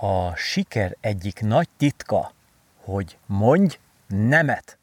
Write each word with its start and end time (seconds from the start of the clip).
A 0.00 0.34
siker 0.36 0.96
egyik 1.00 1.40
nagy 1.40 1.68
titka, 1.76 2.32
hogy 2.84 3.16
mondj 3.26 3.78
nemet. 4.06 4.78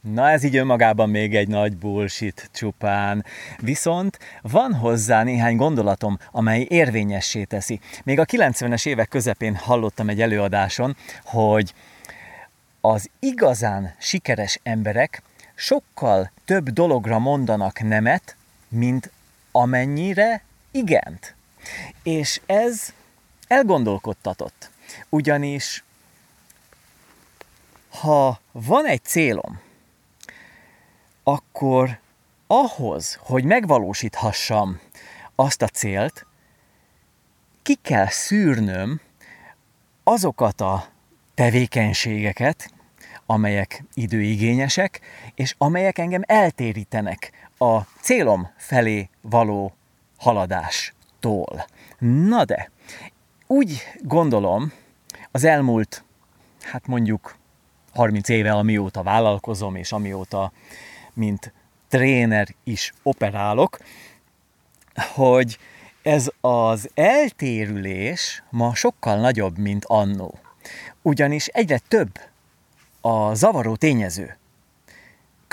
Na 0.00 0.30
ez 0.30 0.42
így 0.42 0.56
önmagában 0.56 1.10
még 1.10 1.34
egy 1.34 1.48
nagy 1.48 1.76
bullshit 1.76 2.50
csupán. 2.52 3.24
Viszont 3.58 4.18
van 4.42 4.74
hozzá 4.74 5.22
néhány 5.22 5.56
gondolatom, 5.56 6.18
amely 6.30 6.66
érvényessé 6.68 7.44
teszi. 7.44 7.80
Még 8.04 8.18
a 8.18 8.24
90-es 8.24 8.86
évek 8.86 9.08
közepén 9.08 9.54
hallottam 9.54 10.08
egy 10.08 10.20
előadáson, 10.20 10.96
hogy 11.24 11.74
az 12.80 13.10
igazán 13.18 13.94
sikeres 13.98 14.60
emberek 14.62 15.22
sokkal 15.54 16.30
több 16.44 16.68
dologra 16.70 17.18
mondanak 17.18 17.82
nemet, 17.82 18.36
mint 18.68 19.10
amennyire 19.52 20.42
igent. 20.70 21.34
És 22.02 22.40
ez 22.46 22.92
elgondolkodtatott. 23.54 24.70
Ugyanis 25.08 25.84
ha 28.00 28.40
van 28.52 28.86
egy 28.86 29.04
célom, 29.04 29.60
akkor 31.22 31.98
ahhoz, 32.46 33.18
hogy 33.20 33.44
megvalósíthassam 33.44 34.80
azt 35.34 35.62
a 35.62 35.68
célt, 35.68 36.26
ki 37.62 37.74
kell 37.82 38.06
szűrnöm 38.06 39.00
azokat 40.02 40.60
a 40.60 40.86
tevékenységeket, 41.34 42.72
amelyek 43.26 43.84
időigényesek, 43.94 45.00
és 45.34 45.54
amelyek 45.58 45.98
engem 45.98 46.22
eltérítenek 46.26 47.32
a 47.58 47.80
célom 48.00 48.50
felé 48.56 49.08
való 49.20 49.74
haladástól. 50.16 51.66
Na 51.98 52.44
de, 52.44 52.70
úgy 53.46 53.82
gondolom, 54.00 54.72
az 55.30 55.44
elmúlt, 55.44 56.04
hát 56.62 56.86
mondjuk 56.86 57.36
30 57.94 58.28
éve, 58.28 58.52
amióta 58.52 59.02
vállalkozom, 59.02 59.74
és 59.74 59.92
amióta, 59.92 60.52
mint 61.12 61.52
tréner 61.88 62.48
is 62.64 62.92
operálok, 63.02 63.78
hogy 65.14 65.58
ez 66.02 66.30
az 66.40 66.90
eltérülés 66.94 68.42
ma 68.50 68.74
sokkal 68.74 69.20
nagyobb, 69.20 69.58
mint 69.58 69.84
annó. 69.84 70.38
Ugyanis 71.02 71.46
egyre 71.46 71.78
több 71.88 72.18
a 73.00 73.34
zavaró 73.34 73.76
tényező. 73.76 74.36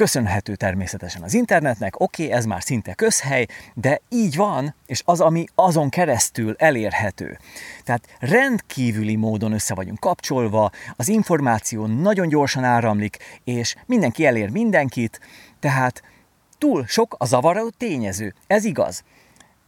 Köszönhető 0.02 0.56
természetesen 0.56 1.22
az 1.24 1.34
internetnek, 1.34 2.00
oké, 2.00 2.24
okay, 2.24 2.38
ez 2.38 2.46
már 2.46 2.64
szinte 2.64 2.94
közhely, 2.94 3.46
de 3.74 4.02
így 4.10 4.36
van, 4.36 4.76
és 4.86 5.02
az, 5.06 5.20
ami 5.20 5.46
azon 5.56 5.90
keresztül 5.90 6.56
elérhető. 6.58 7.38
Tehát 7.84 8.08
rendkívüli 8.20 9.16
módon 9.16 9.52
össze 9.52 9.74
vagyunk 9.74 10.00
kapcsolva, 10.00 10.72
az 10.96 11.08
információ 11.08 11.86
nagyon 11.86 12.28
gyorsan 12.28 12.64
áramlik, 12.64 13.18
és 13.44 13.76
mindenki 13.86 14.26
elér 14.26 14.50
mindenkit, 14.50 15.20
tehát 15.60 16.04
túl 16.58 16.86
sok 16.88 17.16
a 17.18 17.26
zavaró 17.26 17.70
tényező, 17.70 18.34
ez 18.48 18.66
igaz. 18.66 19.04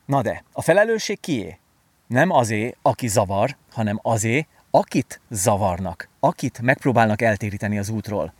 Na 0.06 0.22
de, 0.22 0.44
a 0.52 0.62
felelősség 0.62 1.20
kié? 1.20 1.60
Nem 2.08 2.30
azé, 2.30 2.76
aki 2.82 3.08
zavar, 3.08 3.56
hanem 3.72 4.00
azé, 4.02 4.48
akit 4.72 5.22
zavarnak, 5.30 6.10
akit 6.20 6.62
megpróbálnak 6.62 7.22
eltéríteni 7.22 7.78
az 7.78 7.90
útról. 7.90 8.34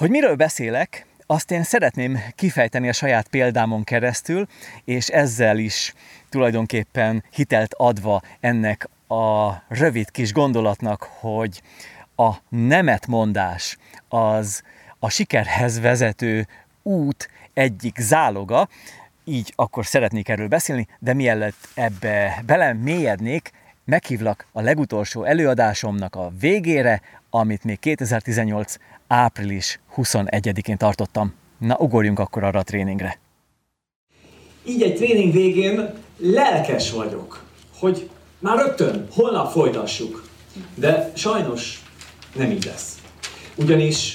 Hogy 0.00 0.10
miről 0.10 0.34
beszélek, 0.34 1.06
azt 1.26 1.50
én 1.50 1.62
szeretném 1.62 2.18
kifejteni 2.34 2.88
a 2.88 2.92
saját 2.92 3.28
példámon 3.28 3.84
keresztül, 3.84 4.46
és 4.84 5.08
ezzel 5.08 5.58
is 5.58 5.94
tulajdonképpen 6.28 7.24
hitelt 7.30 7.74
adva 7.76 8.22
ennek 8.40 8.88
a 9.08 9.50
rövid 9.68 10.10
kis 10.10 10.32
gondolatnak, 10.32 11.02
hogy 11.02 11.62
a 12.16 12.30
nemetmondás 12.48 13.76
az 14.08 14.62
a 14.98 15.10
sikerhez 15.10 15.80
vezető 15.80 16.46
út 16.82 17.28
egyik 17.54 17.96
záloga, 17.98 18.68
így 19.24 19.52
akkor 19.56 19.86
szeretnék 19.86 20.28
erről 20.28 20.48
beszélni, 20.48 20.88
de 20.98 21.14
mielőtt 21.14 21.68
ebbe 21.74 22.42
bele 22.46 22.72
mélyednék, 22.72 23.52
meghívlak 23.84 24.46
a 24.52 24.60
legutolsó 24.60 25.24
előadásomnak 25.24 26.14
a 26.14 26.32
végére, 26.38 27.00
amit 27.30 27.64
még 27.64 27.78
2018 27.78 28.76
április 29.10 29.80
21-én 29.96 30.76
tartottam. 30.76 31.34
Na, 31.58 31.76
ugorjunk 31.78 32.18
akkor 32.18 32.44
arra 32.44 32.58
a 32.58 32.62
tréningre. 32.62 33.18
Így 34.64 34.82
egy 34.82 34.94
tréning 34.94 35.32
végén 35.32 35.92
lelkes 36.16 36.90
vagyok, 36.90 37.44
hogy 37.78 38.08
már 38.38 38.56
rögtön, 38.56 39.06
holnap 39.12 39.50
folytassuk. 39.50 40.24
De 40.74 41.12
sajnos 41.14 41.82
nem 42.34 42.50
így 42.50 42.64
lesz. 42.64 42.98
Ugyanis 43.56 44.14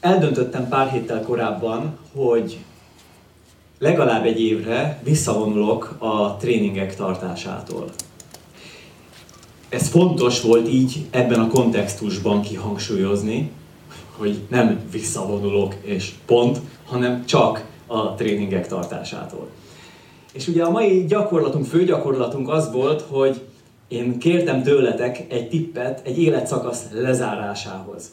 eldöntöttem 0.00 0.68
pár 0.68 0.90
héttel 0.90 1.22
korábban, 1.22 1.98
hogy 2.14 2.58
legalább 3.78 4.24
egy 4.24 4.40
évre 4.40 5.00
visszavonulok 5.02 5.96
a 5.98 6.36
tréningek 6.36 6.96
tartásától. 6.96 7.90
Ez 9.68 9.88
fontos 9.88 10.40
volt 10.40 10.68
így 10.68 11.06
ebben 11.10 11.40
a 11.40 11.48
kontextusban 11.48 12.42
kihangsúlyozni, 12.42 13.50
hogy 14.16 14.40
nem 14.48 14.80
visszavonulok 14.90 15.74
és 15.82 16.12
pont, 16.26 16.60
hanem 16.86 17.24
csak 17.24 17.64
a 17.86 18.14
tréningek 18.14 18.66
tartásától. 18.66 19.48
És 20.32 20.48
ugye 20.48 20.64
a 20.64 20.70
mai 20.70 21.04
gyakorlatunk, 21.04 21.64
főgyakorlatunk 21.64 22.48
az 22.48 22.72
volt, 22.72 23.04
hogy 23.08 23.40
én 23.88 24.18
kértem 24.18 24.62
tőletek 24.62 25.24
egy 25.28 25.48
tippet 25.48 26.06
egy 26.06 26.22
életszakasz 26.22 26.82
lezárásához. 26.92 28.10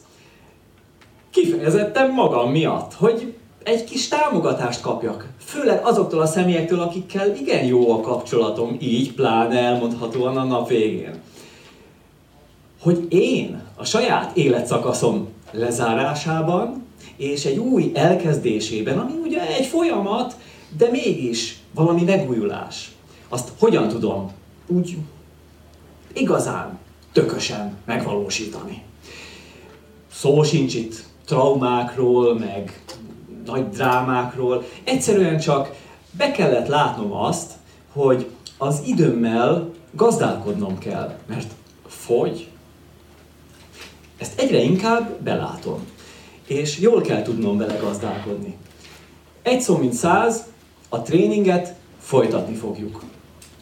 Kifejezetten 1.30 2.10
magam 2.10 2.50
miatt, 2.50 2.94
hogy 2.94 3.34
egy 3.62 3.84
kis 3.84 4.08
támogatást 4.08 4.80
kapjak. 4.80 5.28
Főleg 5.38 5.84
azoktól 5.84 6.20
a 6.20 6.26
személyektől, 6.26 6.80
akikkel 6.80 7.34
igen 7.34 7.64
jó 7.64 7.92
a 7.92 8.00
kapcsolatom, 8.00 8.76
így 8.80 9.12
pláne 9.12 9.58
elmondhatóan 9.58 10.36
a 10.36 10.44
nap 10.44 10.68
végén. 10.68 11.20
Hogy 12.80 13.06
én 13.08 13.62
a 13.76 13.84
saját 13.84 14.36
életszakaszom 14.36 15.28
lezárásában 15.52 16.86
és 17.16 17.44
egy 17.44 17.58
új 17.58 17.90
elkezdésében, 17.94 18.98
ami 18.98 19.12
ugye 19.22 19.56
egy 19.56 19.66
folyamat, 19.66 20.36
de 20.76 20.90
mégis 20.90 21.58
valami 21.74 22.02
megújulás. 22.02 22.92
Azt 23.28 23.52
hogyan 23.58 23.88
tudom 23.88 24.32
úgy 24.66 24.96
igazán 26.12 26.78
tökösen 27.12 27.76
megvalósítani. 27.84 28.82
Szó 30.12 30.42
sincs 30.42 30.74
itt 30.74 31.04
traumákról, 31.24 32.38
meg 32.38 32.82
nagy 33.44 33.68
drámákról. 33.68 34.64
Egyszerűen 34.84 35.38
csak 35.38 35.74
be 36.10 36.30
kellett 36.30 36.66
látnom 36.66 37.12
azt, 37.12 37.52
hogy 37.92 38.30
az 38.58 38.82
időmmel 38.86 39.70
gazdálkodnom 39.92 40.78
kell, 40.78 41.18
mert 41.26 41.52
fogy, 41.86 42.49
ezt 44.20 44.40
egyre 44.40 44.62
inkább 44.62 45.22
belátom. 45.22 45.86
És 46.46 46.78
jól 46.78 47.00
kell 47.00 47.22
tudnom 47.22 47.58
vele 47.58 47.76
gazdálkodni. 47.76 48.56
Egy 49.42 49.60
szó 49.60 49.76
mint 49.76 49.92
száz, 49.92 50.44
a 50.88 51.02
tréninget 51.02 51.74
folytatni 51.98 52.54
fogjuk. 52.54 53.02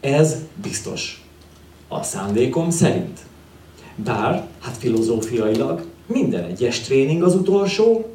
Ez 0.00 0.36
biztos. 0.62 1.24
A 1.88 2.02
szándékom 2.02 2.70
szerint. 2.70 3.20
Bár, 3.94 4.46
hát 4.60 4.76
filozófiailag, 4.76 5.84
minden 6.06 6.44
egyes 6.44 6.80
tréning 6.80 7.22
az 7.22 7.34
utolsó, 7.34 8.14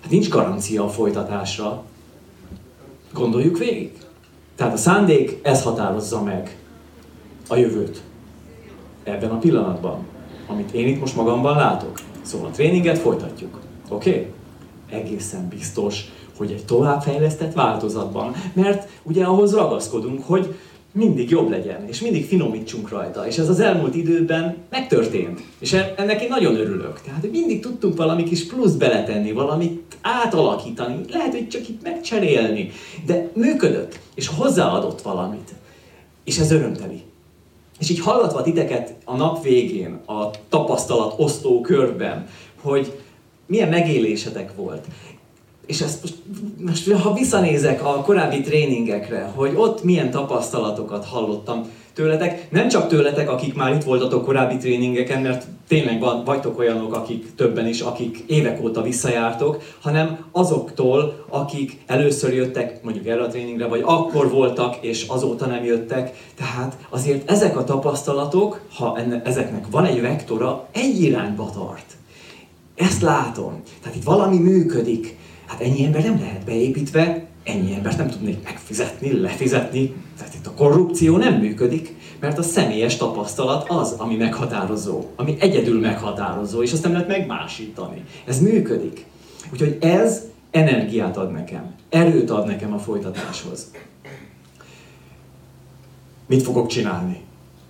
hát 0.00 0.10
nincs 0.10 0.28
garancia 0.28 0.84
a 0.84 0.88
folytatásra. 0.88 1.84
Gondoljuk 3.12 3.58
végig. 3.58 3.92
Tehát 4.56 4.72
a 4.72 4.76
szándék, 4.76 5.38
ez 5.42 5.62
határozza 5.62 6.22
meg 6.22 6.56
a 7.48 7.56
jövőt. 7.56 8.02
Ebben 9.04 9.30
a 9.30 9.38
pillanatban 9.38 10.06
amit 10.46 10.72
én 10.72 10.86
itt 10.86 11.00
most 11.00 11.16
magamban 11.16 11.56
látok. 11.56 12.00
Szóval 12.22 12.48
a 12.48 12.50
tréninget 12.50 12.98
folytatjuk. 12.98 13.60
Oké? 13.88 14.10
Okay? 14.10 14.26
Egészen 15.00 15.48
biztos, 15.48 16.04
hogy 16.36 16.50
egy 16.50 16.64
továbbfejlesztett 16.64 17.52
változatban, 17.52 18.34
mert 18.52 18.88
ugye 19.02 19.24
ahhoz 19.24 19.54
ragaszkodunk, 19.54 20.24
hogy 20.24 20.54
mindig 20.92 21.30
jobb 21.30 21.50
legyen, 21.50 21.88
és 21.88 22.00
mindig 22.00 22.26
finomítsunk 22.26 22.88
rajta. 22.88 23.26
És 23.26 23.38
ez 23.38 23.48
az 23.48 23.60
elmúlt 23.60 23.94
időben 23.94 24.56
megtörtént. 24.70 25.42
És 25.58 25.72
ennek 25.96 26.22
én 26.22 26.28
nagyon 26.28 26.54
örülök. 26.54 27.00
Tehát, 27.00 27.20
hogy 27.20 27.30
mindig 27.30 27.60
tudtunk 27.60 27.96
valami 27.96 28.22
kis 28.22 28.46
plusz 28.46 28.72
beletenni, 28.72 29.32
valamit 29.32 29.96
átalakítani, 30.00 31.00
lehet, 31.10 31.32
hogy 31.32 31.48
csak 31.48 31.68
itt 31.68 31.82
megcserélni, 31.82 32.70
de 33.06 33.30
működött, 33.34 33.98
és 34.14 34.28
hozzáadott 34.28 35.02
valamit. 35.02 35.54
És 36.24 36.38
ez 36.38 36.50
örömteli. 36.50 37.02
És 37.78 37.90
így 37.90 38.00
hallgatva 38.00 38.42
titeket 38.42 38.94
a 39.04 39.16
nap 39.16 39.42
végén, 39.42 40.00
a 40.06 40.30
tapasztalat 40.48 41.14
osztó 41.16 41.60
körben, 41.60 42.26
hogy 42.60 42.98
milyen 43.46 43.68
megélésetek 43.68 44.56
volt. 44.56 44.84
És 45.66 45.80
ezt 45.80 46.02
most, 46.02 46.16
most, 46.60 47.02
ha 47.02 47.12
visszanézek 47.12 47.84
a 47.84 48.02
korábbi 48.02 48.40
tréningekre, 48.40 49.32
hogy 49.34 49.54
ott 49.56 49.82
milyen 49.82 50.10
tapasztalatokat 50.10 51.04
hallottam, 51.04 51.70
tőletek, 51.94 52.50
nem 52.50 52.68
csak 52.68 52.88
tőletek, 52.88 53.30
akik 53.30 53.54
már 53.54 53.74
itt 53.74 53.82
voltatok 53.82 54.24
korábbi 54.24 54.56
tréningeken, 54.56 55.22
mert 55.22 55.46
tényleg 55.68 56.00
van, 56.00 56.24
vagytok 56.24 56.58
olyanok, 56.58 56.94
akik 56.94 57.34
többen 57.34 57.66
is, 57.66 57.80
akik 57.80 58.24
évek 58.26 58.62
óta 58.62 58.82
visszajártok, 58.82 59.62
hanem 59.80 60.18
azoktól, 60.32 61.24
akik 61.28 61.82
először 61.86 62.34
jöttek 62.34 62.82
mondjuk 62.82 63.06
erre 63.06 63.22
a 63.22 63.28
tréningre, 63.28 63.66
vagy 63.66 63.82
akkor 63.84 64.30
voltak, 64.30 64.76
és 64.80 65.06
azóta 65.08 65.46
nem 65.46 65.64
jöttek. 65.64 66.16
Tehát 66.36 66.76
azért 66.90 67.30
ezek 67.30 67.56
a 67.56 67.64
tapasztalatok, 67.64 68.60
ha 68.74 68.98
enne, 68.98 69.22
ezeknek 69.24 69.64
van 69.70 69.84
egy 69.84 70.00
vektora, 70.00 70.68
egy 70.72 71.02
irányba 71.02 71.50
tart. 71.54 71.96
Ezt 72.74 73.02
látom. 73.02 73.62
Tehát 73.82 73.96
itt 73.96 74.04
valami 74.04 74.38
működik. 74.38 75.16
Hát 75.46 75.60
ennyi 75.60 75.84
ember 75.84 76.02
nem 76.02 76.18
lehet 76.18 76.44
beépítve, 76.44 77.26
ennyi 77.44 77.74
embert 77.74 77.98
nem 77.98 78.08
tudnék 78.08 78.44
megfizetni, 78.44 79.20
lefizetni. 79.20 79.94
Tehát 80.18 80.34
itt 80.34 80.46
a 80.46 80.54
korrupció 80.54 81.16
nem 81.16 81.34
működik, 81.34 81.94
mert 82.20 82.38
a 82.38 82.42
személyes 82.42 82.96
tapasztalat 82.96 83.68
az, 83.68 83.94
ami 83.98 84.16
meghatározó, 84.16 85.04
ami 85.16 85.36
egyedül 85.38 85.80
meghatározó, 85.80 86.62
és 86.62 86.72
azt 86.72 86.82
nem 86.82 86.92
lehet 86.92 87.08
megmásítani. 87.08 88.04
Ez 88.24 88.40
működik. 88.40 89.06
Úgyhogy 89.52 89.78
ez 89.80 90.22
energiát 90.50 91.16
ad 91.16 91.32
nekem, 91.32 91.74
erőt 91.88 92.30
ad 92.30 92.46
nekem 92.46 92.72
a 92.72 92.78
folytatáshoz. 92.78 93.70
Mit 96.26 96.42
fogok 96.42 96.66
csinálni? 96.66 97.20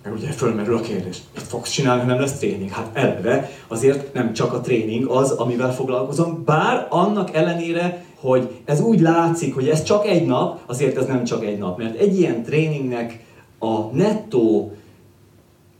Mert 0.03 0.15
ugye 0.15 0.31
fölmerül 0.31 0.77
a 0.77 0.81
kérdés, 0.81 1.17
mit 1.33 1.43
fogsz 1.43 1.69
csinálni, 1.69 2.01
ha 2.01 2.07
nem 2.07 2.19
lesz 2.19 2.37
tréning? 2.37 2.69
Hát 2.69 2.89
eleve 2.93 3.49
azért 3.67 4.13
nem 4.13 4.33
csak 4.33 4.53
a 4.53 4.61
tréning 4.61 5.05
az, 5.05 5.31
amivel 5.31 5.73
foglalkozom, 5.73 6.43
bár 6.45 6.87
annak 6.89 7.33
ellenére, 7.33 8.05
hogy 8.23 8.61
ez 8.65 8.81
úgy 8.81 8.99
látszik, 8.99 9.53
hogy 9.53 9.67
ez 9.67 9.83
csak 9.83 10.05
egy 10.05 10.25
nap, 10.25 10.59
azért 10.65 10.97
ez 10.97 11.05
nem 11.05 11.23
csak 11.23 11.45
egy 11.45 11.57
nap, 11.57 11.77
mert 11.77 11.97
egy 11.99 12.19
ilyen 12.19 12.43
tréningnek 12.43 13.25
a 13.59 13.79
nettó 13.79 14.71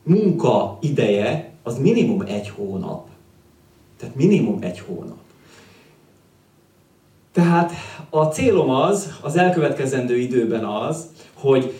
munka 0.04 0.78
ideje 0.82 1.52
az 1.64 1.78
minimum 1.80 2.22
egy 2.22 2.50
hónap. 2.50 3.08
Tehát 3.98 4.16
minimum 4.16 4.58
egy 4.62 4.80
hónap. 4.80 5.18
Tehát 7.32 7.72
a 8.10 8.24
célom 8.24 8.70
az, 8.70 9.14
az 9.22 9.36
elkövetkezendő 9.36 10.18
időben 10.18 10.66
az, 10.66 11.06
hogy 11.34 11.74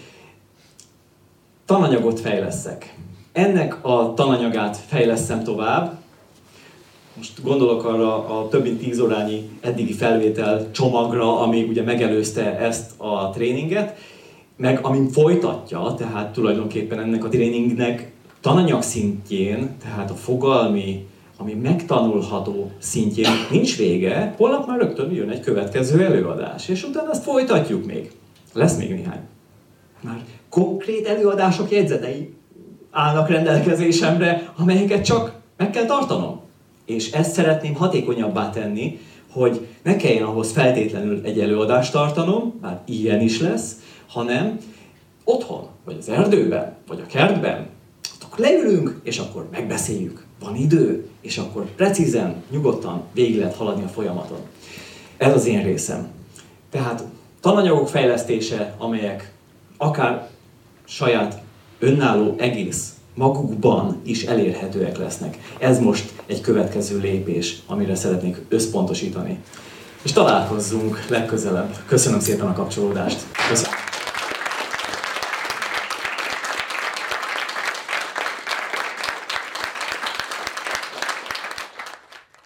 tananyagot 1.66 2.20
fejleszek. 2.20 2.98
Ennek 3.32 3.86
a 3.86 4.14
tananyagát 4.16 4.78
fejleszem 4.78 5.44
tovább. 5.44 6.02
Most 7.16 7.44
gondolok 7.44 7.86
arra 7.86 8.28
a 8.28 8.48
több 8.48 8.64
mint 8.64 8.80
tíz 8.80 9.00
órányi 9.00 9.50
eddigi 9.62 9.94
felvétel 9.94 10.72
csomagra, 10.72 11.40
ami 11.40 11.64
ugye 11.64 11.84
megelőzte 11.84 12.58
ezt 12.58 12.92
a 12.98 13.30
tréninget, 13.30 13.98
meg 14.58 14.80
amin 14.82 15.10
folytatja, 15.10 15.94
tehát 15.98 16.34
tulajdonképpen 16.34 17.00
ennek 17.00 17.26
a 17.26 17.30
tréningnek 17.30 18.12
tananyag 18.42 18.82
szintjén, 18.82 19.76
tehát 19.82 20.12
a 20.12 20.14
fogalmi, 20.14 21.06
ami 21.38 21.54
megtanulható 21.54 22.72
szintjén 22.80 23.32
nincs 23.52 23.78
vége, 23.78 24.34
holnap 24.38 24.68
már 24.68 24.80
rögtön 24.80 25.12
jön 25.12 25.30
egy 25.30 25.40
következő 25.40 26.04
előadás, 26.04 26.68
és 26.68 26.84
utána 26.84 27.12
ezt 27.12 27.24
folytatjuk 27.24 27.86
még. 27.86 28.12
Lesz 28.54 28.78
még 28.78 28.90
néhány. 28.90 29.22
Már 30.02 30.22
konkrét 30.50 31.08
előadások 31.08 31.72
jegyzetei 31.72 32.34
állnak 32.92 33.30
rendelkezésemre, 33.30 34.54
amelyeket 34.58 35.06
csak 35.06 35.34
meg 35.58 35.70
kell 35.70 35.86
tartanom. 35.86 36.43
És 36.86 37.12
ezt 37.12 37.34
szeretném 37.34 37.74
hatékonyabbá 37.74 38.50
tenni, 38.50 39.00
hogy 39.32 39.68
ne 39.84 39.96
kelljen 39.96 40.24
ahhoz 40.24 40.52
feltétlenül 40.52 41.22
egy 41.24 41.40
előadást 41.40 41.92
tartanom, 41.92 42.60
bár 42.62 42.82
ilyen 42.86 43.22
is 43.22 43.40
lesz, 43.40 43.76
hanem 44.08 44.58
otthon, 45.24 45.68
vagy 45.86 45.96
az 46.00 46.10
erdőben, 46.10 46.76
vagy 46.88 47.00
a 47.00 47.06
kertben, 47.06 47.68
akkor 48.34 48.46
leülünk, 48.46 49.00
és 49.04 49.18
akkor 49.18 49.48
megbeszéljük. 49.52 50.26
Van 50.40 50.56
idő, 50.56 51.08
és 51.22 51.38
akkor 51.38 51.66
precízen, 51.76 52.44
nyugodtan 52.52 53.04
végig 53.14 53.38
lehet 53.38 53.56
haladni 53.56 53.84
a 53.84 53.88
folyamaton. 53.88 54.40
Ez 55.18 55.34
az 55.34 55.46
én 55.46 55.64
részem. 55.64 56.08
Tehát 56.70 57.04
tananyagok 57.42 57.88
fejlesztése, 57.88 58.76
amelyek 58.78 59.34
akár 59.78 60.30
saját 60.84 61.42
önálló 61.80 62.36
egész 62.38 62.93
magukban 63.16 64.02
is 64.04 64.24
elérhetőek 64.24 64.98
lesznek. 64.98 65.38
Ez 65.60 65.80
most 65.80 66.12
egy 66.26 66.42
következő 66.42 67.00
lépés, 67.00 67.62
amire 67.68 67.96
szeretnék 67.96 68.38
összpontosítani. 68.50 69.40
És 70.02 70.12
találkozzunk 70.12 71.06
legközelebb. 71.10 71.76
Köszönöm 71.86 72.20
szépen 72.20 72.48
a 72.48 72.54
kapcsolódást. 72.54 73.26
Köszönöm. 73.50 73.72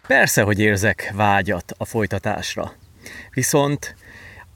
Persze, 0.07 0.41
hogy 0.41 0.59
érzek 0.59 1.13
vágyat 1.15 1.73
a 1.77 1.85
folytatásra. 1.85 2.71
Viszont 3.33 3.95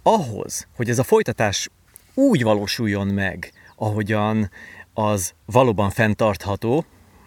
ahhoz, 0.03 0.67
hogy 0.75 0.89
ez 0.89 0.99
a 0.99 1.03
folytatás 1.03 1.69
úgy 2.13 2.43
valósuljon 2.43 3.07
meg, 3.07 3.51
ahogyan 3.75 4.49
az 4.93 5.33
valóban 5.45 5.89
fenntartható, 5.89 6.85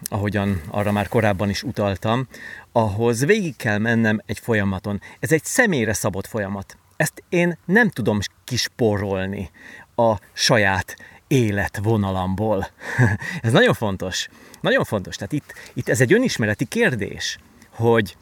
ahogyan 0.09 0.61
arra 0.69 0.91
már 0.91 1.07
korábban 1.07 1.49
is 1.49 1.63
utaltam, 1.63 2.27
ahhoz 2.71 3.25
végig 3.25 3.55
kell 3.55 3.77
mennem 3.77 4.21
egy 4.25 4.39
folyamaton. 4.39 5.01
Ez 5.19 5.31
egy 5.31 5.43
személyre 5.43 5.93
szabott 5.93 6.27
folyamat. 6.27 6.77
Ezt 6.97 7.23
én 7.29 7.57
nem 7.65 7.89
tudom 7.89 8.19
kisporolni 8.43 9.51
a 9.95 10.15
saját 10.33 10.95
életvonalamból. 11.27 12.67
ez 13.41 13.51
nagyon 13.51 13.73
fontos. 13.73 14.27
Nagyon 14.61 14.83
fontos. 14.83 15.15
Tehát 15.15 15.31
itt, 15.31 15.53
itt 15.73 15.89
ez 15.89 16.01
egy 16.01 16.13
önismereti 16.13 16.65
kérdés, 16.65 17.37
hogy 17.69 18.17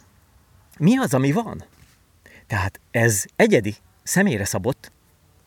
mi 0.77 0.97
az, 0.97 1.13
ami 1.13 1.31
van. 1.31 1.63
Tehát 2.47 2.79
ez 2.91 3.25
egyedi, 3.35 3.75
személyre 4.03 4.45
szabott, 4.45 4.91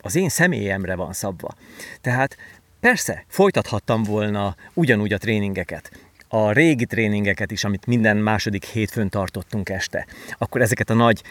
az 0.00 0.14
én 0.14 0.28
személyemre 0.28 0.94
van 0.94 1.12
szabva. 1.12 1.54
Tehát 2.00 2.36
persze, 2.86 3.24
folytathattam 3.28 4.02
volna 4.02 4.56
ugyanúgy 4.74 5.12
a 5.12 5.18
tréningeket, 5.18 5.90
a 6.28 6.52
régi 6.52 6.86
tréningeket 6.86 7.50
is, 7.50 7.64
amit 7.64 7.86
minden 7.86 8.16
második 8.16 8.64
hétfőn 8.64 9.08
tartottunk 9.08 9.68
este. 9.68 10.06
Akkor 10.38 10.60
ezeket 10.60 10.90
a 10.90 10.94
nagy 10.94 11.22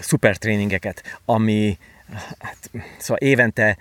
szuper 0.00 0.36
tréningeket, 0.36 1.18
ami 1.24 1.78
hát, 2.38 2.70
szóval 2.98 3.28
évente 3.28 3.76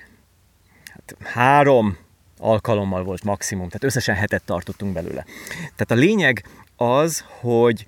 hát, 0.86 1.16
három 1.24 1.98
alkalommal 2.38 3.04
volt 3.04 3.24
maximum, 3.24 3.66
tehát 3.66 3.84
összesen 3.84 4.16
hetet 4.16 4.44
tartottunk 4.44 4.94
belőle. 4.94 5.26
Tehát 5.58 5.92
a 5.92 5.96
lényeg 5.96 6.46
az, 6.76 7.26
hogy 7.28 7.86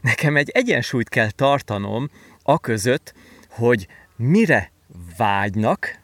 nekem 0.00 0.36
egy 0.36 0.50
egyensúlyt 0.50 1.08
kell 1.08 1.30
tartanom 1.30 2.10
a 2.42 2.58
között, 2.58 3.14
hogy 3.48 3.86
mire 4.16 4.70
vágynak 5.16 6.02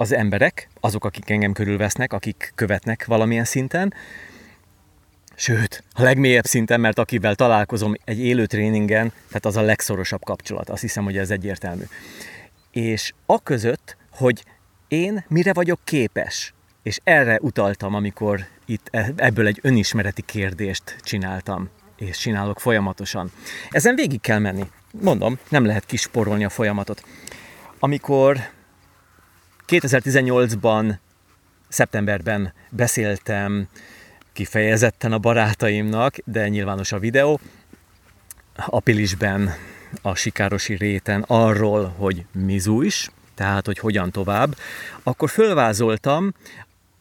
az 0.00 0.12
emberek, 0.12 0.68
azok, 0.80 1.04
akik 1.04 1.30
engem 1.30 1.52
körülvesznek, 1.52 2.12
akik 2.12 2.52
követnek 2.54 3.04
valamilyen 3.04 3.44
szinten, 3.44 3.94
sőt, 5.34 5.84
a 5.92 6.02
legmélyebb 6.02 6.44
szinten, 6.44 6.80
mert 6.80 6.98
akivel 6.98 7.34
találkozom 7.34 7.94
egy 8.04 8.18
élő 8.18 8.46
tréningen, 8.46 9.12
tehát 9.26 9.46
az 9.46 9.56
a 9.56 9.60
legszorosabb 9.60 10.24
kapcsolat, 10.24 10.68
azt 10.70 10.80
hiszem, 10.80 11.04
hogy 11.04 11.16
ez 11.16 11.30
egyértelmű. 11.30 11.82
És 12.70 13.12
a 13.26 13.42
között, 13.42 13.96
hogy 14.10 14.44
én 14.88 15.24
mire 15.28 15.52
vagyok 15.52 15.80
képes, 15.84 16.54
és 16.82 17.00
erre 17.04 17.38
utaltam, 17.40 17.94
amikor 17.94 18.40
itt 18.66 18.88
e- 18.90 19.12
ebből 19.16 19.46
egy 19.46 19.58
önismereti 19.62 20.22
kérdést 20.22 20.96
csináltam, 21.02 21.68
és 21.96 22.18
csinálok 22.18 22.60
folyamatosan. 22.60 23.32
Ezen 23.70 23.94
végig 23.94 24.20
kell 24.20 24.38
menni. 24.38 24.70
Mondom, 25.00 25.38
nem 25.48 25.64
lehet 25.64 25.86
kisporolni 25.86 26.44
a 26.44 26.48
folyamatot. 26.48 27.04
Amikor 27.78 28.40
2018-ban, 29.70 30.94
szeptemberben 31.68 32.52
beszéltem 32.70 33.68
kifejezetten 34.32 35.12
a 35.12 35.18
barátaimnak, 35.18 36.16
de 36.24 36.48
nyilvános 36.48 36.92
a 36.92 36.98
videó, 36.98 37.40
apilisben 38.56 39.54
a 40.02 40.14
Sikárosi 40.14 40.74
réten 40.74 41.24
arról, 41.26 41.94
hogy 41.96 42.24
mizu 42.32 42.82
is, 42.82 43.10
tehát 43.34 43.66
hogy 43.66 43.78
hogyan 43.78 44.10
tovább, 44.10 44.56
akkor 45.02 45.28
fölvázoltam 45.30 46.34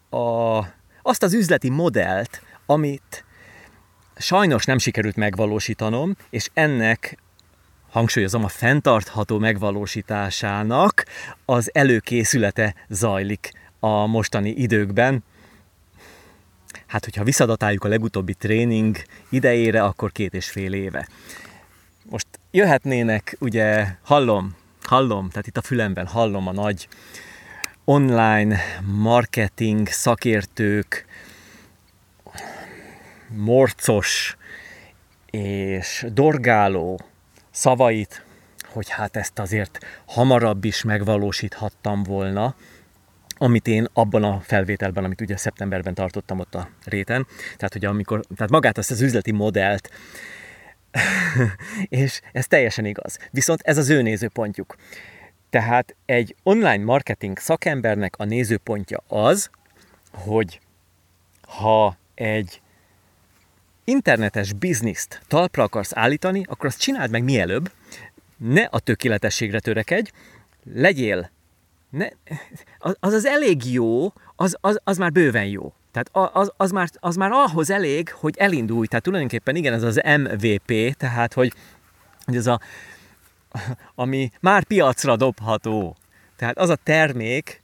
a, 0.10 0.60
azt 1.02 1.24
az 1.24 1.34
üzleti 1.34 1.70
modellt, 1.70 2.42
amit 2.66 3.26
sajnos 4.18 4.66
nem 4.66 4.78
sikerült 4.78 5.16
megvalósítanom, 5.16 6.16
és 6.30 6.50
ennek 6.54 7.18
hangsúlyozom, 7.92 8.44
a 8.44 8.48
fenntartható 8.48 9.40
megvalósításának 9.40 11.06
az 11.46 11.70
előkészülete 11.74 12.76
zajlik 12.90 13.52
a 13.80 14.06
mostani 14.06 14.50
időkben. 14.50 15.24
Hát, 16.88 17.04
hogyha 17.04 17.24
visszadatáljuk 17.24 17.84
a 17.84 17.88
legutóbbi 17.88 18.34
tréning 18.34 18.98
idejére, 19.30 19.84
akkor 19.84 20.12
két 20.12 20.34
és 20.34 20.50
fél 20.50 20.74
éve. 20.74 21.08
Most 22.10 22.28
jöhetnének, 22.52 23.36
ugye, 23.40 23.88
hallom, 24.02 24.56
hallom, 24.84 25.30
tehát 25.30 25.48
itt 25.48 25.58
a 25.58 25.62
fülemben 25.62 26.08
hallom 26.08 26.48
a 26.48 26.52
nagy 26.52 26.88
online 27.86 28.60
marketing 28.86 29.88
szakértők 29.88 31.06
morcos 33.28 34.38
és 35.32 36.06
dorgáló 36.14 37.00
szavait, 37.60 38.26
hogy 38.68 38.90
hát 38.90 39.16
ezt 39.16 39.40
azért 39.40 39.80
hamarabb 40.06 40.64
is 40.66 40.84
megvalósíthattam 40.84 42.04
volna, 42.04 42.56
amit 43.38 43.68
én 43.68 43.88
abban 43.94 44.24
a 44.24 44.40
felvételben, 44.40 45.04
amit 45.04 45.22
ugye 45.22 45.38
szeptemberben 45.38 45.94
tartottam 45.94 46.40
ott 46.40 46.56
a 46.56 46.70
réten, 46.84 47.28
tehát 47.44 47.74
hogy 47.74 47.86
amikor, 47.86 48.22
tehát 48.36 48.52
magát 48.52 48.78
azt 48.78 48.92
az 48.92 49.02
üzleti 49.02 49.32
modellt, 49.32 49.90
és 52.02 52.22
ez 52.32 52.48
teljesen 52.48 52.86
igaz. 52.86 53.18
Viszont 53.32 53.62
ez 53.62 53.78
az 53.78 53.90
ő 53.90 54.02
nézőpontjuk. 54.02 54.76
Tehát 55.50 55.96
egy 56.06 56.36
online 56.44 56.84
marketing 56.84 57.38
szakembernek 57.38 58.14
a 58.18 58.24
nézőpontja 58.24 59.04
az, 59.08 59.50
hogy 60.12 60.60
ha 61.48 61.98
egy 62.16 62.62
internetes 63.90 64.54
bizniszt 64.54 65.22
talpra 65.28 65.64
akarsz 65.64 65.92
állítani, 65.96 66.46
akkor 66.48 66.66
azt 66.66 66.80
csináld 66.80 67.12
meg 67.12 67.24
mielőbb, 67.24 67.72
ne 68.38 68.64
a 68.64 68.80
tökéletességre 68.80 69.60
törekedj, 69.60 70.10
legyél, 70.74 71.30
ne, 71.90 72.08
az, 72.78 72.96
az 73.00 73.26
elég 73.26 73.72
jó, 73.72 74.14
az, 74.36 74.58
az, 74.62 74.80
az 74.84 74.98
már 74.98 75.12
bőven 75.12 75.46
jó. 75.46 75.74
Tehát 75.92 76.34
az, 76.36 76.52
az, 76.58 76.72
már, 76.72 76.90
az 77.00 77.16
már 77.16 77.32
ahhoz 77.32 77.70
elég, 77.70 78.12
hogy 78.12 78.38
elindulj. 78.38 78.88
Tehát 78.88 79.04
tulajdonképpen 79.04 79.56
igen, 79.56 79.74
ez 79.74 79.84
az 79.84 80.02
MVP, 80.18 80.96
tehát 80.98 81.34
hogy, 81.34 81.54
hogy 82.26 82.36
ez 82.36 82.48
a, 82.48 82.60
ami 83.96 84.32
már 84.40 84.64
piacra 84.64 85.16
dobható. 85.16 85.96
Tehát 86.36 86.58
az 86.58 86.70
a 86.70 86.76
termék, 86.76 87.64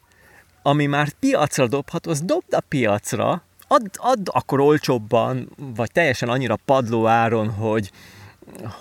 ami 0.62 0.86
már 0.86 1.10
piacra 1.10 1.68
dobható, 1.68 2.12
az 2.12 2.22
dobd 2.22 2.54
a 2.54 2.60
piacra, 2.60 3.44
add, 3.68 3.88
add 3.94 4.30
akkor 4.32 4.60
olcsóbban, 4.60 5.50
vagy 5.76 5.92
teljesen 5.92 6.30
annyira 6.30 6.58
padló 6.66 7.08
áron, 7.08 7.50
hogy, 7.50 7.92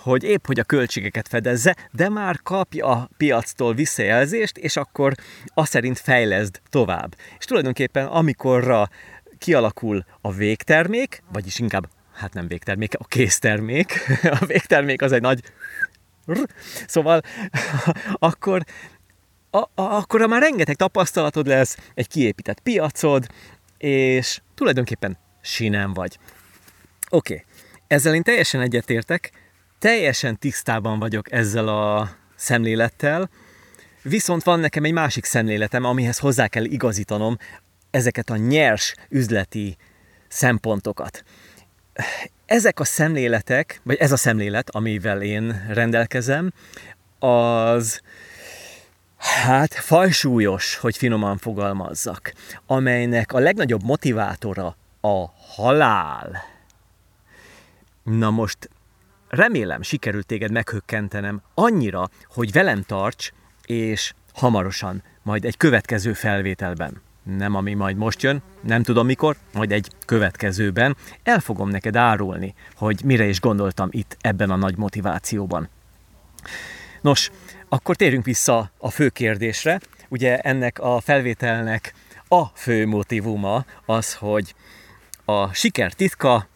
hogy 0.03 0.23
épp 0.23 0.47
hogy 0.47 0.59
a 0.59 0.65
költségeket 0.65 1.29
fedezze, 1.29 1.77
de 1.93 2.09
már 2.09 2.41
kapja 2.43 2.87
a 2.87 3.09
piactól 3.17 3.75
visszajelzést, 3.75 4.57
és 4.59 4.77
akkor 4.77 5.15
azt 5.55 5.71
szerint 5.71 5.99
fejleszd 5.99 6.61
tovább. 6.71 7.17
És 7.39 7.45
tulajdonképpen 7.45 8.07
amikorra 8.07 8.89
kialakul 9.39 10.05
a 10.21 10.33
végtermék, 10.33 11.23
vagyis 11.33 11.59
inkább, 11.59 11.89
hát 12.15 12.35
nem 12.35 12.49
végtermék, 12.49 12.95
a 12.99 13.05
késztermék, 13.05 13.93
a 14.41 14.45
végtermék 14.47 15.03
az 15.03 15.13
egy 15.13 15.23
nagy 15.23 15.41
Szóval 16.87 17.21
akkor, 18.13 18.65
a, 19.51 19.59
a, 19.59 19.71
akkor 19.75 20.27
már 20.27 20.43
rengeteg 20.43 20.77
tapasztalatod 20.77 21.47
lesz, 21.47 21.77
egy 21.95 22.09
kiépített 22.09 22.61
piacod, 22.61 23.27
és 23.85 24.41
tulajdonképpen 24.55 25.19
sinem 25.41 25.93
vagy. 25.93 26.19
Oké, 27.11 27.33
okay. 27.33 27.45
ezzel 27.87 28.15
én 28.15 28.23
teljesen 28.23 28.61
egyetértek, 28.61 29.33
teljesen 29.79 30.39
tisztában 30.39 30.99
vagyok 30.99 31.33
ezzel 31.33 31.69
a 31.69 32.11
szemlélettel, 32.35 33.31
viszont 34.03 34.43
van 34.43 34.61
nekem 34.61 34.85
egy 34.85 34.93
másik 34.93 35.25
szemléletem, 35.25 35.85
amihez 35.85 36.19
hozzá 36.19 36.49
kell 36.49 36.65
igazítanom 36.65 37.37
ezeket 37.91 38.31
a 38.31 38.37
nyers 38.37 38.95
üzleti 39.09 39.77
szempontokat. 40.29 41.25
Ezek 42.47 42.81
a 42.81 42.85
szemléletek, 42.85 43.81
vagy 43.83 43.97
ez 43.97 44.13
a 44.13 44.17
szemlélet, 44.17 44.71
amivel 44.71 45.23
én 45.23 45.67
rendelkezem, 45.69 46.53
az 47.19 48.01
hát 49.25 49.75
fajsúlyos, 49.75 50.77
hogy 50.77 50.97
finoman 50.97 51.37
fogalmazzak, 51.37 52.33
amelynek 52.67 53.33
a 53.33 53.39
legnagyobb 53.39 53.83
motivátora 53.83 54.77
a 55.01 55.25
halál. 55.55 56.45
Na 58.03 58.31
most 58.31 58.71
remélem 59.29 59.83
sikerült 59.83 60.27
téged 60.27 60.51
meghökkentenem 60.51 61.43
annyira, 61.55 62.09
hogy 62.29 62.53
velem 62.53 62.83
tarts, 62.83 63.31
és 63.65 64.13
hamarosan, 64.35 65.03
majd 65.23 65.45
egy 65.45 65.57
következő 65.57 66.13
felvételben 66.13 67.03
nem 67.25 67.55
ami 67.55 67.75
majd 67.75 67.97
most 67.97 68.23
jön, 68.23 68.43
nem 68.61 68.83
tudom 68.83 69.07
mikor, 69.07 69.37
majd 69.53 69.73
egy 69.73 69.91
következőben 70.07 70.97
el 71.23 71.41
fogom 71.41 71.69
neked 71.69 71.97
árulni, 71.97 72.55
hogy 72.75 73.01
mire 73.05 73.25
is 73.25 73.41
gondoltam 73.41 73.89
itt 73.91 74.17
ebben 74.21 74.51
a 74.51 74.57
nagy 74.57 74.77
motivációban. 74.77 75.69
Nos, 77.01 77.31
akkor 77.69 77.97
térjünk 77.97 78.25
vissza 78.25 78.71
a 78.79 78.91
fő 78.91 79.09
kérdésre. 79.09 79.81
Ugye 80.09 80.39
ennek 80.39 80.79
a 80.79 81.01
felvételnek 81.01 81.95
a 82.29 82.45
fő 82.45 82.87
motivuma 82.87 83.65
az, 83.87 84.15
hogy 84.15 84.55
a 85.25 85.53
siker 85.53 85.93
titka, 85.93 86.49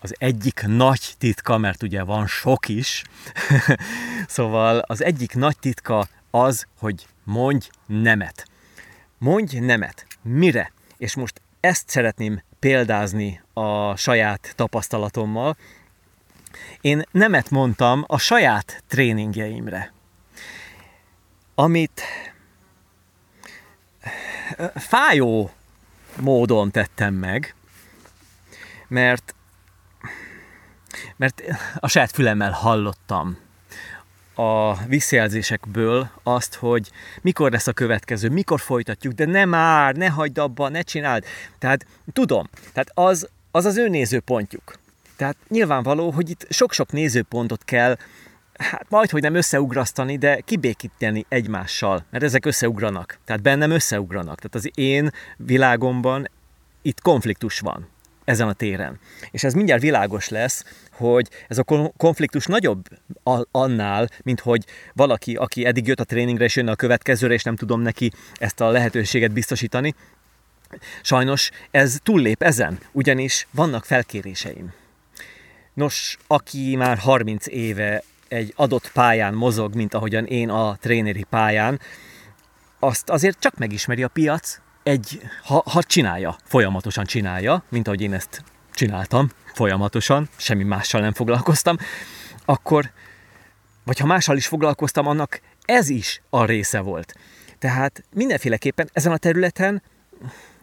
az 0.00 0.14
egyik 0.18 0.62
nagy 0.66 1.14
titka, 1.18 1.58
mert 1.58 1.82
ugye 1.82 2.02
van 2.02 2.26
sok 2.26 2.68
is, 2.68 3.02
szóval 4.26 4.78
az 4.78 5.02
egyik 5.02 5.34
nagy 5.34 5.58
titka 5.58 6.08
az, 6.30 6.66
hogy 6.78 7.06
mondj 7.24 7.68
nemet. 7.86 8.46
Mondj 9.18 9.58
nemet. 9.58 10.06
Mire? 10.22 10.72
És 10.96 11.14
most 11.14 11.40
ezt 11.60 11.88
szeretném 11.88 12.42
példázni 12.58 13.40
a 13.52 13.96
saját 13.96 14.52
tapasztalatommal. 14.56 15.56
Én 16.80 17.02
nemet 17.10 17.50
mondtam 17.50 18.04
a 18.06 18.18
saját 18.18 18.82
tréningjeimre, 18.88 19.92
amit 21.54 22.02
fájó 24.74 25.50
módon 26.20 26.70
tettem 26.70 27.14
meg, 27.14 27.54
mert, 28.88 29.34
mert 31.16 31.42
a 31.76 31.88
saját 31.88 32.10
fülemmel 32.10 32.50
hallottam 32.50 33.38
a 34.34 34.74
visszajelzésekből 34.86 36.10
azt, 36.22 36.54
hogy 36.54 36.90
mikor 37.22 37.50
lesz 37.50 37.66
a 37.66 37.72
következő, 37.72 38.28
mikor 38.28 38.60
folytatjuk, 38.60 39.12
de 39.12 39.24
ne 39.24 39.44
már, 39.44 39.94
ne 39.94 40.08
hagyd 40.08 40.38
abba, 40.38 40.68
ne 40.68 40.82
csináld. 40.82 41.24
Tehát 41.58 41.86
tudom, 42.12 42.48
tehát 42.72 42.90
az 42.94 43.28
az, 43.54 43.64
az 43.64 43.76
ő 43.76 43.88
nézőpontjuk. 43.88 44.78
Tehát 45.16 45.36
nyilvánvaló, 45.48 46.10
hogy 46.10 46.30
itt 46.30 46.46
sok-sok 46.48 46.92
nézőpontot 46.92 47.64
kell 47.64 47.96
hát 48.58 48.86
majd, 48.88 49.10
hogy 49.10 49.22
nem 49.22 49.34
összeugrasztani, 49.34 50.18
de 50.18 50.40
kibékíteni 50.40 51.26
egymással, 51.28 52.04
mert 52.10 52.24
ezek 52.24 52.46
összeugranak. 52.46 53.18
Tehát 53.24 53.42
bennem 53.42 53.70
összeugranak. 53.70 54.36
Tehát 54.40 54.54
az 54.54 54.70
én 54.74 55.10
világomban 55.36 56.30
itt 56.82 57.00
konfliktus 57.00 57.60
van 57.60 57.88
ezen 58.24 58.48
a 58.48 58.52
téren. 58.52 58.98
És 59.30 59.44
ez 59.44 59.54
mindjárt 59.54 59.82
világos 59.82 60.28
lesz, 60.28 60.64
hogy 60.90 61.28
ez 61.48 61.58
a 61.58 61.92
konfliktus 61.96 62.46
nagyobb 62.46 62.88
annál, 63.50 64.08
mint 64.22 64.40
hogy 64.40 64.64
valaki, 64.92 65.34
aki 65.34 65.66
eddig 65.66 65.86
jött 65.86 66.00
a 66.00 66.04
tréningre 66.04 66.44
és 66.44 66.56
jönne 66.56 66.70
a 66.70 66.76
következőre, 66.76 67.34
és 67.34 67.42
nem 67.42 67.56
tudom 67.56 67.80
neki 67.80 68.12
ezt 68.34 68.60
a 68.60 68.70
lehetőséget 68.70 69.32
biztosítani. 69.32 69.94
Sajnos 71.02 71.50
ez 71.70 71.98
túllép 72.02 72.42
ezen, 72.42 72.78
ugyanis 72.92 73.46
vannak 73.50 73.84
felkéréseim. 73.84 74.72
Nos, 75.74 76.16
aki 76.26 76.76
már 76.76 76.98
30 76.98 77.46
éve 77.46 78.02
egy 78.34 78.52
adott 78.56 78.90
pályán 78.92 79.34
mozog, 79.34 79.74
mint 79.74 79.94
ahogyan 79.94 80.26
én 80.26 80.50
a 80.50 80.76
tréneri 80.80 81.24
pályán, 81.30 81.80
azt 82.78 83.10
azért 83.10 83.40
csak 83.40 83.56
megismeri 83.56 84.02
a 84.02 84.08
piac, 84.08 84.58
egy, 84.82 85.20
ha, 85.44 85.62
ha 85.70 85.82
csinálja, 85.82 86.36
folyamatosan 86.44 87.04
csinálja, 87.04 87.62
mint 87.68 87.86
ahogy 87.86 88.00
én 88.00 88.12
ezt 88.12 88.44
csináltam, 88.72 89.30
folyamatosan, 89.52 90.28
semmi 90.36 90.64
mással 90.64 91.00
nem 91.00 91.12
foglalkoztam, 91.12 91.76
akkor, 92.44 92.90
vagy 93.84 93.98
ha 93.98 94.06
mással 94.06 94.36
is 94.36 94.46
foglalkoztam, 94.46 95.06
annak 95.06 95.40
ez 95.64 95.88
is 95.88 96.22
a 96.30 96.44
része 96.44 96.80
volt. 96.80 97.14
Tehát 97.58 98.04
mindenféleképpen 98.14 98.88
ezen 98.92 99.12
a 99.12 99.16
területen 99.16 99.82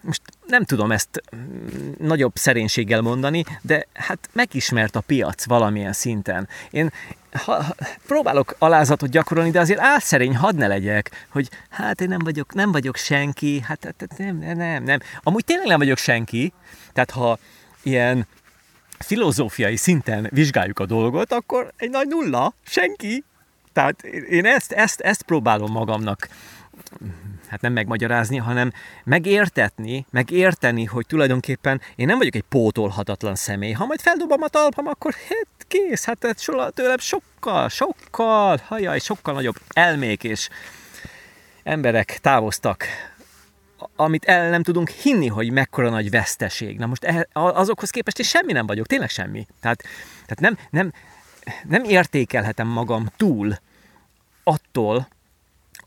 most 0.02 0.22
nem 0.46 0.64
tudom 0.64 0.92
ezt 0.92 1.22
mm, 1.36 1.92
nagyobb 1.98 2.36
szerénységgel 2.36 3.00
mondani, 3.00 3.44
de 3.60 3.86
hát 3.92 4.28
megismert 4.32 4.96
a 4.96 5.00
piac 5.00 5.44
valamilyen 5.44 5.92
szinten. 5.92 6.48
Én 6.70 6.90
ha, 7.32 7.64
próbálok 8.06 8.54
alázatot 8.58 9.10
gyakorolni, 9.10 9.50
de 9.50 9.60
azért 9.60 9.80
álszerény 9.80 10.36
hadd 10.36 10.56
ne 10.56 10.66
legyek, 10.66 11.26
hogy 11.28 11.48
hát 11.68 12.00
én 12.00 12.08
nem 12.08 12.18
vagyok, 12.18 12.54
nem 12.54 12.72
vagyok 12.72 12.96
senki, 12.96 13.60
hát, 13.60 13.84
hát, 13.84 13.94
hát 13.98 14.18
nem, 14.18 14.38
nem, 14.38 14.56
nem, 14.56 14.82
nem. 14.82 14.98
Amúgy 15.22 15.44
tényleg 15.44 15.66
nem 15.66 15.78
vagyok 15.78 15.98
senki, 15.98 16.52
tehát 16.92 17.10
ha 17.10 17.38
ilyen 17.82 18.26
filozófiai 18.98 19.76
szinten 19.76 20.28
vizsgáljuk 20.30 20.78
a 20.78 20.86
dolgot, 20.86 21.32
akkor 21.32 21.72
egy 21.76 21.90
nagy 21.90 22.06
nulla, 22.08 22.54
senki. 22.66 23.24
Tehát 23.72 24.02
én 24.30 24.44
ezt, 24.46 24.72
ezt, 24.72 25.00
ezt 25.00 25.22
próbálom 25.22 25.70
magamnak 25.70 26.28
hát 27.52 27.60
nem 27.60 27.72
megmagyarázni, 27.72 28.36
hanem 28.36 28.72
megértetni, 29.04 30.06
megérteni, 30.10 30.84
hogy 30.84 31.06
tulajdonképpen 31.06 31.80
én 31.96 32.06
nem 32.06 32.18
vagyok 32.18 32.34
egy 32.34 32.44
pótolhatatlan 32.48 33.34
személy. 33.34 33.72
Ha 33.72 33.86
majd 33.86 34.00
feldobom 34.00 34.42
a 34.42 34.48
talpam, 34.48 34.86
akkor 34.86 35.14
hát 35.28 35.66
kész, 35.68 36.04
hát 36.04 36.36
tőlem 36.74 36.98
sokkal, 36.98 37.68
sokkal, 37.68 38.60
hajaj, 38.64 38.98
sokkal 38.98 39.34
nagyobb 39.34 39.56
elmék 39.68 40.24
és 40.24 40.48
emberek 41.62 42.18
távoztak 42.20 42.84
amit 43.96 44.24
el 44.24 44.50
nem 44.50 44.62
tudunk 44.62 44.88
hinni, 44.88 45.26
hogy 45.26 45.50
mekkora 45.50 45.90
nagy 45.90 46.10
veszteség. 46.10 46.78
Na 46.78 46.86
most 46.86 47.04
eh, 47.04 47.20
azokhoz 47.32 47.90
képest 47.90 48.18
is 48.18 48.28
semmi 48.28 48.52
nem 48.52 48.66
vagyok, 48.66 48.86
tényleg 48.86 49.10
semmi. 49.10 49.46
Tehát, 49.60 49.82
tehát 50.26 50.40
nem, 50.40 50.58
nem, 50.70 50.92
nem 51.68 51.84
értékelhetem 51.84 52.66
magam 52.68 53.06
túl 53.16 53.56
attól, 54.44 55.08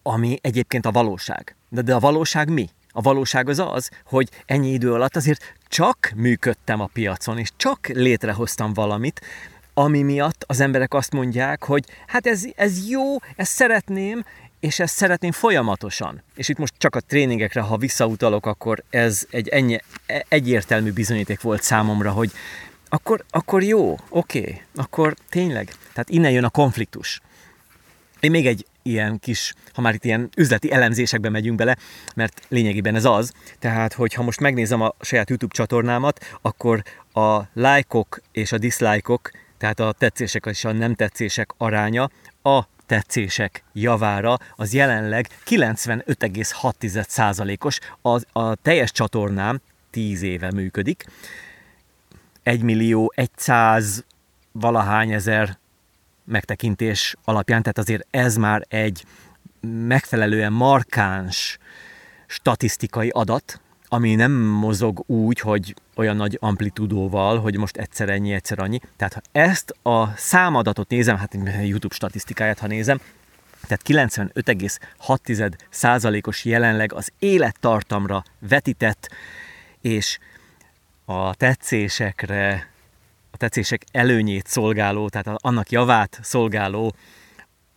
ami 0.08 0.38
egyébként 0.42 0.86
a 0.86 0.92
valóság. 0.92 1.56
De, 1.70 1.82
de 1.82 1.96
a 1.96 2.00
valóság 2.00 2.50
mi? 2.50 2.70
A 2.92 3.02
valóság 3.02 3.50
az 3.50 3.60
az, 3.60 3.90
hogy 4.06 4.30
ennyi 4.46 4.72
idő 4.72 4.94
alatt 4.94 5.16
azért 5.16 5.54
csak 5.68 6.12
működtem 6.16 6.80
a 6.80 6.90
piacon, 6.94 7.38
és 7.38 7.52
csak 7.56 7.88
létrehoztam 7.88 8.74
valamit, 8.74 9.22
ami 9.74 10.02
miatt 10.02 10.44
az 10.48 10.60
emberek 10.60 10.94
azt 10.94 11.12
mondják, 11.12 11.64
hogy 11.64 11.86
hát 12.08 12.28
ez, 12.28 12.44
ez 12.56 12.90
jó, 12.90 13.02
ezt 13.36 13.52
szeretném, 13.52 14.26
és 14.60 14.80
ezt 14.80 14.96
szeretném 14.96 15.32
folyamatosan. 15.32 16.24
És 16.36 16.50
itt 16.50 16.58
most 16.58 16.74
csak 16.78 16.96
a 16.96 17.00
tréningekre, 17.00 17.62
ha 17.62 17.78
visszautalok, 17.78 18.46
akkor 18.46 18.84
ez 18.90 19.28
egy 19.30 19.48
ennyi, 19.48 19.80
egyértelmű 20.28 20.92
bizonyíték 20.92 21.42
volt 21.42 21.64
számomra, 21.64 22.12
hogy 22.12 22.32
akkor, 22.90 23.24
akkor 23.30 23.64
jó, 23.64 23.98
oké, 24.10 24.40
okay, 24.40 24.62
akkor 24.76 25.16
tényleg. 25.30 25.72
Tehát 25.94 26.10
innen 26.10 26.32
jön 26.32 26.44
a 26.44 26.50
konfliktus. 26.50 27.22
Én 28.20 28.32
még 28.32 28.48
egy 28.48 28.66
ilyen 28.86 29.20
kis, 29.20 29.54
ha 29.74 29.82
már 29.82 29.94
itt 29.94 30.06
ilyen 30.06 30.30
üzleti 30.38 30.72
elemzésekbe 30.72 31.30
megyünk 31.30 31.58
bele, 31.58 31.78
mert 32.16 32.42
lényegében 32.48 32.96
ez 32.96 33.06
az, 33.06 33.32
tehát 33.60 33.94
hogyha 33.94 34.24
most 34.24 34.40
megnézem 34.40 34.82
a 34.82 34.94
saját 35.02 35.30
YouTube 35.30 35.54
csatornámat, 35.54 36.38
akkor 36.42 36.84
a 37.14 37.42
lájkok 37.54 38.22
és 38.32 38.52
a 38.52 38.58
diszlájkok, 38.58 39.32
tehát 39.58 39.80
a 39.80 39.94
tetszések 39.98 40.46
és 40.46 40.66
a 40.66 40.72
nem 40.72 40.96
tetszések 40.96 41.54
aránya 41.58 42.10
a 42.42 42.64
tetszések 42.86 43.64
javára 43.74 44.38
az 44.56 44.74
jelenleg 44.74 45.28
95,6%-os, 45.46 47.80
a, 48.02 48.40
a 48.40 48.56
teljes 48.56 48.92
csatornám 48.92 49.62
10 49.90 50.22
éve 50.22 50.52
működik, 50.52 51.06
1 52.44 52.62
millió 52.62 53.14
100 53.36 54.06
valahány 54.52 55.12
ezer 55.12 55.58
megtekintés 56.26 57.16
alapján, 57.24 57.62
tehát 57.62 57.78
azért 57.78 58.08
ez 58.12 58.36
már 58.36 58.66
egy 58.68 59.06
megfelelően 59.88 60.54
markáns 60.54 61.58
statisztikai 62.26 63.10
adat, 63.10 63.60
ami 63.88 64.16
nem 64.16 64.32
mozog 64.42 65.04
úgy, 65.08 65.40
hogy 65.40 65.76
olyan 65.96 66.16
nagy 66.16 66.38
amplitudóval, 66.42 67.40
hogy 67.40 67.58
most 67.58 67.78
egyszer 67.78 68.10
ennyi, 68.10 68.34
egyszer 68.34 68.60
annyi. 68.60 68.80
Tehát 68.98 69.14
ha 69.14 69.22
ezt 69.32 69.76
a 69.82 70.16
számadatot 70.16 70.90
nézem, 70.90 71.18
hát 71.18 71.38
YouTube 71.62 71.96
statisztikáját, 71.96 72.60
ha 72.60 72.68
nézem, 72.68 73.00
tehát 73.68 73.82
95,6%-os 73.88 76.46
jelenleg 76.46 76.94
az 76.94 77.12
élettartamra 77.20 78.24
vetített, 78.40 79.10
és 79.82 80.18
a 81.06 81.36
tetszésekre, 81.36 82.70
a 83.36 83.38
tetszések 83.38 83.84
előnyét 83.92 84.48
szolgáló, 84.48 85.10
tehát 85.10 85.28
annak 85.42 85.70
javát 85.72 86.20
szolgáló 86.22 86.96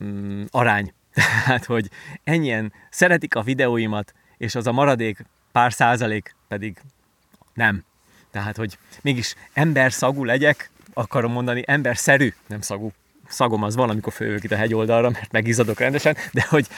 mm, 0.05 0.45
arány. 0.51 0.93
Tehát, 1.15 1.65
hogy 1.65 1.89
ennyien 2.25 2.73
szeretik 2.91 3.35
a 3.35 3.43
videóimat, 3.43 4.15
és 4.37 4.55
az 4.55 4.67
a 4.67 4.73
maradék 4.73 5.25
pár 5.53 5.73
százalék 5.73 6.35
pedig 6.49 6.81
nem. 7.55 7.85
Tehát, 8.31 8.57
hogy 8.57 8.79
mégis 9.03 9.35
ember 9.53 9.93
szagú 9.93 10.25
legyek, 10.25 10.71
akarom 10.93 11.33
mondani, 11.33 11.63
ember 11.67 11.97
szerű, 11.97 12.33
nem 12.47 12.61
szagú. 12.61 12.93
Szagom 13.29 13.63
az 13.63 13.75
van, 13.75 13.91
amikor 13.91 14.13
fölök 14.13 14.45
itt 14.45 14.53
a 14.53 14.57
hegyoldalra, 14.57 15.11
mert 15.11 15.33
megizadok 15.33 15.79
rendesen, 15.79 16.17
de 16.33 16.47
hogy, 16.49 16.69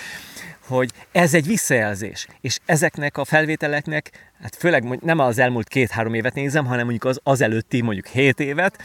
hogy 0.70 0.92
ez 1.12 1.34
egy 1.34 1.46
visszajelzés. 1.46 2.26
És 2.40 2.58
ezeknek 2.64 3.16
a 3.16 3.24
felvételeknek, 3.24 4.10
hát 4.42 4.56
főleg 4.56 5.02
nem 5.02 5.18
az 5.18 5.38
elmúlt 5.38 5.68
két-három 5.68 6.14
évet 6.14 6.34
nézem, 6.34 6.66
hanem 6.66 6.82
mondjuk 6.82 7.04
az, 7.04 7.20
az 7.22 7.40
előtti 7.40 7.80
mondjuk 7.80 8.06
hét 8.06 8.40
évet, 8.40 8.82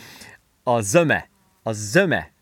a 0.63 0.81
zöme, 0.81 1.29
a 1.63 1.71
zöme 1.71 2.34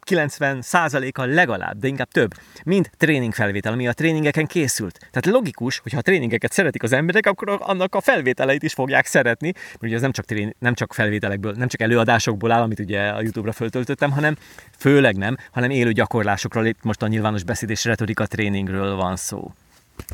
90 0.00 0.62
százaléka 0.62 1.24
legalább, 1.24 1.78
de 1.78 1.88
inkább 1.88 2.08
több, 2.08 2.34
mind 2.64 2.90
tréningfelvétel, 2.96 3.72
ami 3.72 3.88
a 3.88 3.92
tréningeken 3.92 4.46
készült. 4.46 4.98
Tehát 4.98 5.26
logikus, 5.26 5.78
hogy 5.78 5.92
ha 5.92 5.98
a 5.98 6.02
tréningeket 6.02 6.52
szeretik 6.52 6.82
az 6.82 6.92
emberek, 6.92 7.26
akkor 7.26 7.58
annak 7.60 7.94
a 7.94 8.00
felvételeit 8.00 8.62
is 8.62 8.72
fogják 8.72 9.06
szeretni, 9.06 9.52
mert 9.54 9.82
ugye 9.82 9.94
ez 9.94 10.00
nem 10.00 10.12
csak, 10.12 10.24
trén, 10.24 10.54
nem 10.58 10.74
csak 10.74 10.94
felvételekből, 10.94 11.52
nem 11.52 11.68
csak 11.68 11.80
előadásokból 11.80 12.52
áll, 12.52 12.62
amit 12.62 12.78
ugye 12.78 13.08
a 13.08 13.20
YouTube-ra 13.20 13.52
föltöltöttem, 13.52 14.10
hanem 14.10 14.36
főleg 14.78 15.16
nem, 15.16 15.36
hanem 15.52 15.70
élő 15.70 15.92
gyakorlásokról, 15.92 16.66
itt 16.66 16.82
most 16.82 17.02
a 17.02 17.06
nyilvános 17.06 17.42
beszéd 17.42 17.70
és 17.70 17.84
retorika 17.84 18.26
tréningről 18.26 18.94
van 18.96 19.16
szó. 19.16 19.52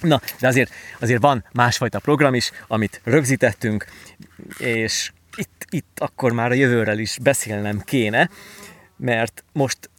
Na, 0.01 0.21
de 0.41 0.47
azért, 0.47 0.73
azért 1.01 1.23
van 1.23 1.45
másfajta 1.53 1.99
program 1.99 2.35
is, 2.35 2.51
amit 2.67 3.01
rögzítettünk, 3.05 3.85
és 4.59 5.13
itt, 5.37 5.67
itt 5.71 5.99
akkor 6.01 6.33
már 6.33 6.51
a 6.51 6.55
jövőről 6.55 6.99
is 6.99 7.17
beszélnem 7.23 7.81
kéne, 7.81 8.31
mert 9.01 9.45
most 9.53 9.91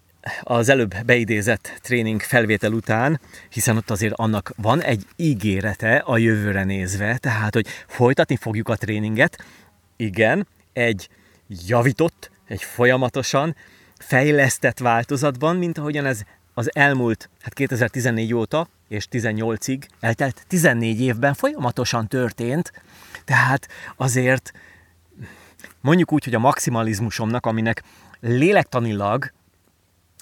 az 0.42 0.70
előbb 0.70 0.96
beidézett 1.06 1.80
tréning 1.82 2.22
felvétel 2.22 2.74
után, 2.74 3.20
hiszen 3.50 3.78
ott 3.78 3.90
azért 3.90 4.14
annak 4.14 4.54
van 4.58 4.82
egy 4.82 5.06
ígérete 5.16 5.96
a 5.96 6.18
jövőre 6.18 6.64
nézve, 6.64 7.18
tehát, 7.18 7.54
hogy 7.54 7.68
folytatni 7.88 8.36
fogjuk 8.36 8.70
a 8.70 8.76
tréninget, 8.76 9.46
igen, 9.96 10.48
egy 10.74 11.10
javított, 11.48 12.32
egy 12.48 12.64
folyamatosan 12.64 13.56
fejlesztett 13.98 14.80
változatban, 14.80 15.56
mint 15.56 15.78
ahogyan 15.78 16.06
ez 16.06 16.22
az 16.54 16.76
elmúlt, 16.76 17.30
hát 17.42 17.54
2014 17.54 18.34
óta 18.34 18.68
és 18.88 19.08
18-ig 19.12 19.84
eltelt 20.00 20.44
14 20.48 21.02
évben 21.02 21.34
folyamatosan 21.34 22.08
történt, 22.08 22.72
tehát 23.26 23.68
azért 23.98 24.52
mondjuk 25.82 26.12
úgy, 26.12 26.24
hogy 26.24 26.36
a 26.36 26.40
maximalizmusomnak, 26.40 27.46
aminek 27.46 27.84
lélektanilag 28.22 29.32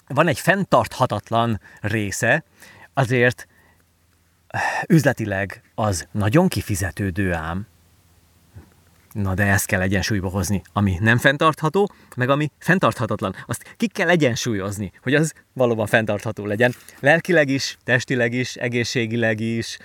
van 0.06 0.26
egy 0.26 0.38
fenntarthatatlan 0.38 1.60
része, 1.80 2.44
azért 2.94 3.46
üzletileg 4.88 5.62
az 5.74 6.06
nagyon 6.10 6.48
kifizetődő 6.48 7.32
ám. 7.32 7.66
Na 9.12 9.34
de 9.34 9.44
ezt 9.44 9.66
kell 9.66 9.80
egyensúlyba 9.80 10.28
hozni, 10.28 10.62
ami 10.72 10.98
nem 11.00 11.18
fenntartható, 11.18 11.92
meg 12.16 12.28
ami 12.28 12.50
fenntarthatatlan. 12.58 13.34
Azt 13.46 13.74
ki 13.76 13.86
kell 13.86 14.08
egyensúlyozni, 14.08 14.92
hogy 15.02 15.14
az 15.14 15.32
valóban 15.52 15.86
fenntartható 15.86 16.46
legyen. 16.46 16.74
Lelkileg 17.00 17.48
is, 17.48 17.78
testileg 17.84 18.32
is, 18.32 18.56
egészségileg 18.56 19.40
is, 19.40 19.78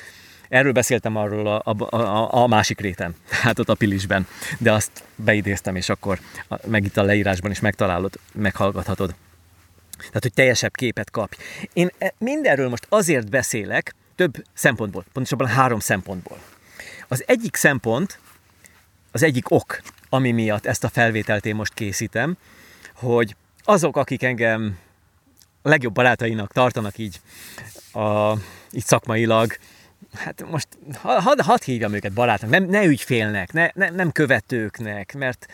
Erről 0.50 0.72
beszéltem 0.72 1.16
arról 1.16 1.48
a, 1.48 1.62
a, 1.64 1.96
a, 1.96 2.44
a 2.44 2.48
másik 2.48 2.80
réten, 2.80 3.16
hát 3.44 3.60
ott 3.60 3.70
a 3.70 3.76
Pilisben, 3.76 4.28
de 4.58 4.72
azt 4.72 5.04
beidéztem, 5.16 5.76
és 5.76 5.90
akkor 5.90 6.20
meg 6.66 6.84
itt 6.86 6.98
a 6.98 7.04
leírásban 7.04 7.52
is 7.52 7.60
megtalálod, 7.60 8.20
meghallgathatod. 8.34 9.16
Tehát, 9.98 10.22
hogy 10.22 10.34
teljesebb 10.34 10.76
képet 10.76 11.12
kapj. 11.12 11.38
Én 11.74 11.90
e, 11.98 12.14
mindenről 12.18 12.70
most 12.70 12.86
azért 12.90 13.30
beszélek, 13.30 13.96
több 14.16 14.44
szempontból, 14.54 15.06
pontosabban 15.14 15.48
három 15.48 15.80
szempontból. 15.80 16.38
Az 17.08 17.24
egyik 17.28 17.56
szempont, 17.56 18.20
az 19.12 19.24
egyik 19.24 19.52
ok, 19.52 19.82
ami 20.10 20.32
miatt 20.32 20.66
ezt 20.66 20.84
a 20.84 20.90
felvételt 20.90 21.46
én 21.46 21.56
most 21.56 21.74
készítem, 21.74 22.38
hogy 22.94 23.36
azok, 23.64 23.98
akik 23.98 24.24
engem 24.24 24.78
legjobb 25.62 25.94
barátainak 25.94 26.52
tartanak 26.52 26.98
így, 26.98 27.20
a, 27.92 28.32
így 28.72 28.86
szakmailag, 28.86 29.58
hát 30.16 30.50
most 30.50 30.68
hadd 31.02 31.42
had 31.42 31.64
hívjam 31.64 31.94
őket 31.94 32.14
barátnak, 32.14 32.50
nem, 32.50 32.64
ne 32.64 32.84
ügyfélnek, 32.84 33.54
ne, 33.54 33.70
ne, 33.74 33.90
nem 33.90 34.12
követőknek, 34.12 35.14
mert 35.14 35.46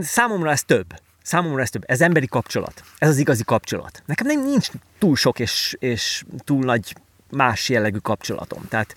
számomra 0.00 0.50
ez 0.50 0.62
több. 0.62 0.86
Számomra 1.22 1.62
ez 1.62 1.70
több. 1.70 1.82
Ez 1.86 2.00
emberi 2.00 2.26
kapcsolat. 2.26 2.82
Ez 2.98 3.08
az 3.08 3.18
igazi 3.18 3.44
kapcsolat. 3.44 4.02
Nekem 4.06 4.26
nem 4.26 4.44
nincs 4.44 4.68
túl 4.98 5.16
sok 5.16 5.38
és, 5.38 5.76
és 5.78 6.24
túl 6.38 6.64
nagy 6.64 6.94
más 7.30 7.68
jellegű 7.68 7.98
kapcsolatom. 7.98 8.68
Tehát 8.68 8.94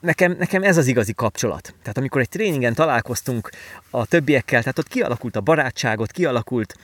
nekem, 0.00 0.34
nekem 0.38 0.62
ez 0.62 0.76
az 0.76 0.86
igazi 0.86 1.12
kapcsolat. 1.12 1.74
Tehát 1.82 1.98
amikor 1.98 2.20
egy 2.20 2.28
tréningen 2.28 2.74
találkoztunk 2.74 3.50
a 3.90 4.06
többiekkel, 4.06 4.60
tehát 4.60 4.78
ott 4.78 4.88
kialakult 4.88 5.36
a 5.36 5.40
barátságot, 5.40 6.12
kialakult 6.12 6.74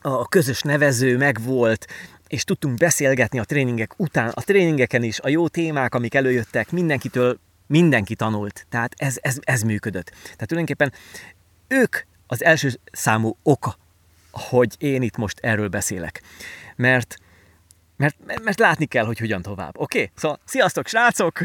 a 0.00 0.28
közös 0.28 0.60
nevező, 0.62 1.16
megvolt, 1.16 1.86
és 2.32 2.44
tudtunk 2.44 2.78
beszélgetni 2.78 3.38
a 3.38 3.44
tréningek 3.44 3.92
után, 3.96 4.28
a 4.34 4.40
tréningeken 4.40 5.02
is, 5.02 5.20
a 5.20 5.28
jó 5.28 5.48
témák, 5.48 5.94
amik 5.94 6.14
előjöttek, 6.14 6.70
mindenkitől 6.70 7.38
mindenki 7.66 8.14
tanult. 8.14 8.66
Tehát 8.68 8.94
ez, 8.96 9.16
ez, 9.20 9.36
ez 9.40 9.62
működött. 9.62 10.10
Tehát 10.10 10.46
tulajdonképpen 10.46 10.92
ők 11.68 11.96
az 12.26 12.44
első 12.44 12.70
számú 12.92 13.36
oka, 13.42 13.76
hogy 14.30 14.74
én 14.78 15.02
itt 15.02 15.16
most 15.16 15.38
erről 15.38 15.68
beszélek. 15.68 16.22
Mert 16.76 17.16
mert, 17.96 18.16
mert 18.42 18.58
látni 18.58 18.86
kell, 18.86 19.04
hogy 19.04 19.18
hogyan 19.18 19.42
tovább. 19.42 19.78
Oké? 19.78 19.98
Okay? 19.98 20.12
Szóval, 20.16 20.38
sziasztok, 20.44 20.86
srácok! 20.86 21.40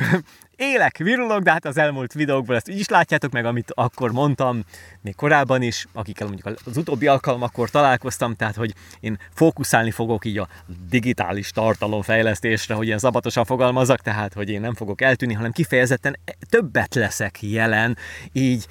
Élek, 0.58 0.98
virulok, 0.98 1.42
de 1.42 1.52
hát 1.52 1.66
az 1.66 1.78
elmúlt 1.78 2.14
videókból 2.14 2.56
ezt 2.56 2.70
így 2.70 2.80
is 2.80 2.88
látjátok 2.88 3.32
meg, 3.32 3.46
amit 3.46 3.72
akkor 3.74 4.12
mondtam, 4.12 4.64
még 5.02 5.16
korábban 5.16 5.62
is, 5.62 5.88
akikkel 5.94 6.28
mondjuk 6.28 6.60
az 6.66 6.78
utóbbi 6.78 7.08
alkalmakkor 7.08 7.70
találkoztam, 7.70 8.36
tehát 8.36 8.56
hogy 8.56 8.74
én 9.00 9.20
fókuszálni 9.34 9.92
fogok 9.92 10.26
így 10.26 10.38
a 10.38 10.48
digitális 10.90 11.52
tartalomfejlesztésre, 11.52 12.74
hogy 12.74 12.86
ilyen 12.86 13.00
szabatosan 13.00 13.46
fogalmazak, 13.46 14.02
tehát 14.02 14.34
hogy 14.34 14.50
én 14.50 14.62
nem 14.62 14.74
fogok 14.74 15.02
eltűnni, 15.02 15.34
hanem 15.34 15.52
kifejezetten 15.52 16.20
többet 16.50 16.96
leszek 16.96 17.42
jelen, 17.42 17.98
így 18.32 18.68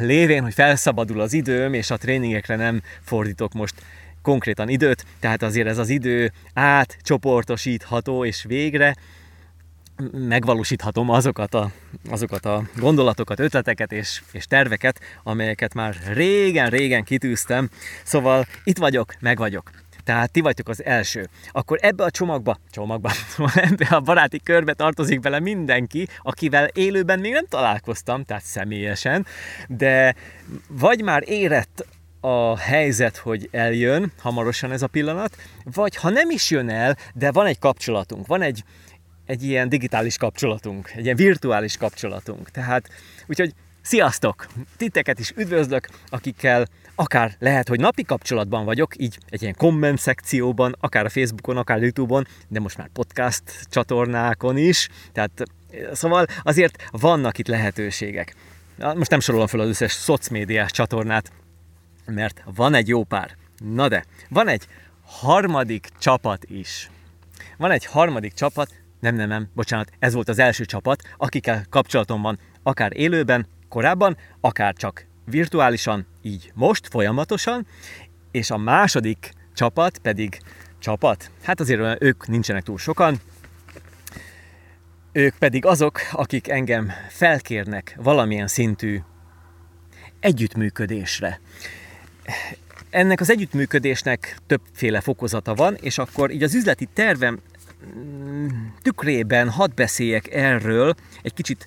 lévén, 0.00 0.42
hogy 0.42 0.54
felszabadul 0.54 1.20
az 1.20 1.32
időm, 1.32 1.74
és 1.74 1.90
a 1.90 1.96
tréningekre 1.96 2.56
nem 2.56 2.82
fordítok 3.02 3.52
most 3.52 3.74
konkrétan 4.22 4.68
időt, 4.68 5.04
tehát 5.20 5.42
azért 5.42 5.68
ez 5.68 5.78
az 5.78 5.88
idő 5.88 6.32
átcsoportosítható, 6.54 8.24
és 8.24 8.44
végre 8.48 8.96
megvalósíthatom 10.12 11.10
azokat 11.10 11.54
a, 11.54 11.70
azokat 12.10 12.46
a 12.46 12.62
gondolatokat, 12.76 13.40
ötleteket 13.40 13.92
és, 13.92 14.22
és 14.32 14.44
terveket, 14.44 15.00
amelyeket 15.22 15.74
már 15.74 15.96
régen-régen 16.12 17.04
kitűztem. 17.04 17.68
Szóval 18.04 18.46
itt 18.64 18.78
vagyok, 18.78 19.14
meg 19.20 19.38
vagyok. 19.38 19.70
Tehát 20.04 20.30
ti 20.30 20.40
vagytok 20.40 20.68
az 20.68 20.84
első. 20.84 21.28
Akkor 21.52 21.78
ebbe 21.80 22.04
a 22.04 22.10
csomagba, 22.10 22.56
csomagba, 22.70 23.10
ebbe 23.54 23.86
a 23.90 24.00
baráti 24.00 24.40
körbe 24.40 24.72
tartozik 24.72 25.20
bele 25.20 25.40
mindenki, 25.40 26.08
akivel 26.22 26.66
élőben 26.66 27.18
még 27.18 27.32
nem 27.32 27.46
találkoztam, 27.46 28.24
tehát 28.24 28.44
személyesen, 28.44 29.26
de 29.68 30.14
vagy 30.68 31.02
már 31.02 31.22
érett 31.26 31.86
a 32.20 32.58
helyzet, 32.58 33.16
hogy 33.16 33.48
eljön 33.50 34.12
hamarosan 34.18 34.72
ez 34.72 34.82
a 34.82 34.86
pillanat, 34.86 35.36
vagy 35.64 35.96
ha 35.96 36.10
nem 36.10 36.30
is 36.30 36.50
jön 36.50 36.68
el, 36.68 36.96
de 37.14 37.30
van 37.30 37.46
egy 37.46 37.58
kapcsolatunk, 37.58 38.26
van 38.26 38.42
egy, 38.42 38.64
egy 39.26 39.42
ilyen 39.42 39.68
digitális 39.68 40.16
kapcsolatunk, 40.16 40.90
egy 40.94 41.04
ilyen 41.04 41.16
virtuális 41.16 41.76
kapcsolatunk. 41.76 42.50
Tehát, 42.50 42.88
úgyhogy 43.26 43.54
sziasztok! 43.82 44.46
Titeket 44.76 45.18
is 45.18 45.32
üdvözlök, 45.36 45.88
akikkel 46.08 46.66
akár 46.94 47.36
lehet, 47.38 47.68
hogy 47.68 47.80
napi 47.80 48.02
kapcsolatban 48.02 48.64
vagyok, 48.64 48.94
így 48.96 49.18
egy 49.28 49.42
ilyen 49.42 49.54
komment 49.56 49.98
szekcióban, 49.98 50.76
akár 50.80 51.04
a 51.04 51.08
Facebookon, 51.08 51.56
akár 51.56 51.76
a 51.78 51.80
Youtube-on, 51.80 52.26
de 52.48 52.60
most 52.60 52.76
már 52.76 52.88
podcast 52.88 53.42
csatornákon 53.70 54.56
is, 54.56 54.88
tehát 55.12 55.42
szóval 55.92 56.26
azért 56.42 56.88
vannak 56.90 57.38
itt 57.38 57.46
lehetőségek. 57.46 58.34
Most 58.94 59.10
nem 59.10 59.20
sorolom 59.20 59.46
fel 59.46 59.60
az 59.60 59.68
összes 59.68 59.92
szocmédiás 59.92 60.70
csatornát, 60.70 61.32
mert 62.06 62.42
van 62.54 62.74
egy 62.74 62.88
jó 62.88 63.04
pár. 63.04 63.36
Na 63.58 63.88
de, 63.88 64.04
van 64.28 64.48
egy 64.48 64.66
harmadik 65.04 65.88
csapat 65.98 66.44
is. 66.44 66.90
Van 67.56 67.70
egy 67.70 67.84
harmadik 67.84 68.32
csapat, 68.32 68.81
nem, 69.02 69.14
nem, 69.14 69.28
nem, 69.28 69.48
bocsánat, 69.54 69.92
ez 69.98 70.14
volt 70.14 70.28
az 70.28 70.38
első 70.38 70.64
csapat, 70.64 71.02
akikkel 71.16 71.64
kapcsolatom 71.70 72.22
van, 72.22 72.38
akár 72.62 72.96
élőben, 72.96 73.46
korábban, 73.68 74.16
akár 74.40 74.74
csak 74.74 75.06
virtuálisan, 75.24 76.06
így 76.22 76.52
most, 76.54 76.88
folyamatosan, 76.88 77.66
és 78.30 78.50
a 78.50 78.56
második 78.56 79.32
csapat 79.54 79.98
pedig 79.98 80.40
csapat, 80.78 81.30
hát 81.42 81.60
azért 81.60 82.02
ők 82.02 82.26
nincsenek 82.26 82.62
túl 82.62 82.78
sokan, 82.78 83.20
ők 85.12 85.34
pedig 85.36 85.64
azok, 85.64 86.00
akik 86.12 86.48
engem 86.48 86.92
felkérnek 87.08 87.96
valamilyen 87.96 88.46
szintű 88.46 89.00
együttműködésre. 90.20 91.40
Ennek 92.90 93.20
az 93.20 93.30
együttműködésnek 93.30 94.36
többféle 94.46 95.00
fokozata 95.00 95.54
van, 95.54 95.74
és 95.80 95.98
akkor 95.98 96.30
így 96.30 96.42
az 96.42 96.54
üzleti 96.54 96.88
tervem 96.94 97.40
tükrében 98.82 99.50
hadd 99.50 99.74
beszéljek 99.74 100.34
erről 100.34 100.94
egy 101.22 101.34
kicsit 101.34 101.66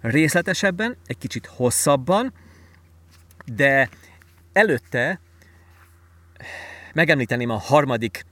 részletesebben, 0.00 0.96
egy 1.06 1.18
kicsit 1.18 1.46
hosszabban, 1.46 2.32
de 3.44 3.88
előtte 4.52 5.20
megemlíteném 6.92 7.50
a 7.50 7.58
harmadik 7.58 8.24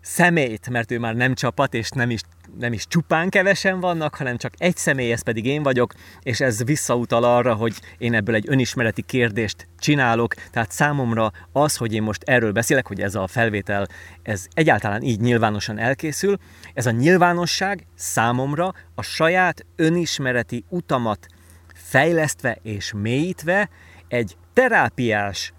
személyt, 0.00 0.68
mert 0.68 0.90
ő 0.90 0.98
már 0.98 1.14
nem 1.14 1.34
csapat, 1.34 1.74
és 1.74 1.90
nem 1.90 2.10
is, 2.10 2.20
nem 2.58 2.72
is 2.72 2.86
csupán 2.86 3.28
kevesen 3.28 3.80
vannak, 3.80 4.14
hanem 4.14 4.36
csak 4.36 4.52
egy 4.58 4.76
személy, 4.76 5.12
ez 5.12 5.22
pedig 5.22 5.44
én 5.44 5.62
vagyok, 5.62 5.92
és 6.22 6.40
ez 6.40 6.64
visszautal 6.64 7.24
arra, 7.24 7.54
hogy 7.54 7.74
én 7.98 8.14
ebből 8.14 8.34
egy 8.34 8.44
önismereti 8.48 9.02
kérdést 9.02 9.68
csinálok, 9.78 10.34
tehát 10.34 10.70
számomra 10.70 11.30
az, 11.52 11.76
hogy 11.76 11.94
én 11.94 12.02
most 12.02 12.22
erről 12.22 12.52
beszélek, 12.52 12.86
hogy 12.86 13.00
ez 13.00 13.14
a 13.14 13.26
felvétel, 13.26 13.86
ez 14.22 14.46
egyáltalán 14.54 15.02
így 15.02 15.20
nyilvánosan 15.20 15.78
elkészül, 15.78 16.36
ez 16.74 16.86
a 16.86 16.90
nyilvánosság 16.90 17.86
számomra 17.94 18.72
a 18.94 19.02
saját 19.02 19.66
önismereti 19.76 20.64
utamat 20.68 21.26
fejlesztve 21.74 22.58
és 22.62 22.92
mélyítve 22.96 23.68
egy 24.08 24.36
terápiás 24.52 25.52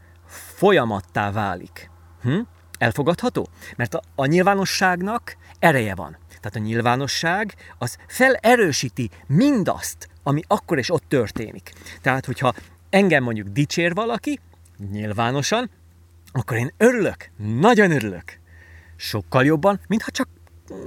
folyamattá 0.56 1.32
válik. 1.32 1.90
Hm? 2.22 2.40
Elfogadható? 2.78 3.48
Mert 3.76 3.94
a, 3.94 4.02
a 4.16 4.26
nyilvánosságnak 4.26 5.38
ereje 5.60 5.96
van. 5.96 6.18
Tehát 6.42 6.56
a 6.56 6.60
nyilvánosság 6.60 7.56
az 7.78 7.98
felerősíti 8.08 9.10
mindazt, 9.28 10.10
ami 10.24 10.42
akkor 10.48 10.78
és 10.78 10.90
ott 10.90 11.04
történik. 11.08 11.74
Tehát, 12.02 12.26
hogyha 12.26 12.54
engem 12.90 13.24
mondjuk 13.24 13.48
dicsér 13.48 13.94
valaki, 13.94 14.40
nyilvánosan, 14.92 15.70
akkor 16.32 16.58
én 16.58 16.74
örülök, 16.78 17.30
nagyon 17.38 17.92
örülök. 17.92 18.40
Sokkal 18.96 19.46
jobban, 19.46 19.80
mintha 19.88 20.12
csak 20.12 20.28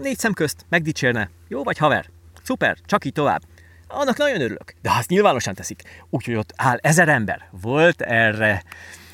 négy 0.03 0.19
szem 0.19 0.33
közt 0.33 0.67
megdicsérne. 0.69 1.31
Jó 1.49 1.63
vagy 1.63 1.79
haver? 1.79 2.11
Szuper, 2.43 2.79
csak 2.85 3.05
így 3.05 3.13
tovább. 3.13 3.43
Annak 3.89 4.17
nagyon 4.17 4.41
örülök. 4.41 4.75
De 4.83 4.91
azt 4.91 5.09
nyilvánosan 5.09 5.55
teszik, 5.55 5.83
úgyhogy 6.11 6.35
ott 6.35 6.53
áll 6.57 6.77
ezer 6.77 7.09
ember. 7.09 7.49
Volt 7.51 8.01
erre 8.01 8.63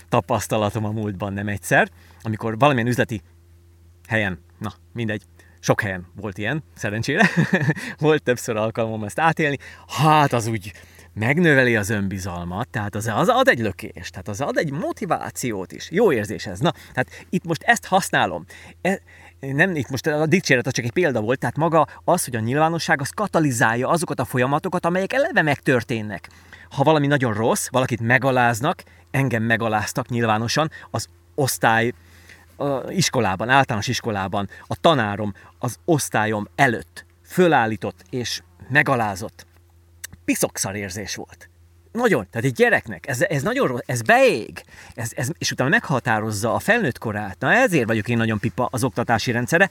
tapasztalatom 0.08 0.84
a 0.84 0.90
múltban 0.90 1.32
nem 1.32 1.48
egyszer, 1.48 1.90
amikor 2.22 2.58
valamilyen 2.58 2.88
üzleti 2.88 3.22
helyen, 4.08 4.38
na 4.58 4.72
mindegy, 4.92 5.22
sok 5.60 5.80
helyen 5.80 6.06
volt 6.16 6.38
ilyen, 6.38 6.62
szerencsére, 6.74 7.30
volt 7.98 8.22
többször 8.22 8.56
alkalmam 8.56 9.04
ezt 9.04 9.18
átélni, 9.18 9.58
hát 9.86 10.32
az 10.32 10.46
úgy 10.46 10.72
megnöveli 11.14 11.76
az 11.76 11.90
önbizalmat, 11.90 12.68
tehát 12.68 12.94
az, 12.94 13.06
az 13.06 13.28
ad 13.28 13.48
egy 13.48 13.58
lökést, 13.58 14.10
tehát 14.10 14.28
az 14.28 14.40
ad 14.40 14.56
egy 14.56 14.70
motivációt 14.70 15.72
is, 15.72 15.90
jó 15.90 16.12
érzés 16.12 16.46
ez. 16.46 16.58
Na, 16.58 16.72
tehát 16.92 17.26
itt 17.30 17.44
most 17.44 17.62
ezt 17.62 17.86
használom. 17.86 18.44
E, 18.82 19.00
nem, 19.40 19.76
itt 19.76 19.88
most 19.88 20.06
a 20.06 20.26
dicséret 20.26 20.66
az 20.66 20.72
csak 20.72 20.84
egy 20.84 20.92
példa 20.92 21.20
volt, 21.20 21.38
tehát 21.38 21.56
maga 21.56 21.86
az, 22.04 22.24
hogy 22.24 22.36
a 22.36 22.40
nyilvánosság 22.40 23.00
az 23.00 23.10
katalizálja 23.10 23.88
azokat 23.88 24.20
a 24.20 24.24
folyamatokat, 24.24 24.86
amelyek 24.86 25.12
eleve 25.12 25.42
megtörténnek. 25.42 26.28
Ha 26.70 26.82
valami 26.82 27.06
nagyon 27.06 27.32
rossz, 27.32 27.68
valakit 27.70 28.00
megaláznak, 28.00 28.82
engem 29.10 29.42
megaláztak 29.42 30.08
nyilvánosan, 30.08 30.70
az 30.90 31.06
osztály 31.34 31.92
a 32.60 32.90
iskolában, 32.90 33.48
általános 33.48 33.88
iskolában 33.88 34.48
a 34.66 34.76
tanárom 34.80 35.34
az 35.58 35.76
osztályom 35.84 36.48
előtt 36.54 37.04
fölállított 37.24 38.04
és 38.10 38.42
megalázott. 38.68 39.46
Piszokszar 40.24 40.74
érzés 40.74 41.14
volt. 41.14 41.48
Nagyon, 41.92 42.26
tehát 42.30 42.46
egy 42.46 42.52
gyereknek, 42.52 43.06
ez, 43.06 43.22
ez 43.22 43.42
nagyon 43.42 43.66
rossz, 43.66 43.80
ez 43.86 44.02
beég, 44.02 44.62
ez, 44.94 45.12
ez, 45.14 45.28
és 45.38 45.50
utána 45.50 45.70
meghatározza 45.70 46.54
a 46.54 46.58
felnőtt 46.58 46.98
korát. 46.98 47.36
Na 47.38 47.52
ezért 47.52 47.86
vagyok 47.86 48.08
én 48.08 48.16
nagyon 48.16 48.38
pipa 48.38 48.68
az 48.70 48.84
oktatási 48.84 49.30
rendszere, 49.30 49.70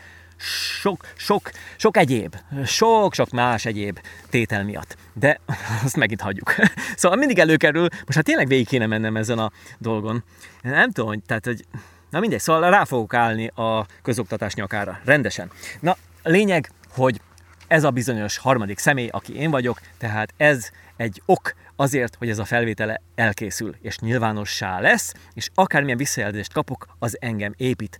sok, 0.82 1.06
sok, 1.16 1.52
sok 1.78 1.98
egyéb, 1.98 2.36
sok-sok 2.66 3.30
más 3.30 3.66
egyéb 3.66 4.00
tétel 4.30 4.64
miatt. 4.64 4.98
De 5.14 5.40
azt 5.86 5.96
megint 5.96 6.22
hagyjuk. 6.22 6.56
Szóval 6.96 7.18
mindig 7.18 7.40
előkerül, 7.40 7.88
most 7.92 8.14
hát 8.14 8.24
tényleg 8.24 8.48
végig 8.48 8.68
kéne 8.68 8.86
mennem 8.86 9.18
ezen 9.18 9.40
a 9.40 9.52
dolgon. 9.78 10.24
Nem 10.62 10.92
tudom, 10.92 11.22
tehát, 11.26 11.46
hogy 11.46 11.66
Na 12.10 12.20
mindegy, 12.20 12.40
szóval 12.40 12.70
rá 12.70 12.84
fogok 12.84 13.14
állni 13.14 13.48
a 13.48 13.86
közoktatás 14.02 14.54
nyakára, 14.54 15.00
rendesen. 15.06 15.52
Na, 15.80 15.98
lényeg, 16.24 16.72
hogy 16.90 17.22
ez 17.68 17.84
a 17.84 17.92
bizonyos 17.92 18.38
harmadik 18.38 18.78
személy, 18.78 19.08
aki 19.08 19.36
én 19.36 19.52
vagyok, 19.52 19.82
tehát 19.98 20.34
ez 20.38 20.70
egy 20.96 21.22
ok 21.26 21.54
azért, 21.76 22.16
hogy 22.16 22.30
ez 22.30 22.40
a 22.40 22.46
felvétele 22.46 23.02
elkészül, 23.16 23.76
és 23.82 23.98
nyilvánossá 23.98 24.80
lesz, 24.80 25.14
és 25.34 25.50
akármilyen 25.54 25.98
visszajelzést 25.98 26.54
kapok, 26.54 26.88
az 27.00 27.18
engem 27.20 27.54
épít. 27.58 28.00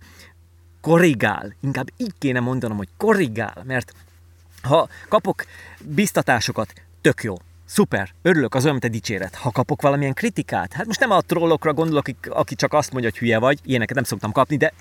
Korrigál, 0.80 1.54
inkább 1.60 1.86
így 1.96 2.14
kéne 2.18 2.40
mondanom, 2.40 2.76
hogy 2.76 2.88
korrigál, 2.96 3.62
mert 3.66 3.92
ha 4.62 4.88
kapok 5.08 5.44
biztatásokat, 5.84 6.72
tök 7.00 7.22
jó, 7.22 7.34
Szuper, 7.70 8.10
örülök, 8.22 8.54
az 8.54 8.66
egy 8.66 8.90
dicséret. 8.90 9.34
Ha 9.34 9.50
kapok 9.50 9.82
valamilyen 9.82 10.14
kritikát, 10.14 10.72
hát 10.72 10.86
most 10.86 11.00
nem 11.00 11.10
a 11.10 11.20
trollokra 11.20 11.74
gondolok, 11.74 12.08
aki, 12.08 12.28
aki 12.28 12.54
csak 12.54 12.72
azt 12.72 12.92
mondja, 12.92 13.10
hogy 13.10 13.18
hülye 13.18 13.38
vagy, 13.38 13.60
ilyeneket 13.64 13.94
nem 13.94 14.04
szoktam 14.04 14.32
kapni, 14.32 14.56
de 14.56 14.72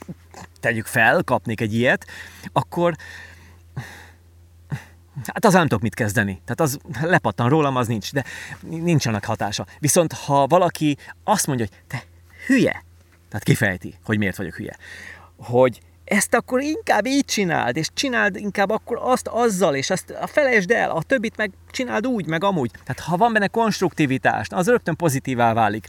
tegyük 0.59 0.85
fel, 0.85 1.23
kapnék 1.23 1.61
egy 1.61 1.73
ilyet, 1.73 2.05
akkor 2.51 2.95
hát 5.25 5.45
az 5.45 5.53
nem 5.53 5.61
tudok 5.61 5.81
mit 5.81 5.93
kezdeni. 5.93 6.41
Tehát 6.45 6.61
az 6.61 6.79
lepattan 7.01 7.49
rólam, 7.49 7.75
az 7.75 7.87
nincs, 7.87 8.13
de 8.13 8.23
nincsenek 8.61 9.25
hatása. 9.25 9.65
Viszont 9.79 10.13
ha 10.13 10.47
valaki 10.47 10.97
azt 11.23 11.47
mondja, 11.47 11.65
hogy 11.69 11.77
te 11.87 12.03
hülye, 12.45 12.83
tehát 13.29 13.43
kifejti, 13.43 13.95
hogy 14.03 14.17
miért 14.17 14.37
vagyok 14.37 14.55
hülye, 14.55 14.77
hogy 15.37 15.81
ezt 16.09 16.33
akkor 16.33 16.61
inkább 16.61 17.05
így 17.05 17.25
csináld, 17.25 17.77
és 17.77 17.87
csináld 17.93 18.35
inkább 18.35 18.69
akkor 18.69 18.99
azt 19.01 19.27
azzal, 19.27 19.75
és 19.75 19.89
azt 19.89 20.13
felejtsd 20.25 20.71
el, 20.71 20.91
a 20.91 21.01
többit 21.01 21.37
meg 21.37 21.51
csináld 21.71 22.07
úgy, 22.07 22.25
meg 22.25 22.43
amúgy. 22.43 22.71
Tehát 22.71 22.99
ha 22.99 23.17
van 23.17 23.33
benne 23.33 23.47
konstruktivitás, 23.47 24.47
az 24.49 24.67
rögtön 24.67 24.95
pozitívá 24.95 25.53
válik. 25.53 25.87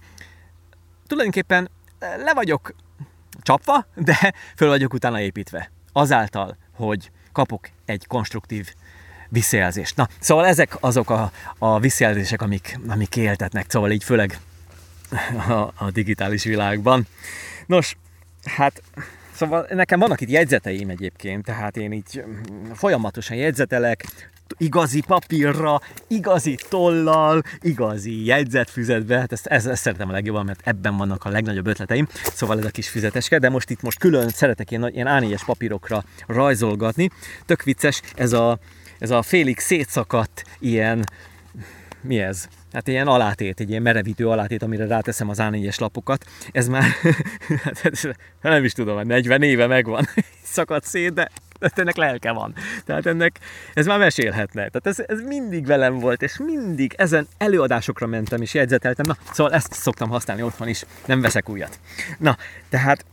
Tulajdonképpen 1.06 1.70
le 1.98 2.34
vagyok 2.34 2.74
csapva, 3.42 3.86
de 3.94 4.34
föl 4.56 4.68
vagyok 4.68 4.92
utána 4.92 5.20
építve. 5.20 5.70
Azáltal, 5.92 6.56
hogy 6.74 7.10
kapok 7.32 7.68
egy 7.84 8.06
konstruktív 8.06 8.74
visszajelzést. 9.28 9.96
Na, 9.96 10.08
szóval 10.18 10.46
ezek 10.46 10.76
azok 10.80 11.10
a, 11.10 11.32
a 11.58 11.78
visszajelzések, 11.78 12.42
amik, 12.42 12.78
amik 12.88 13.16
éltetnek, 13.16 13.70
szóval 13.70 13.90
így 13.90 14.04
főleg 14.04 14.38
a, 15.48 15.72
a 15.76 15.90
digitális 15.92 16.44
világban. 16.44 17.06
Nos, 17.66 17.96
hát 18.44 18.82
Szóval 19.40 19.66
nekem 19.70 19.98
vannak 19.98 20.20
itt 20.20 20.28
jegyzeteim 20.28 20.88
egyébként, 20.88 21.44
tehát 21.44 21.76
én 21.76 21.92
így 21.92 22.24
mm, 22.26 22.70
folyamatosan 22.72 23.36
jegyzetelek, 23.36 24.06
igazi 24.56 25.00
papírra, 25.00 25.80
igazi 26.08 26.58
tollal, 26.68 27.42
igazi 27.60 28.24
jegyzetfüzetbe, 28.24 29.18
hát 29.18 29.32
ezt, 29.32 29.46
ezt, 29.46 29.66
ezt 29.66 29.82
szeretem 29.82 30.08
a 30.08 30.12
legjobban, 30.12 30.44
mert 30.44 30.60
ebben 30.64 30.96
vannak 30.96 31.24
a 31.24 31.28
legnagyobb 31.28 31.66
ötleteim, 31.66 32.08
szóval 32.12 32.58
ez 32.58 32.64
a 32.64 32.70
kis 32.70 32.88
füzeteske, 32.88 33.38
de 33.38 33.48
most 33.48 33.70
itt 33.70 33.82
most 33.82 33.98
külön 33.98 34.28
szeretek 34.28 34.70
ilyen, 34.70 34.88
ilyen 34.92 35.06
A4-es 35.10 35.42
papírokra 35.46 36.04
rajzolgatni. 36.26 37.10
Tök 37.46 37.62
vicces, 37.62 38.02
ez 38.14 38.32
a, 38.32 38.58
ez 38.98 39.10
a 39.10 39.22
félig 39.22 39.58
szétszakadt 39.58 40.44
ilyen, 40.58 41.04
mi 42.00 42.20
ez? 42.20 42.48
Hát 42.72 42.88
ilyen 42.88 43.06
alátét, 43.06 43.60
egy 43.60 43.70
ilyen 43.70 43.82
merevítő 43.82 44.28
alátét, 44.28 44.62
amire 44.62 44.86
ráteszem 44.86 45.28
az 45.28 45.38
A4-es 45.40 45.80
lapokat. 45.80 46.26
Ez 46.52 46.68
már, 46.68 46.84
hát 47.82 48.12
nem 48.42 48.64
is 48.64 48.72
tudom, 48.72 49.06
40 49.06 49.42
éve 49.42 49.66
megvan, 49.66 50.08
szakadt 50.42 50.84
szét, 50.84 51.12
de 51.12 51.30
ennek 51.60 51.96
lelke 51.96 52.30
van. 52.30 52.54
Tehát 52.84 53.06
ennek, 53.06 53.38
ez 53.74 53.86
már 53.86 53.98
mesélhetne. 53.98 54.68
Tehát 54.68 54.86
ez, 54.86 55.04
ez 55.06 55.20
mindig 55.22 55.66
velem 55.66 55.98
volt, 55.98 56.22
és 56.22 56.36
mindig 56.44 56.94
ezen 56.96 57.28
előadásokra 57.38 58.06
mentem 58.06 58.42
és 58.42 58.54
jegyzeteltem. 58.54 59.06
Na, 59.06 59.16
szóval 59.32 59.52
ezt 59.52 59.72
szoktam 59.72 60.08
használni 60.08 60.42
otthon 60.42 60.68
is, 60.68 60.84
nem 61.04 61.20
veszek 61.20 61.48
újat. 61.48 61.78
Na, 62.18 62.36
tehát 62.68 63.04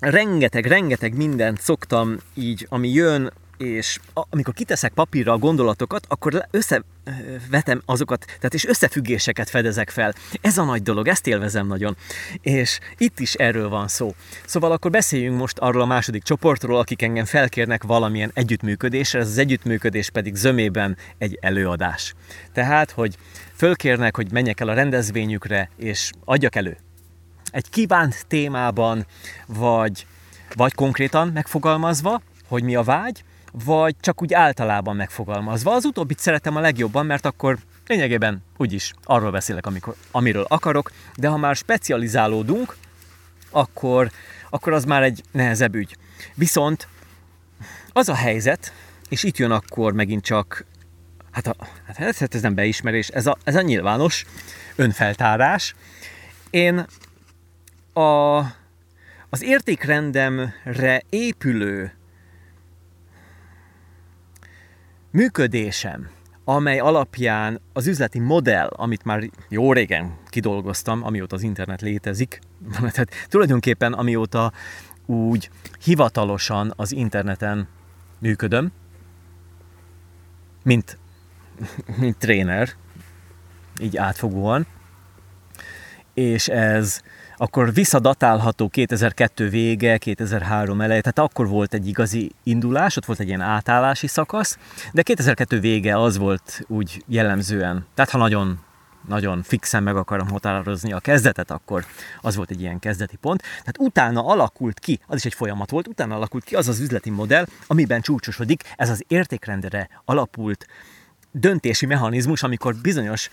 rengeteg, 0.00 0.66
rengeteg 0.66 1.16
mindent 1.16 1.60
szoktam 1.60 2.16
így, 2.34 2.66
ami 2.68 2.88
jön, 2.92 3.32
és 3.58 3.98
amikor 4.12 4.54
kiteszek 4.54 4.92
papírra 4.92 5.32
a 5.32 5.38
gondolatokat, 5.38 6.06
akkor 6.08 6.46
összevetem 6.50 7.82
azokat, 7.84 8.24
tehát 8.24 8.54
és 8.54 8.66
összefüggéseket 8.66 9.50
fedezek 9.50 9.90
fel. 9.90 10.14
Ez 10.40 10.58
a 10.58 10.64
nagy 10.64 10.82
dolog, 10.82 11.08
ezt 11.08 11.26
élvezem 11.26 11.66
nagyon. 11.66 11.96
És 12.40 12.78
itt 12.96 13.20
is 13.20 13.34
erről 13.34 13.68
van 13.68 13.88
szó. 13.88 14.14
Szóval 14.44 14.72
akkor 14.72 14.90
beszéljünk 14.90 15.38
most 15.38 15.58
arról 15.58 15.82
a 15.82 15.86
második 15.86 16.22
csoportról, 16.22 16.78
akik 16.78 17.02
engem 17.02 17.24
felkérnek 17.24 17.82
valamilyen 17.82 18.30
együttműködésre, 18.34 19.18
ez 19.18 19.28
az 19.28 19.38
együttműködés 19.38 20.10
pedig 20.10 20.34
zömében 20.34 20.96
egy 21.18 21.38
előadás. 21.40 22.14
Tehát, 22.52 22.90
hogy 22.90 23.16
fölkérnek, 23.54 24.16
hogy 24.16 24.32
menjek 24.32 24.60
el 24.60 24.68
a 24.68 24.74
rendezvényükre, 24.74 25.70
és 25.76 26.10
adjak 26.24 26.54
elő. 26.54 26.76
Egy 27.50 27.70
kívánt 27.70 28.24
témában, 28.26 29.06
vagy, 29.46 30.06
vagy 30.54 30.74
konkrétan 30.74 31.28
megfogalmazva, 31.28 32.22
hogy 32.48 32.62
mi 32.62 32.74
a 32.74 32.82
vágy, 32.82 33.24
vagy 33.52 33.96
csak 34.00 34.22
úgy 34.22 34.34
általában 34.34 34.96
megfogalmazva. 34.96 35.74
Az 35.74 35.84
utóbbit 35.84 36.18
szeretem 36.18 36.56
a 36.56 36.60
legjobban, 36.60 37.06
mert 37.06 37.26
akkor 37.26 37.58
lényegében 37.86 38.42
úgyis 38.56 38.92
arról 39.04 39.30
beszélek, 39.30 39.66
amikor, 39.66 39.94
amiről 40.10 40.44
akarok, 40.48 40.90
de 41.16 41.28
ha 41.28 41.36
már 41.36 41.56
specializálódunk, 41.56 42.76
akkor, 43.50 44.10
akkor 44.50 44.72
az 44.72 44.84
már 44.84 45.02
egy 45.02 45.22
nehezebb 45.32 45.74
ügy. 45.74 45.96
Viszont 46.34 46.88
az 47.92 48.08
a 48.08 48.14
helyzet, 48.14 48.72
és 49.08 49.22
itt 49.22 49.36
jön 49.36 49.50
akkor 49.50 49.92
megint 49.92 50.24
csak, 50.24 50.64
hát, 51.30 51.46
a, 51.46 51.56
hát 51.86 51.98
ez, 51.98 52.22
ez 52.30 52.42
nem 52.42 52.54
beismerés, 52.54 53.08
ez 53.08 53.26
a, 53.26 53.36
ez 53.44 53.54
a 53.54 53.60
nyilvános 53.60 54.24
önfeltárás. 54.76 55.74
Én 56.50 56.86
a, 57.92 58.36
az 59.28 59.42
értékrendemre 59.42 61.02
épülő 61.08 61.97
működésem, 65.10 66.08
amely 66.44 66.78
alapján 66.78 67.60
az 67.72 67.86
üzleti 67.86 68.18
modell, 68.18 68.66
amit 68.66 69.04
már 69.04 69.30
jó 69.48 69.72
régen 69.72 70.18
kidolgoztam, 70.28 71.04
amióta 71.04 71.36
az 71.36 71.42
internet 71.42 71.80
létezik, 71.80 72.40
tehát 72.80 73.10
tulajdonképpen 73.28 73.92
amióta 73.92 74.52
úgy 75.06 75.50
hivatalosan 75.84 76.72
az 76.76 76.92
interneten 76.92 77.68
működöm, 78.18 78.72
mint, 80.62 80.98
mint 82.00 82.18
tréner, 82.18 82.68
így 83.80 83.96
átfogóan, 83.96 84.66
és 86.14 86.48
ez 86.48 87.02
akkor 87.38 87.72
visszadatálható 87.72 88.68
2002 88.68 89.50
vége, 89.50 89.98
2003 89.98 90.80
eleje, 90.80 91.00
tehát 91.00 91.30
akkor 91.30 91.48
volt 91.48 91.74
egy 91.74 91.88
igazi 91.88 92.32
indulás, 92.42 92.96
ott 92.96 93.04
volt 93.04 93.20
egy 93.20 93.26
ilyen 93.26 93.40
átállási 93.40 94.06
szakasz, 94.06 94.58
de 94.92 95.02
2002 95.02 95.60
vége 95.60 96.00
az 96.00 96.18
volt 96.18 96.60
úgy 96.66 97.04
jellemzően, 97.06 97.86
tehát 97.94 98.10
ha 98.10 98.18
nagyon 98.18 98.58
nagyon 99.08 99.42
fixen 99.42 99.82
meg 99.82 99.96
akarom 99.96 100.28
határozni 100.28 100.92
a 100.92 100.98
kezdetet, 100.98 101.50
akkor 101.50 101.84
az 102.20 102.36
volt 102.36 102.50
egy 102.50 102.60
ilyen 102.60 102.78
kezdeti 102.78 103.16
pont. 103.16 103.42
Tehát 103.42 103.78
utána 103.78 104.26
alakult 104.26 104.78
ki, 104.78 105.00
az 105.06 105.16
is 105.16 105.24
egy 105.24 105.34
folyamat 105.34 105.70
volt, 105.70 105.88
utána 105.88 106.14
alakult 106.14 106.44
ki 106.44 106.54
az 106.54 106.68
az 106.68 106.80
üzleti 106.80 107.10
modell, 107.10 107.46
amiben 107.66 108.00
csúcsosodik 108.00 108.62
ez 108.76 108.90
az 108.90 109.04
értékrendre 109.06 109.88
alapult 110.04 110.66
döntési 111.40 111.86
mechanizmus, 111.86 112.42
amikor 112.42 112.74
bizonyos 112.74 113.30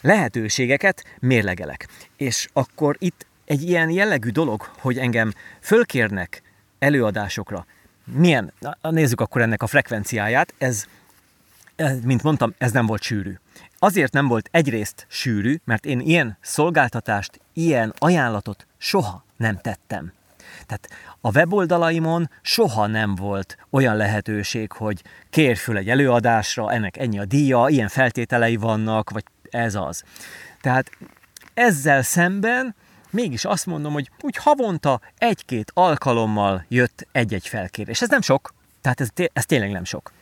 lehetőségeket 0.00 1.04
mérlegelek. 1.20 1.88
És 2.16 2.48
akkor 2.52 2.96
itt 2.98 3.26
egy 3.44 3.62
ilyen 3.62 3.90
jellegű 3.90 4.30
dolog, 4.30 4.70
hogy 4.78 4.98
engem 4.98 5.32
fölkérnek 5.60 6.42
előadásokra, 6.78 7.66
milyen, 8.04 8.52
na, 8.58 8.90
nézzük 8.90 9.20
akkor 9.20 9.40
ennek 9.40 9.62
a 9.62 9.66
frekvenciáját, 9.66 10.54
ez, 10.58 10.84
mint 12.04 12.22
mondtam, 12.22 12.54
ez 12.58 12.72
nem 12.72 12.86
volt 12.86 13.02
sűrű. 13.02 13.34
Azért 13.78 14.12
nem 14.12 14.28
volt 14.28 14.48
egyrészt 14.52 15.06
sűrű, 15.08 15.56
mert 15.64 15.86
én 15.86 16.00
ilyen 16.00 16.36
szolgáltatást, 16.40 17.40
ilyen 17.52 17.94
ajánlatot 17.98 18.66
soha 18.78 19.24
nem 19.36 19.58
tettem. 19.58 20.12
Tehát 20.66 20.88
a 21.20 21.36
weboldalaimon 21.36 22.30
soha 22.42 22.86
nem 22.86 23.14
volt 23.14 23.56
olyan 23.70 23.96
lehetőség, 23.96 24.72
hogy 24.72 25.02
kérj 25.30 25.54
föl 25.58 25.76
egy 25.76 25.88
előadásra, 25.88 26.72
ennek 26.72 26.96
ennyi 26.96 27.18
a 27.18 27.24
díja, 27.24 27.66
ilyen 27.68 27.88
feltételei 27.88 28.56
vannak, 28.56 29.10
vagy 29.10 29.24
ez 29.50 29.74
az. 29.74 30.02
Tehát 30.60 30.90
ezzel 31.54 32.02
szemben 32.02 32.74
mégis 33.10 33.44
azt 33.44 33.66
mondom, 33.66 33.92
hogy 33.92 34.10
úgy 34.20 34.36
havonta 34.36 35.00
egy-két 35.18 35.70
alkalommal 35.74 36.64
jött 36.68 37.06
egy-egy 37.12 37.48
felkérés. 37.48 38.02
Ez 38.02 38.08
nem 38.08 38.20
sok, 38.20 38.54
tehát 38.80 39.00
ez, 39.00 39.08
ez 39.32 39.46
tényleg 39.46 39.70
nem 39.70 39.84
sok. 39.84 40.12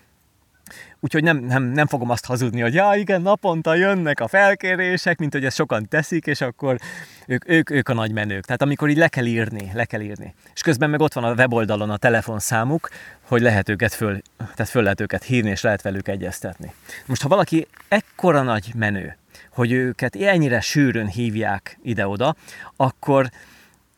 Úgyhogy 1.01 1.23
nem, 1.23 1.37
nem, 1.37 1.63
nem 1.63 1.87
fogom 1.87 2.11
azt 2.11 2.25
hazudni, 2.25 2.61
hogy 2.61 2.75
ja, 2.75 2.93
igen, 2.95 3.23
naponta 3.23 3.75
jönnek 3.75 4.21
a 4.21 4.29
felkérések, 4.29 5.19
mint 5.19 5.33
hogy 5.33 5.45
ezt 5.45 5.57
sokan 5.57 5.89
teszik, 5.89 6.27
és 6.27 6.41
akkor 6.41 6.79
ők, 7.27 7.49
ők, 7.49 7.71
ők 7.71 7.89
a 7.89 7.95
nagy 7.95 8.13
menők. 8.13 8.45
Tehát 8.45 8.63
amikor 8.63 8.89
így 8.89 8.97
le 8.97 9.09
kell 9.09 9.25
írni, 9.25 9.71
le 9.75 9.85
kell 9.85 10.01
írni. 10.01 10.35
És 10.55 10.61
közben 10.61 10.91
meg 10.91 11.01
ott 11.01 11.13
van 11.13 11.25
a 11.25 11.33
weboldalon 11.33 11.91
a 11.91 11.97
telefonszámuk, 11.97 12.89
hogy 13.23 13.41
lehet 13.41 13.69
őket 13.69 13.95
föl, 13.95 14.21
tehát 14.39 14.69
föl 14.69 14.83
lehet 14.83 15.01
őket 15.01 15.23
hívni, 15.23 15.51
és 15.51 15.63
lehet 15.63 15.83
velük 15.83 16.09
egyeztetni. 16.09 16.73
Most 17.07 17.23
ha 17.23 17.29
valaki 17.29 17.67
ekkora 17.89 18.43
nagy 18.43 18.73
menő, 18.75 19.17
hogy 19.51 19.73
őket 19.73 20.17
ennyire 20.17 20.61
sűrűn 20.61 21.07
hívják 21.07 21.79
ide-oda, 21.83 22.35
akkor 22.77 23.31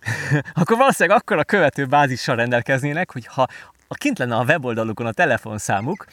akkor 0.60 0.76
valószínűleg 0.76 1.18
akkor 1.18 1.38
a 1.38 1.44
követő 1.44 1.86
bázissal 1.86 2.36
rendelkeznének, 2.36 3.12
hogy 3.12 3.26
ha 3.26 3.48
ha 3.90 3.96
kint 3.96 4.18
lenne 4.18 4.36
a 4.36 4.44
weboldalukon 4.44 5.06
a 5.06 5.12
telefonszámuk, 5.12 6.06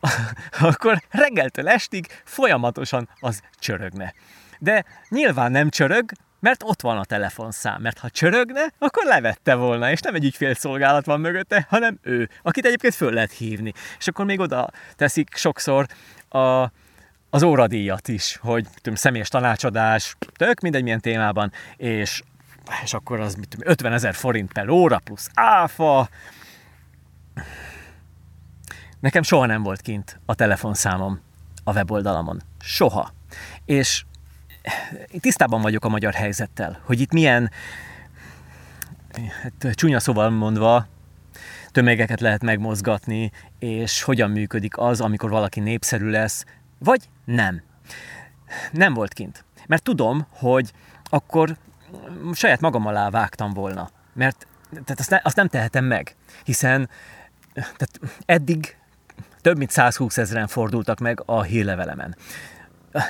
akkor 0.60 1.02
reggeltől 1.10 1.68
estig 1.68 2.06
folyamatosan 2.24 3.08
az 3.20 3.42
csörögne. 3.58 4.14
De 4.58 4.84
nyilván 5.08 5.50
nem 5.50 5.68
csörög, 5.68 6.10
mert 6.40 6.62
ott 6.62 6.80
van 6.80 6.98
a 6.98 7.04
telefonszám, 7.04 7.80
mert 7.80 7.98
ha 7.98 8.10
csörögne, 8.10 8.72
akkor 8.78 9.04
levette 9.04 9.54
volna, 9.54 9.90
és 9.90 10.00
nem 10.00 10.14
egy 10.14 10.24
ügyfélszolgálat 10.24 11.06
van 11.06 11.20
mögötte, 11.20 11.66
hanem 11.68 11.98
ő, 12.02 12.28
akit 12.42 12.66
egyébként 12.66 12.94
föl 12.94 13.12
lehet 13.12 13.32
hívni. 13.32 13.72
És 13.98 14.08
akkor 14.08 14.24
még 14.24 14.40
oda 14.40 14.70
teszik 14.96 15.34
sokszor 15.34 15.86
a, 16.28 16.70
az 17.30 17.42
óradíjat 17.42 18.08
is, 18.08 18.38
hogy 18.40 18.66
tudom, 18.74 18.94
személyes 18.94 19.28
tanácsadás, 19.28 20.16
tök 20.36 20.60
mindegy 20.60 20.82
milyen 20.82 21.00
témában, 21.00 21.52
és, 21.76 22.22
és 22.82 22.94
akkor 22.94 23.20
az 23.20 23.34
mit 23.34 23.48
tudom, 23.48 23.68
50 23.68 23.92
ezer 23.92 24.14
forint 24.14 24.52
per 24.52 24.68
óra 24.68 24.98
plusz 25.04 25.28
áfa, 25.34 26.08
Nekem 29.00 29.22
soha 29.22 29.46
nem 29.46 29.62
volt 29.62 29.80
kint 29.80 30.20
a 30.26 30.34
telefonszámom 30.34 31.20
a 31.64 31.72
weboldalamon. 31.72 32.42
Soha. 32.60 33.12
És 33.64 34.04
tisztában 35.20 35.60
vagyok 35.60 35.84
a 35.84 35.88
magyar 35.88 36.14
helyzettel, 36.14 36.80
hogy 36.84 37.00
itt 37.00 37.12
milyen 37.12 37.50
hát, 39.42 39.74
csúnya 39.74 40.00
szóval 40.00 40.30
mondva, 40.30 40.86
tömegeket 41.70 42.20
lehet 42.20 42.42
megmozgatni, 42.42 43.30
és 43.58 44.02
hogyan 44.02 44.30
működik 44.30 44.78
az, 44.78 45.00
amikor 45.00 45.30
valaki 45.30 45.60
népszerű 45.60 46.08
lesz, 46.08 46.44
vagy 46.78 47.08
nem. 47.24 47.62
Nem 48.72 48.94
volt 48.94 49.12
kint. 49.12 49.44
Mert 49.66 49.82
tudom, 49.82 50.26
hogy 50.30 50.72
akkor 51.04 51.56
saját 52.32 52.60
magam 52.60 52.86
alá 52.86 53.10
vágtam 53.10 53.52
volna. 53.52 53.90
Mert 54.12 54.46
tehát 54.70 55.00
azt, 55.00 55.10
ne, 55.10 55.20
azt 55.22 55.36
nem 55.36 55.48
tehetem 55.48 55.84
meg, 55.84 56.16
hiszen 56.44 56.88
tehát 57.52 58.00
eddig 58.24 58.76
több 59.40 59.56
mint 59.56 59.70
120 59.70 60.18
ezeren 60.18 60.46
fordultak 60.46 60.98
meg 60.98 61.22
a 61.26 61.42
hírlevelemen. 61.42 62.16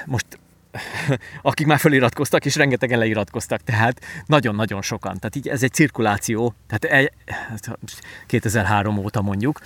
Most 0.06 0.26
akik 1.42 1.66
már 1.66 1.78
feliratkoztak, 1.78 2.44
és 2.44 2.56
rengetegen 2.56 2.98
leiratkoztak, 2.98 3.60
tehát 3.60 4.00
nagyon-nagyon 4.26 4.82
sokan. 4.82 5.18
Tehát 5.18 5.36
így 5.36 5.48
ez 5.48 5.62
egy 5.62 5.72
cirkuláció, 5.72 6.54
tehát 6.66 7.12
2003 8.26 8.98
óta 8.98 9.22
mondjuk, 9.22 9.60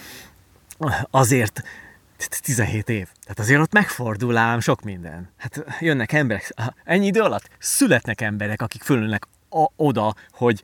azért 1.11 1.63
17 2.41 2.89
év. 2.89 3.09
Tehát 3.23 3.39
azért 3.39 3.61
ott 3.61 3.73
megfordul 3.73 4.37
ám 4.37 4.61
sok 4.61 4.83
minden. 4.83 5.29
Hát 5.37 5.65
jönnek 5.81 6.13
emberek, 6.13 6.55
ennyi 6.85 7.07
idő 7.07 7.21
alatt 7.21 7.49
születnek 7.59 8.21
emberek, 8.21 8.63
akik 8.63 8.83
fölülnek 8.83 9.27
oda, 9.77 10.15
hogy 10.31 10.63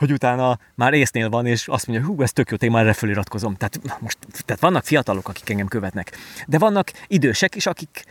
hogy 0.00 0.12
utána 0.12 0.58
már 0.74 0.92
észnél 0.92 1.28
van, 1.28 1.46
és 1.46 1.68
azt 1.68 1.86
mondja, 1.86 2.06
hú, 2.06 2.22
ez 2.22 2.32
tök 2.32 2.50
jó 2.50 2.56
téma, 2.56 2.78
erre 2.78 2.92
feliratkozom. 2.92 3.56
Tehát 3.56 4.00
most 4.00 4.18
tehát 4.44 4.62
vannak 4.62 4.84
fiatalok, 4.84 5.28
akik 5.28 5.50
engem 5.50 5.66
követnek, 5.68 6.16
de 6.46 6.58
vannak 6.58 6.92
idősek 7.06 7.54
is, 7.54 7.66
akik 7.66 8.04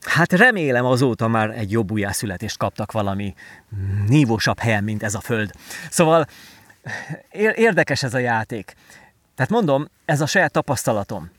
hát 0.00 0.32
remélem 0.32 0.84
azóta 0.84 1.28
már 1.28 1.50
egy 1.50 1.70
jobb 1.70 1.90
újjászületést 1.90 2.56
kaptak 2.56 2.92
valami 2.92 3.34
nívósabb 4.08 4.58
helyen, 4.58 4.84
mint 4.84 5.02
ez 5.02 5.14
a 5.14 5.20
föld. 5.20 5.50
Szóval 5.90 6.26
érdekes 7.54 8.02
ez 8.02 8.14
a 8.14 8.18
játék. 8.18 8.74
Tehát 9.34 9.50
mondom, 9.50 9.88
ez 10.04 10.20
a 10.20 10.26
saját 10.26 10.52
tapasztalatom. 10.52 11.30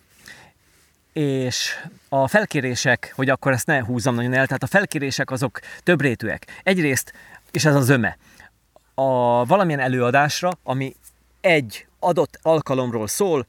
És 1.14 1.74
a 2.10 2.28
felkérések, 2.28 3.14
hogy 3.16 3.30
akkor 3.30 3.52
ezt 3.52 3.66
ne 3.66 3.84
húzzam 3.84 4.16
nagyon 4.16 4.34
el, 4.34 4.46
tehát 4.46 4.64
a 4.64 4.68
felkérések 4.68 5.32
azok 5.32 5.60
több 5.84 6.02
rétűek. 6.02 6.62
Egyrészt, 6.64 7.14
és 7.52 7.66
ez 7.66 7.76
az 7.76 7.90
öme, 7.90 8.18
a 9.02 9.46
valamilyen 9.46 9.80
előadásra, 9.80 10.52
ami 10.64 10.96
egy 11.42 11.88
adott 12.00 12.40
alkalomról 12.42 13.08
szól, 13.08 13.46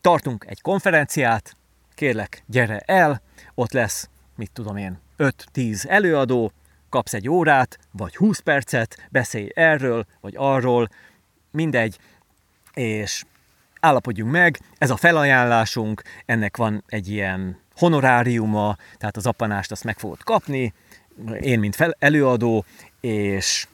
tartunk 0.00 0.44
egy 0.48 0.60
konferenciát, 0.60 1.56
kérlek, 1.94 2.42
gyere 2.46 2.78
el, 2.78 3.20
ott 3.54 3.72
lesz, 3.72 4.08
mit 4.36 4.50
tudom 4.52 4.76
én, 4.76 4.98
5-10 5.18 5.88
előadó, 5.88 6.52
kapsz 6.88 7.14
egy 7.14 7.28
órát, 7.28 7.78
vagy 7.90 8.16
20 8.16 8.38
percet, 8.38 9.08
beszélj 9.10 9.48
erről, 9.54 10.06
vagy 10.20 10.34
arról, 10.36 10.88
mindegy, 11.50 11.98
és 12.74 13.24
állapodjunk 13.80 14.32
meg, 14.32 14.60
ez 14.78 14.90
a 14.90 14.96
felajánlásunk, 14.96 16.02
ennek 16.26 16.56
van 16.56 16.84
egy 16.86 17.08
ilyen 17.08 17.60
honoráriuma, 17.76 18.76
tehát 18.98 19.16
az 19.16 19.26
appanást 19.26 19.70
azt 19.70 19.84
meg 19.84 19.98
fogod 19.98 20.22
kapni, 20.22 20.74
én, 21.40 21.58
mint 21.58 21.76
fel, 21.76 21.96
előadó, 21.98 22.64
és 23.00 23.66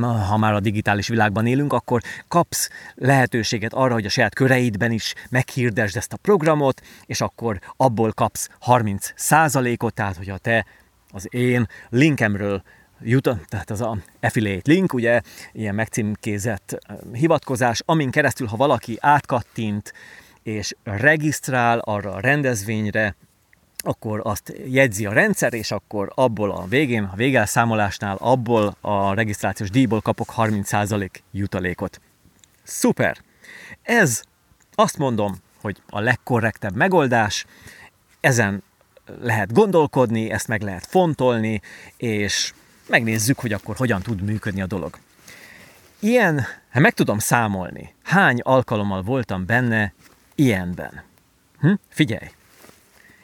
ha 0.00 0.36
már 0.36 0.52
a 0.52 0.60
digitális 0.60 1.08
világban 1.08 1.46
élünk, 1.46 1.72
akkor 1.72 2.02
kapsz 2.28 2.68
lehetőséget 2.94 3.72
arra, 3.72 3.92
hogy 3.92 4.04
a 4.04 4.08
saját 4.08 4.34
köreidben 4.34 4.90
is 4.90 5.14
meghirdesd 5.30 5.96
ezt 5.96 6.12
a 6.12 6.16
programot, 6.16 6.80
és 7.06 7.20
akkor 7.20 7.60
abból 7.76 8.12
kapsz 8.12 8.48
30 8.60 9.12
százalékot, 9.14 9.94
tehát 9.94 10.16
hogyha 10.16 10.38
te 10.38 10.66
az 11.10 11.26
én 11.30 11.68
linkemről 11.88 12.62
jut, 13.00 13.28
tehát 13.48 13.70
az 13.70 13.80
a 13.80 13.98
affiliate 14.20 14.72
link, 14.72 14.92
ugye, 14.92 15.20
ilyen 15.52 15.74
megcímkézett 15.74 16.78
hivatkozás, 17.12 17.82
amin 17.84 18.10
keresztül, 18.10 18.46
ha 18.46 18.56
valaki 18.56 18.96
átkattint 19.00 19.92
és 20.42 20.74
regisztrál 20.84 21.78
arra 21.78 22.12
a 22.12 22.20
rendezvényre, 22.20 23.16
akkor 23.82 24.20
azt 24.24 24.52
jegyzi 24.66 25.06
a 25.06 25.12
rendszer, 25.12 25.54
és 25.54 25.70
akkor 25.70 26.12
abból 26.14 26.50
a 26.50 26.66
végén, 26.66 27.02
a 27.02 27.16
végelszámolásnál, 27.16 28.16
abból 28.20 28.76
a 28.80 29.14
regisztrációs 29.14 29.70
díjból 29.70 30.00
kapok 30.00 30.32
30% 30.36 31.10
jutalékot. 31.30 32.00
Szuper! 32.62 33.16
Ez 33.82 34.22
azt 34.74 34.98
mondom, 34.98 35.36
hogy 35.60 35.82
a 35.88 36.00
legkorrektebb 36.00 36.76
megoldás, 36.76 37.46
ezen 38.20 38.62
lehet 39.20 39.52
gondolkodni, 39.52 40.30
ezt 40.30 40.48
meg 40.48 40.62
lehet 40.62 40.86
fontolni, 40.86 41.60
és 41.96 42.52
megnézzük, 42.86 43.38
hogy 43.38 43.52
akkor 43.52 43.76
hogyan 43.76 44.02
tud 44.02 44.22
működni 44.22 44.62
a 44.62 44.66
dolog. 44.66 44.98
Ilyen, 45.98 46.46
hát 46.70 46.82
meg 46.82 46.92
tudom 46.92 47.18
számolni, 47.18 47.94
hány 48.02 48.40
alkalommal 48.40 49.02
voltam 49.02 49.46
benne 49.46 49.94
ilyenben. 50.34 51.02
Hm? 51.60 51.72
Figyelj! 51.88 52.30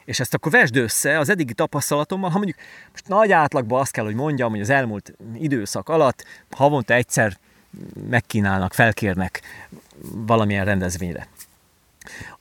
És 0.09 0.21
ezt 0.21 0.35
akkor 0.35 0.53
vesd 0.53 0.77
össze 0.77 1.19
az 1.19 1.29
eddigi 1.29 1.53
tapasztalatommal, 1.53 2.31
ha 2.31 2.37
mondjuk 2.37 2.59
most 2.91 3.09
nagy 3.09 3.33
átlagban 3.33 3.81
azt 3.81 3.93
kell, 3.93 4.05
hogy 4.05 4.15
mondjam, 4.15 4.51
hogy 4.51 4.61
az 4.61 4.71
elmúlt 4.71 5.13
időszak 5.35 5.89
alatt 5.89 6.25
havonta 6.51 6.95
egyszer 6.95 7.37
megkínálnak, 8.09 8.75
felkérnek 8.75 9.41
valamilyen 10.13 10.65
rendezvényre. 10.65 11.29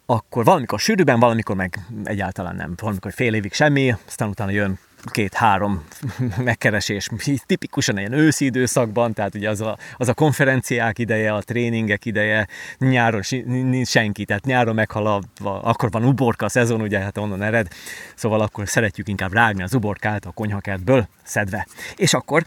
Akkor 0.05 0.43
valamikor 0.43 0.79
sűrűben, 0.79 1.19
valamikor 1.19 1.55
meg 1.55 1.79
egyáltalán 2.03 2.55
nem. 2.55 2.73
Valamikor 2.77 3.13
fél 3.13 3.33
évig 3.33 3.53
semmi, 3.53 3.95
aztán 4.05 4.29
utána 4.29 4.51
jön 4.51 4.79
két-három 5.05 5.83
megkeresés, 6.37 7.09
tipikusan 7.45 7.97
ilyen 7.97 8.13
őszi 8.13 8.45
időszakban, 8.45 9.13
tehát 9.13 9.35
ugye 9.35 9.49
az 9.49 9.61
a, 9.61 9.77
az 9.97 10.07
a 10.07 10.13
konferenciák 10.13 10.99
ideje, 10.99 11.33
a 11.33 11.41
tréningek 11.41 12.05
ideje, 12.05 12.47
nyáron 12.77 13.21
nincs 13.45 13.87
senki, 13.87 14.25
tehát 14.25 14.45
nyáron 14.45 14.75
meghaladva, 14.75 15.61
akkor 15.61 15.91
van 15.91 16.05
uborka 16.05 16.45
a 16.45 16.49
szezon, 16.49 16.81
ugye 16.81 16.99
hát 16.99 17.17
onnan 17.17 17.41
ered, 17.41 17.67
szóval 18.15 18.41
akkor 18.41 18.67
szeretjük 18.67 19.07
inkább 19.07 19.33
rágni 19.33 19.63
az 19.63 19.73
uborkát 19.73 20.25
a 20.25 20.31
konyhakertből 20.31 21.07
szedve. 21.23 21.67
És 21.95 22.13
akkor 22.13 22.43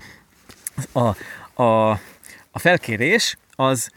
a, 0.92 1.14
a, 1.62 1.90
a 2.50 2.58
felkérés 2.58 3.36
az 3.50 3.90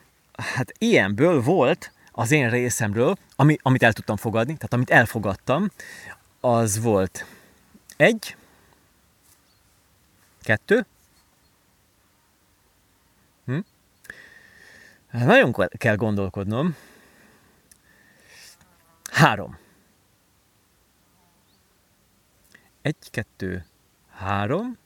hát 0.55 0.71
ilyenből 0.77 1.41
volt 1.41 1.91
az 2.11 2.31
én 2.31 2.49
részemről, 2.49 3.15
ami, 3.35 3.57
amit 3.61 3.83
el 3.83 3.93
tudtam 3.93 4.15
fogadni, 4.15 4.53
tehát 4.53 4.73
amit 4.73 4.89
elfogadtam, 4.89 5.71
az 6.39 6.81
volt 6.81 7.25
egy, 7.97 8.35
Kettő? 10.43 10.85
Hm? 13.45 13.59
Hát 15.07 15.25
nagyon 15.25 15.55
kell 15.77 15.95
gondolkodnom. 15.95 16.75
Három. 19.11 19.57
Egy, 22.81 22.95
kettő, 23.11 23.65
három. 24.11 24.77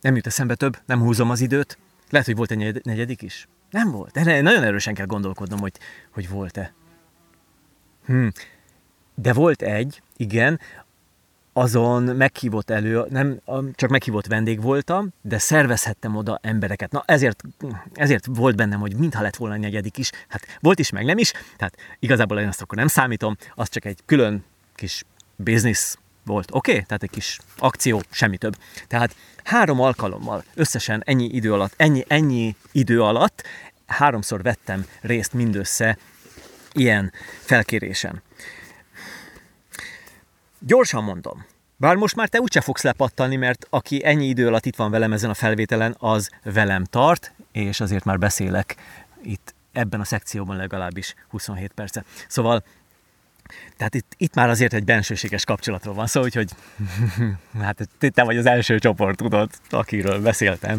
Nem 0.00 0.16
jut 0.16 0.26
eszembe 0.26 0.54
több, 0.54 0.78
nem 0.86 1.00
húzom 1.00 1.30
az 1.30 1.40
időt. 1.40 1.78
Lehet, 2.10 2.26
hogy 2.26 2.36
volt 2.36 2.50
egy 2.50 2.84
negyedik 2.84 3.22
is. 3.22 3.48
Nem 3.70 3.90
volt. 3.90 4.12
De 4.12 4.40
nagyon 4.40 4.62
erősen 4.62 4.94
kell 4.94 5.06
gondolkodnom, 5.06 5.58
hogy, 5.58 5.78
hogy 6.10 6.28
volt-e. 6.28 6.74
Hm. 8.04 8.28
De 9.14 9.32
volt 9.32 9.62
egy, 9.62 10.02
igen, 10.16 10.60
azon 11.52 12.02
meghívott 12.02 12.70
elő, 12.70 13.04
nem 13.10 13.40
csak 13.74 13.90
meghívott 13.90 14.26
vendég 14.26 14.62
voltam, 14.62 15.08
de 15.22 15.38
szervezhettem 15.38 16.16
oda 16.16 16.38
embereket. 16.42 16.90
Na 16.90 17.02
ezért, 17.06 17.42
ezért 17.94 18.26
volt 18.26 18.56
bennem, 18.56 18.80
hogy 18.80 18.96
mintha 18.96 19.22
lett 19.22 19.36
volna 19.36 19.54
egy 19.54 19.60
negyedik 19.60 19.98
is. 19.98 20.10
Hát 20.28 20.58
volt 20.60 20.78
is, 20.78 20.90
meg 20.90 21.04
nem 21.04 21.18
is, 21.18 21.32
tehát 21.56 21.76
igazából 21.98 22.38
én 22.38 22.48
azt 22.48 22.62
akkor 22.62 22.78
nem 22.78 22.86
számítom, 22.86 23.36
az 23.54 23.68
csak 23.68 23.84
egy 23.84 23.98
külön 24.06 24.44
kis 24.74 25.04
biznisz 25.36 25.98
volt, 26.24 26.50
oké? 26.52 26.70
Okay? 26.70 26.84
Tehát 26.84 27.02
egy 27.02 27.10
kis 27.10 27.38
akció, 27.58 28.02
semmi 28.10 28.36
több. 28.36 28.56
Tehát 28.88 29.16
három 29.44 29.80
alkalommal, 29.80 30.44
összesen 30.54 31.02
ennyi 31.04 31.24
idő 31.24 31.52
alatt, 31.52 31.74
ennyi, 31.76 32.04
ennyi 32.08 32.56
idő 32.72 33.02
alatt 33.02 33.42
háromszor 33.86 34.42
vettem 34.42 34.86
részt 35.00 35.32
mindössze 35.32 35.98
ilyen 36.72 37.12
felkérésen. 37.40 38.22
Gyorsan 40.66 41.04
mondom. 41.04 41.46
Bár 41.76 41.96
most 41.96 42.16
már 42.16 42.28
te 42.28 42.40
úgyse 42.40 42.60
fogsz 42.60 42.82
lepattani, 42.82 43.36
mert 43.36 43.66
aki 43.70 44.04
ennyi 44.04 44.26
idő 44.26 44.46
alatt 44.46 44.66
itt 44.66 44.76
van 44.76 44.90
velem 44.90 45.12
ezen 45.12 45.30
a 45.30 45.34
felvételen, 45.34 45.96
az 45.98 46.30
velem 46.42 46.84
tart, 46.84 47.32
és 47.52 47.80
azért 47.80 48.04
már 48.04 48.18
beszélek 48.18 48.76
itt 49.22 49.54
ebben 49.72 50.00
a 50.00 50.04
szekcióban 50.04 50.56
legalábbis 50.56 51.14
27 51.28 51.72
perce. 51.74 52.04
Szóval 52.28 52.64
tehát 53.76 53.94
itt, 53.94 54.14
itt 54.16 54.34
már 54.34 54.48
azért 54.48 54.72
egy 54.72 54.84
bensőséges 54.84 55.44
kapcsolatról 55.44 55.94
van 55.94 56.06
szó, 56.06 56.22
szóval, 56.22 56.28
úgyhogy 56.28 56.50
hát 57.64 57.88
te 57.98 58.22
vagy 58.22 58.36
az 58.36 58.46
első 58.46 58.78
csoport, 58.78 59.16
tudod, 59.16 59.50
akiről 59.70 60.20
beszéltem. 60.20 60.78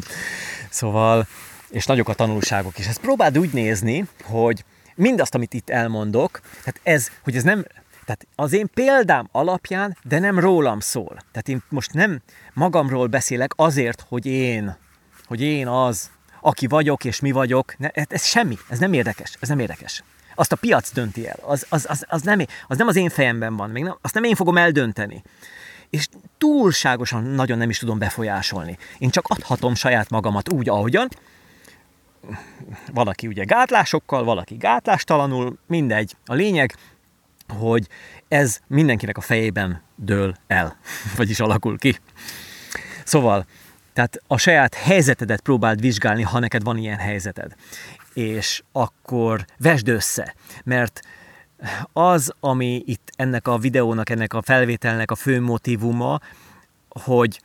Szóval, 0.69 1.27
és 1.69 1.85
nagyok 1.85 2.09
a 2.09 2.13
tanulságok 2.13 2.77
is. 2.77 2.87
Ezt 2.87 3.01
próbáld 3.01 3.37
úgy 3.37 3.53
nézni, 3.53 4.05
hogy 4.23 4.63
mindazt, 4.95 5.35
amit 5.35 5.53
itt 5.53 5.69
elmondok, 5.69 6.39
tehát 6.63 6.79
ez, 6.83 7.11
hogy 7.23 7.35
ez 7.35 7.43
nem 7.43 7.65
tehát 8.05 8.27
az 8.35 8.53
én 8.53 8.69
példám 8.73 9.27
alapján, 9.31 9.97
de 10.03 10.19
nem 10.19 10.39
rólam 10.39 10.79
szól. 10.79 11.17
Tehát 11.31 11.47
én 11.47 11.63
most 11.69 11.93
nem 11.93 12.21
magamról 12.53 13.07
beszélek 13.07 13.51
azért, 13.55 14.05
hogy 14.09 14.25
én 14.25 14.81
hogy 15.25 15.41
én 15.41 15.67
az, 15.67 16.11
aki 16.41 16.67
vagyok 16.67 17.05
és 17.05 17.19
mi 17.19 17.31
vagyok, 17.31 17.77
ne, 17.77 17.89
ez 17.89 18.25
semmi, 18.25 18.57
ez 18.69 18.79
nem 18.79 18.93
érdekes, 18.93 19.37
ez 19.39 19.49
nem 19.49 19.59
érdekes. 19.59 20.03
Azt 20.35 20.51
a 20.51 20.55
piac 20.55 20.91
dönti 20.91 21.27
el, 21.27 21.37
az, 21.41 21.65
az, 21.69 21.85
az, 21.89 22.05
az, 22.09 22.21
nem, 22.21 22.39
az 22.67 22.77
nem 22.77 22.87
az 22.87 22.95
én 22.95 23.09
fejemben 23.09 23.55
van, 23.55 23.69
még 23.69 23.83
nem, 23.83 23.97
azt 24.01 24.13
nem 24.13 24.23
én 24.23 24.35
fogom 24.35 24.57
eldönteni. 24.57 25.23
És 25.89 26.07
túlságosan 26.37 27.23
nagyon 27.23 27.57
nem 27.57 27.69
is 27.69 27.77
tudom 27.77 27.97
befolyásolni. 27.97 28.77
Én 28.97 29.09
csak 29.09 29.27
adhatom 29.27 29.75
saját 29.75 30.09
magamat 30.09 30.51
úgy, 30.51 30.69
ahogyan, 30.69 31.07
valaki 32.93 33.27
ugye 33.27 33.43
gátlásokkal, 33.43 34.23
valaki 34.23 34.55
gátlástalanul, 34.55 35.57
mindegy. 35.67 36.15
A 36.25 36.33
lényeg, 36.33 36.75
hogy 37.53 37.87
ez 38.27 38.59
mindenkinek 38.67 39.17
a 39.17 39.21
fejében 39.21 39.81
dől 39.95 40.35
el, 40.47 40.77
vagyis 41.17 41.39
alakul 41.39 41.77
ki. 41.77 41.99
Szóval, 43.03 43.45
tehát 43.93 44.21
a 44.27 44.37
saját 44.37 44.75
helyzetedet 44.75 45.41
próbáld 45.41 45.81
vizsgálni, 45.81 46.21
ha 46.21 46.39
neked 46.39 46.63
van 46.63 46.77
ilyen 46.77 46.97
helyzeted. 46.97 47.53
És 48.13 48.63
akkor 48.71 49.45
vesd 49.57 49.87
össze, 49.87 50.35
mert 50.63 51.01
az, 51.93 52.33
ami 52.39 52.83
itt 52.85 53.11
ennek 53.15 53.47
a 53.47 53.57
videónak, 53.57 54.09
ennek 54.09 54.33
a 54.33 54.41
felvételnek 54.41 55.11
a 55.11 55.15
fő 55.15 55.41
motivuma, 55.41 56.19
hogy 56.89 57.41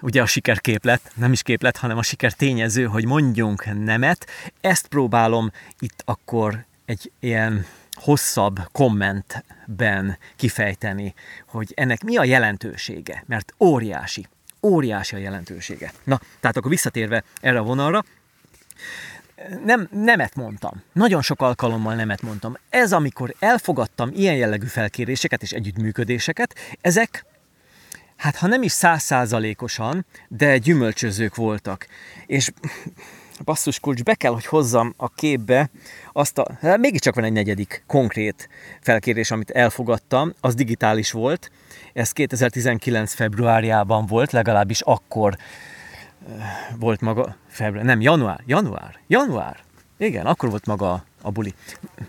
ugye 0.00 0.22
a 0.22 0.26
sikerképlet, 0.26 1.12
nem 1.14 1.32
is 1.32 1.42
képlet, 1.42 1.76
hanem 1.76 1.98
a 1.98 2.02
siker 2.02 2.32
tényező, 2.32 2.84
hogy 2.84 3.06
mondjunk 3.06 3.84
nemet, 3.84 4.26
ezt 4.60 4.86
próbálom 4.86 5.50
itt 5.78 6.02
akkor 6.04 6.64
egy 6.84 7.12
ilyen 7.20 7.66
hosszabb 7.96 8.58
kommentben 8.72 10.18
kifejteni, 10.36 11.14
hogy 11.48 11.72
ennek 11.76 12.04
mi 12.04 12.16
a 12.16 12.24
jelentősége, 12.24 13.24
mert 13.26 13.54
óriási, 13.60 14.26
óriási 14.62 15.14
a 15.14 15.18
jelentősége. 15.18 15.92
Na, 16.04 16.20
tehát 16.40 16.56
akkor 16.56 16.70
visszatérve 16.70 17.24
erre 17.40 17.58
a 17.58 17.62
vonalra, 17.62 18.04
nem, 19.64 19.88
nemet 19.90 20.34
mondtam. 20.34 20.82
Nagyon 20.92 21.22
sok 21.22 21.42
alkalommal 21.42 21.94
nemet 21.94 22.22
mondtam. 22.22 22.56
Ez, 22.70 22.92
amikor 22.92 23.34
elfogadtam 23.38 24.10
ilyen 24.14 24.34
jellegű 24.34 24.66
felkéréseket 24.66 25.42
és 25.42 25.52
együttműködéseket, 25.52 26.54
ezek, 26.80 27.24
hát 28.16 28.36
ha 28.36 28.46
nem 28.46 28.62
is 28.62 28.72
százszázalékosan, 28.72 30.06
de 30.28 30.58
gyümölcsözők 30.58 31.34
voltak. 31.34 31.86
És 32.26 32.50
basszus 33.44 33.80
kulcs, 33.80 34.02
be 34.02 34.14
kell, 34.14 34.32
hogy 34.32 34.46
hozzam 34.46 34.94
a 34.96 35.08
képbe 35.08 35.70
azt 36.12 36.38
a, 36.38 36.46
hát 36.60 36.78
mégiscsak 36.78 37.14
van 37.14 37.24
egy 37.24 37.32
negyedik 37.32 37.84
konkrét 37.86 38.48
felkérés, 38.80 39.30
amit 39.30 39.50
elfogadtam, 39.50 40.32
az 40.40 40.54
digitális 40.54 41.10
volt, 41.10 41.50
ez 41.92 42.12
2019 42.12 43.14
februárjában 43.14 44.06
volt, 44.06 44.32
legalábbis 44.32 44.80
akkor 44.80 45.36
volt 46.78 47.00
maga, 47.00 47.36
február, 47.48 47.84
nem, 47.84 48.00
január, 48.00 48.40
január, 48.46 49.00
január, 49.06 49.64
igen, 49.98 50.26
akkor 50.26 50.50
volt 50.50 50.66
maga 50.66 51.04
a 51.22 51.30
buli, 51.30 51.54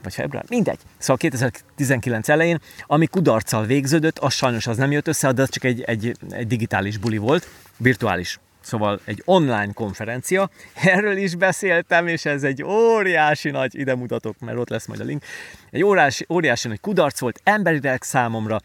vagy 0.03 0.13
február, 0.13 0.45
mindegy. 0.49 0.79
Szóval 0.97 1.17
2019 1.17 2.29
elején, 2.29 2.61
ami 2.85 3.05
kudarccal 3.07 3.65
végződött, 3.65 4.19
az 4.19 4.33
sajnos 4.33 4.67
az 4.67 4.77
nem 4.77 4.91
jött 4.91 5.07
össze, 5.07 5.31
de 5.31 5.41
az 5.41 5.49
csak 5.49 5.63
egy, 5.63 5.81
egy, 5.81 6.17
egy 6.29 6.47
digitális 6.47 6.97
buli 6.97 7.17
volt, 7.17 7.47
virtuális. 7.77 8.39
Szóval 8.67 8.99
egy 9.05 9.21
online 9.25 9.71
konferencia, 9.73 10.49
erről 10.73 11.17
is 11.17 11.35
beszéltem, 11.35 12.07
és 12.07 12.25
ez 12.25 12.43
egy 12.43 12.63
óriási 12.63 13.49
nagy, 13.49 13.79
ide 13.79 13.95
mutatok, 13.95 14.39
mert 14.39 14.57
ott 14.57 14.69
lesz 14.69 14.85
majd 14.85 14.99
a 14.99 15.03
link, 15.03 15.23
egy 15.71 15.83
óriási, 15.83 16.25
óriási 16.29 16.67
nagy 16.67 16.79
kudarc 16.79 17.19
volt 17.19 17.41
emberileg 17.43 18.03
számomra, 18.03 18.59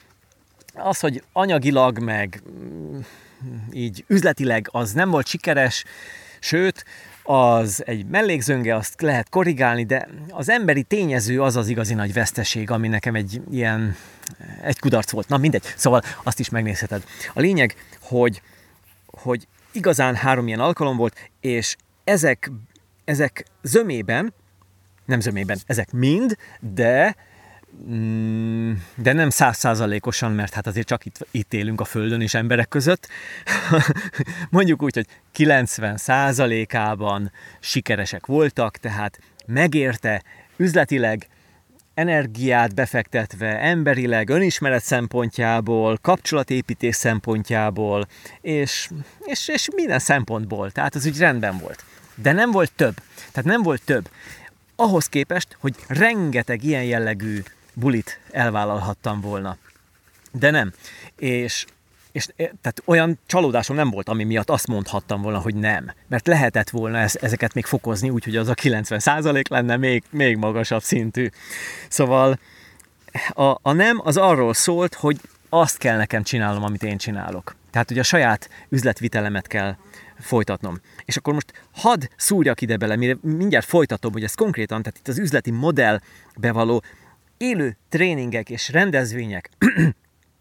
az, 0.74 1.00
hogy 1.00 1.22
anyagilag, 1.32 1.98
meg 1.98 2.42
így 3.72 4.04
üzletileg 4.06 4.68
az 4.70 4.92
nem 4.92 5.10
volt 5.10 5.26
sikeres, 5.26 5.84
sőt, 6.40 6.84
az 7.22 7.82
egy 7.86 8.06
mellékzönge, 8.06 8.76
azt 8.76 9.00
lehet 9.00 9.28
korrigálni, 9.28 9.84
de 9.84 10.08
az 10.30 10.48
emberi 10.48 10.82
tényező 10.82 11.42
az 11.42 11.56
az 11.56 11.68
igazi 11.68 11.94
nagy 11.94 12.12
veszteség, 12.12 12.70
ami 12.70 12.88
nekem 12.88 13.14
egy 13.14 13.42
ilyen, 13.50 13.96
egy 14.62 14.78
kudarc 14.78 15.10
volt. 15.10 15.28
Na 15.28 15.36
mindegy, 15.36 15.62
szóval 15.76 16.02
azt 16.22 16.38
is 16.38 16.48
megnézheted. 16.48 17.04
A 17.34 17.40
lényeg, 17.40 17.74
hogy, 18.00 18.42
hogy 19.06 19.46
igazán 19.72 20.14
három 20.14 20.46
ilyen 20.46 20.60
alkalom 20.60 20.96
volt, 20.96 21.30
és 21.40 21.76
ezek, 22.04 22.50
ezek 23.04 23.44
zömében, 23.62 24.34
nem 25.04 25.20
zömében, 25.20 25.58
ezek 25.66 25.92
mind, 25.92 26.36
de 26.60 27.16
Mm, 27.90 28.72
de 28.94 29.12
nem 29.12 29.30
százszázalékosan, 29.30 30.32
mert 30.32 30.54
hát 30.54 30.66
azért 30.66 30.86
csak 30.86 31.04
itt, 31.04 31.26
itt 31.30 31.52
élünk 31.52 31.80
a 31.80 31.84
Földön 31.84 32.20
és 32.20 32.34
emberek 32.34 32.68
között. 32.68 33.08
Mondjuk 34.50 34.82
úgy, 34.82 34.94
hogy 34.94 35.06
90 35.32 35.96
százalékában 35.96 37.32
sikeresek 37.60 38.26
voltak, 38.26 38.76
tehát 38.76 39.18
megérte 39.46 40.22
üzletileg, 40.56 41.26
energiát 41.94 42.74
befektetve, 42.74 43.58
emberileg, 43.58 44.28
önismeret 44.28 44.82
szempontjából, 44.82 45.98
kapcsolatépítés 46.02 46.96
szempontjából, 46.96 48.06
és, 48.40 48.90
és, 49.20 49.48
és 49.48 49.68
minden 49.74 49.98
szempontból. 49.98 50.70
Tehát 50.70 50.94
az 50.94 51.06
úgy 51.06 51.18
rendben 51.18 51.58
volt. 51.58 51.84
De 52.14 52.32
nem 52.32 52.50
volt 52.50 52.72
több. 52.76 52.94
Tehát 53.32 53.50
nem 53.50 53.62
volt 53.62 53.82
több. 53.84 54.08
Ahhoz 54.76 55.06
képest, 55.06 55.56
hogy 55.60 55.74
rengeteg 55.88 56.64
ilyen 56.64 56.84
jellegű 56.84 57.42
bulit 57.74 58.20
elvállalhattam 58.30 59.20
volna. 59.20 59.56
De 60.32 60.50
nem. 60.50 60.72
És, 61.16 61.64
és 62.12 62.26
e, 62.26 62.34
tehát 62.34 62.82
olyan 62.84 63.18
csalódásom 63.26 63.76
nem 63.76 63.90
volt, 63.90 64.08
ami 64.08 64.24
miatt 64.24 64.50
azt 64.50 64.66
mondhattam 64.66 65.22
volna, 65.22 65.38
hogy 65.38 65.54
nem. 65.54 65.92
Mert 66.08 66.26
lehetett 66.26 66.70
volna 66.70 66.98
ez, 66.98 67.16
ezeket 67.20 67.54
még 67.54 67.64
fokozni, 67.64 68.10
úgyhogy 68.10 68.36
az 68.36 68.48
a 68.48 68.54
90% 68.54 69.48
lenne 69.50 69.76
még, 69.76 70.02
még 70.10 70.36
magasabb 70.36 70.82
szintű. 70.82 71.28
Szóval 71.88 72.38
a, 73.28 73.58
a 73.62 73.72
nem 73.72 74.00
az 74.04 74.16
arról 74.16 74.54
szólt, 74.54 74.94
hogy 74.94 75.20
azt 75.48 75.78
kell 75.78 75.96
nekem 75.96 76.22
csinálnom, 76.22 76.62
amit 76.62 76.82
én 76.82 76.96
csinálok. 76.96 77.56
Tehát, 77.70 77.88
hogy 77.88 77.98
a 77.98 78.02
saját 78.02 78.50
üzletvitelemet 78.68 79.46
kell 79.46 79.76
folytatnom. 80.18 80.80
És 81.04 81.16
akkor 81.16 81.34
most 81.34 81.52
hadd 81.72 82.04
szúrjak 82.16 82.60
ide 82.60 82.76
bele, 82.76 82.96
mire 82.96 83.16
mindjárt 83.20 83.66
folytatom, 83.66 84.12
hogy 84.12 84.24
ez 84.24 84.34
konkrétan, 84.34 84.82
tehát 84.82 84.98
itt 84.98 85.08
az 85.08 85.18
üzleti 85.18 85.50
modellbe 85.50 86.52
való 86.52 86.82
élő 87.36 87.76
tréningek 87.88 88.50
és 88.50 88.68
rendezvények 88.68 89.50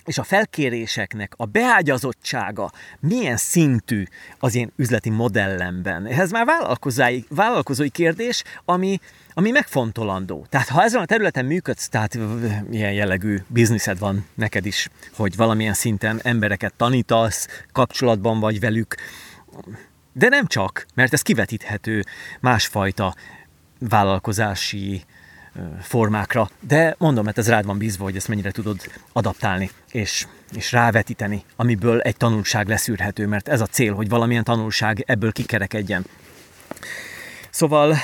és 0.05 0.17
a 0.17 0.23
felkéréseknek 0.23 1.33
a 1.37 1.45
beágyazottsága 1.45 2.71
milyen 2.99 3.37
szintű 3.37 4.03
az 4.39 4.55
én 4.55 4.71
üzleti 4.75 5.09
modellemben. 5.09 6.05
Ez 6.05 6.31
már 6.31 6.45
vállalkozói, 6.45 7.21
vállalkozói 7.29 7.89
kérdés, 7.89 8.43
ami, 8.65 8.99
ami 9.33 9.51
megfontolandó. 9.51 10.45
Tehát 10.49 10.67
ha 10.67 10.83
ezen 10.83 11.01
a 11.01 11.05
területen 11.05 11.45
működsz, 11.45 11.89
tehát 11.89 12.17
ilyen 12.71 12.93
jellegű 12.93 13.37
bizniszed 13.47 13.99
van 13.99 14.25
neked 14.33 14.65
is, 14.65 14.89
hogy 15.15 15.35
valamilyen 15.35 15.73
szinten 15.73 16.19
embereket 16.23 16.73
tanítasz, 16.73 17.47
kapcsolatban 17.71 18.39
vagy 18.39 18.59
velük, 18.59 18.95
de 20.13 20.27
nem 20.27 20.45
csak, 20.47 20.85
mert 20.93 21.13
ez 21.13 21.21
kivetíthető 21.21 22.03
másfajta 22.39 23.15
vállalkozási 23.79 25.03
formákra, 25.81 26.49
de 26.59 26.95
mondom, 26.97 27.25
mert 27.25 27.37
ez 27.37 27.49
rád 27.49 27.65
van 27.65 27.77
bízva, 27.77 28.03
hogy 28.03 28.15
ezt 28.15 28.27
mennyire 28.27 28.51
tudod 28.51 28.79
adaptálni, 29.11 29.71
és, 29.91 30.27
és 30.53 30.71
rávetíteni, 30.71 31.43
amiből 31.55 31.99
egy 31.99 32.17
tanulság 32.17 32.67
leszűrhető, 32.67 33.27
mert 33.27 33.47
ez 33.47 33.61
a 33.61 33.65
cél, 33.65 33.93
hogy 33.93 34.09
valamilyen 34.09 34.43
tanulság 34.43 35.03
ebből 35.07 35.31
kikerekedjen. 35.31 36.05
Szóval 37.49 37.95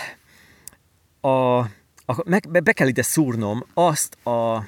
a, 1.19 1.57
a, 2.05 2.23
meg, 2.25 2.63
be 2.63 2.71
kell 2.71 2.87
ide 2.87 3.01
szúrnom 3.01 3.65
azt 3.73 4.25
a, 4.25 4.63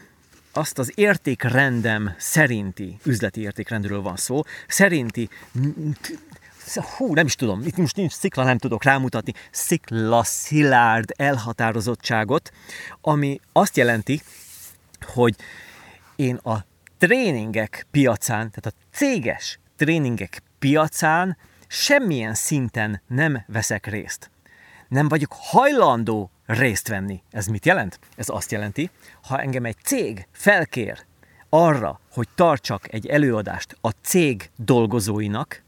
azt 0.51 0.80
az 0.80 0.91
értékrendem 0.95 2.13
szerinti, 2.17 2.99
üzleti 3.03 3.41
értékrendről 3.41 4.01
van 4.01 4.15
szó, 4.15 4.41
szerinti 4.67 5.30
hú, 6.76 7.13
nem 7.13 7.26
is 7.26 7.36
tudom, 7.36 7.61
itt 7.61 7.78
most 7.78 7.95
nincs 7.95 8.11
szikla, 8.11 8.43
nem 8.43 8.57
tudok 8.57 8.84
rámutatni, 8.84 9.34
szikla 9.51 10.24
szilárd 10.24 11.11
elhatározottságot, 11.15 12.51
ami 13.01 13.39
azt 13.51 13.78
jelenti, 13.78 14.22
hogy 15.05 15.36
én 16.15 16.36
a 16.36 16.65
tréningek 16.97 17.88
piacán, 17.91 18.51
tehát 18.51 18.65
a 18.65 18.95
céges 18.97 19.59
tréningek 19.78 20.41
piacán 20.59 21.38
semmilyen 21.67 22.34
szinten 22.34 23.01
nem 23.07 23.43
veszek 23.47 23.86
részt. 23.88 24.32
Nem 24.88 25.07
vagyok 25.07 25.36
hajlandó 25.39 26.32
részt 26.45 26.88
venni. 26.88 27.24
Ez 27.32 27.45
mit 27.45 27.65
jelent? 27.65 27.99
Ez 28.15 28.30
azt 28.30 28.51
jelenti, 28.51 28.89
ha 29.24 29.41
engem 29.41 29.65
egy 29.65 29.78
cég 29.84 30.28
felkér 30.32 31.05
arra, 31.49 31.99
hogy 32.11 32.28
tartsak 32.36 32.93
egy 32.93 33.07
előadást 33.07 33.78
a 33.82 33.89
cég 33.89 34.49
dolgozóinak, 34.55 35.63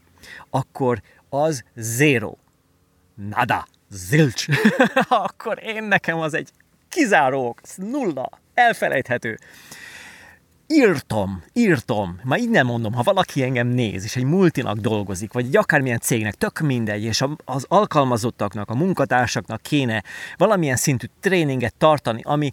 akkor 0.50 1.02
az 1.28 1.64
zero. 1.74 2.34
Nada. 3.14 3.66
Zilch. 3.90 4.48
akkor 5.08 5.58
én 5.62 5.84
nekem 5.84 6.18
az 6.18 6.34
egy 6.34 6.50
kizáró, 6.88 7.56
nulla, 7.76 8.30
elfelejthető. 8.54 9.38
írtam, 10.66 11.42
írtam, 11.52 12.20
már 12.24 12.38
így 12.38 12.50
nem 12.50 12.66
mondom, 12.66 12.92
ha 12.92 13.02
valaki 13.02 13.42
engem 13.42 13.66
néz, 13.66 14.04
és 14.04 14.16
egy 14.16 14.24
multinak 14.24 14.76
dolgozik, 14.76 15.32
vagy 15.32 15.46
egy 15.46 15.56
akármilyen 15.56 15.98
cégnek, 15.98 16.34
tök 16.34 16.60
mindegy, 16.60 17.02
és 17.02 17.24
az 17.44 17.64
alkalmazottaknak, 17.68 18.70
a 18.70 18.74
munkatársaknak 18.74 19.62
kéne 19.62 20.02
valamilyen 20.36 20.76
szintű 20.76 21.06
tréninget 21.20 21.74
tartani, 21.74 22.20
ami 22.24 22.50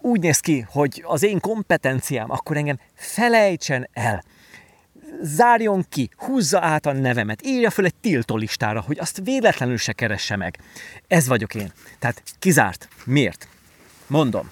úgy 0.00 0.20
néz 0.20 0.38
ki, 0.38 0.66
hogy 0.68 1.04
az 1.06 1.22
én 1.22 1.40
kompetenciám, 1.40 2.30
akkor 2.30 2.56
engem 2.56 2.78
felejtsen 2.94 3.88
el 3.92 4.24
zárjon 5.22 5.84
ki, 5.88 6.10
húzza 6.16 6.60
át 6.60 6.86
a 6.86 6.92
nevemet, 6.92 7.46
írja 7.46 7.70
föl 7.70 7.84
egy 7.84 7.94
tiltó 7.94 8.36
listára, 8.36 8.80
hogy 8.80 8.98
azt 8.98 9.20
véletlenül 9.24 9.76
se 9.76 9.92
keresse 9.92 10.36
meg. 10.36 10.58
Ez 11.08 11.26
vagyok 11.26 11.54
én. 11.54 11.72
Tehát 11.98 12.22
kizárt. 12.38 12.88
Miért? 13.04 13.48
Mondom. 14.06 14.50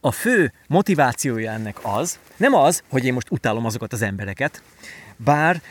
A 0.00 0.10
fő 0.10 0.52
motivációja 0.66 1.52
ennek 1.52 1.78
az, 1.82 2.18
nem 2.36 2.54
az, 2.54 2.82
hogy 2.88 3.04
én 3.04 3.12
most 3.12 3.30
utálom 3.30 3.64
azokat 3.64 3.92
az 3.92 4.02
embereket, 4.02 4.62
bár 5.16 5.62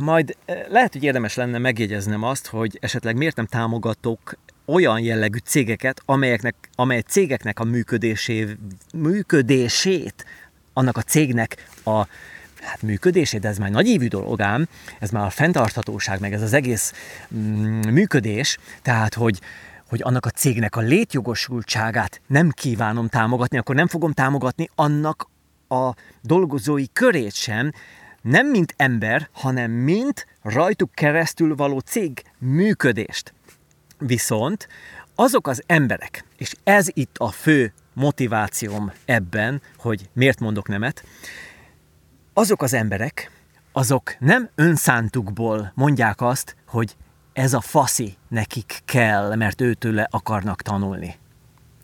majd 0.00 0.36
eh, 0.44 0.64
lehet, 0.68 0.92
hogy 0.92 1.02
érdemes 1.02 1.34
lenne 1.34 1.58
megjegyeznem 1.58 2.22
azt, 2.22 2.46
hogy 2.46 2.78
esetleg 2.80 3.16
miért 3.16 3.36
nem 3.36 3.46
támogatok 3.46 4.38
olyan 4.64 5.00
jellegű 5.00 5.38
cégeket, 5.38 6.02
amelyeknek, 6.04 6.54
amely 6.74 7.00
cégeknek 7.00 7.60
a 7.60 7.64
működésé, 7.64 8.56
működését, 8.94 10.24
annak 10.72 10.96
a 10.96 11.02
cégnek 11.02 11.68
a 11.84 12.06
hát 12.60 12.82
működését, 12.82 13.40
de 13.40 13.48
ez 13.48 13.58
már 13.58 13.70
nagy 13.70 13.88
évű 13.88 14.08
dolog 14.08 14.40
ám, 14.40 14.66
ez 14.98 15.10
már 15.10 15.26
a 15.26 15.30
fenntarthatóság, 15.30 16.20
meg 16.20 16.32
ez 16.32 16.42
az 16.42 16.52
egész 16.52 16.92
mm, 17.34 17.80
működés, 17.88 18.58
tehát 18.82 19.14
hogy, 19.14 19.40
hogy 19.88 20.00
annak 20.02 20.26
a 20.26 20.30
cégnek 20.30 20.76
a 20.76 20.80
létjogosultságát 20.80 22.20
nem 22.26 22.50
kívánom 22.50 23.08
támogatni, 23.08 23.58
akkor 23.58 23.74
nem 23.74 23.86
fogom 23.86 24.12
támogatni 24.12 24.68
annak 24.74 25.28
a 25.68 25.90
dolgozói 26.22 26.86
körét 26.92 27.34
sem, 27.34 27.72
nem 28.22 28.46
mint 28.46 28.74
ember, 28.76 29.28
hanem 29.32 29.70
mint 29.70 30.26
rajtuk 30.42 30.90
keresztül 30.94 31.54
való 31.54 31.78
cég 31.78 32.22
működést. 32.38 33.34
Viszont 33.98 34.68
azok 35.14 35.46
az 35.46 35.62
emberek, 35.66 36.24
és 36.36 36.54
ez 36.64 36.86
itt 36.92 37.16
a 37.18 37.30
fő 37.30 37.72
motivációm 37.92 38.92
ebben, 39.04 39.62
hogy 39.76 40.08
miért 40.12 40.40
mondok 40.40 40.68
nemet, 40.68 41.04
azok 42.38 42.62
az 42.62 42.72
emberek, 42.72 43.30
azok 43.72 44.16
nem 44.18 44.48
önszántukból 44.54 45.72
mondják 45.74 46.20
azt, 46.20 46.56
hogy 46.66 46.96
ez 47.32 47.52
a 47.52 47.60
faszi 47.60 48.16
nekik 48.28 48.80
kell, 48.84 49.34
mert 49.34 49.60
őtőle 49.60 50.06
akarnak 50.10 50.62
tanulni. 50.62 51.18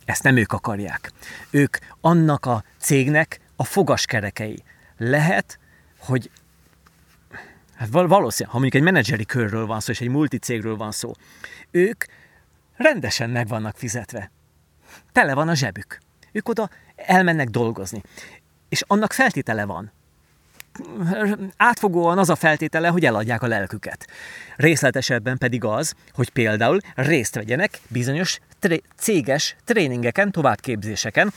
Ezt 0.05 0.23
nem 0.23 0.37
ők 0.37 0.53
akarják. 0.53 1.13
Ők 1.51 1.77
annak 2.01 2.47
a 2.47 2.65
cégnek 2.79 3.41
a 3.57 3.65
fogaskerekei. 3.65 4.63
Lehet, 4.97 5.59
hogy 5.99 6.31
hát 7.75 7.89
valószínűleg, 7.91 8.55
ha 8.55 8.59
mondjuk 8.61 8.75
egy 8.75 8.83
menedzseri 8.83 9.25
körről 9.25 9.67
van 9.67 9.81
szó, 9.81 9.93
és 9.93 10.01
egy 10.01 10.09
multicégről 10.09 10.77
van 10.77 10.93
szó, 10.93 11.13
ők 11.71 12.05
rendesen 12.77 13.31
meg 13.31 13.49
vannak 13.49 13.77
fizetve. 13.77 14.31
Tele 15.13 15.35
van 15.35 15.49
a 15.49 15.55
zsebük. 15.55 15.99
Ők 16.33 16.49
oda 16.49 16.71
elmennek 16.97 17.49
dolgozni. 17.49 18.03
És 18.69 18.83
annak 18.87 19.13
feltétele 19.13 19.65
van, 19.65 19.93
átfogóan 21.57 22.19
az 22.19 22.31
a 22.31 22.35
feltétele, 22.35 22.89
hogy 22.89 23.05
eladják 23.05 23.43
a 23.43 23.47
lelküket. 23.47 24.07
Részletesebben 24.57 25.39
pedig 25.39 25.65
az, 25.65 25.95
hogy 26.13 26.29
például 26.29 26.79
részt 26.95 27.35
vegyenek 27.35 27.81
bizonyos 27.89 28.39
tré- 28.59 28.85
céges 28.97 29.57
tréningeken, 29.65 30.31
továbbképzéseken, 30.31 31.33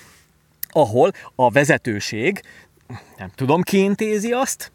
ahol 0.70 1.12
a 1.36 1.52
vezetőség, 1.52 2.42
nem 3.18 3.32
tudom, 3.36 3.62
ki 3.62 3.78
intézi 3.78 4.32
azt, 4.32 4.72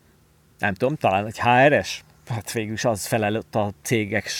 nem 0.58 0.74
tudom, 0.74 0.96
talán 0.96 1.26
egy 1.26 1.40
HRS, 1.40 2.02
hát 2.30 2.52
végül 2.52 2.72
is 2.72 2.84
az 2.84 3.06
felelőtt 3.06 3.54
a 3.54 3.72
cégek 3.82 4.30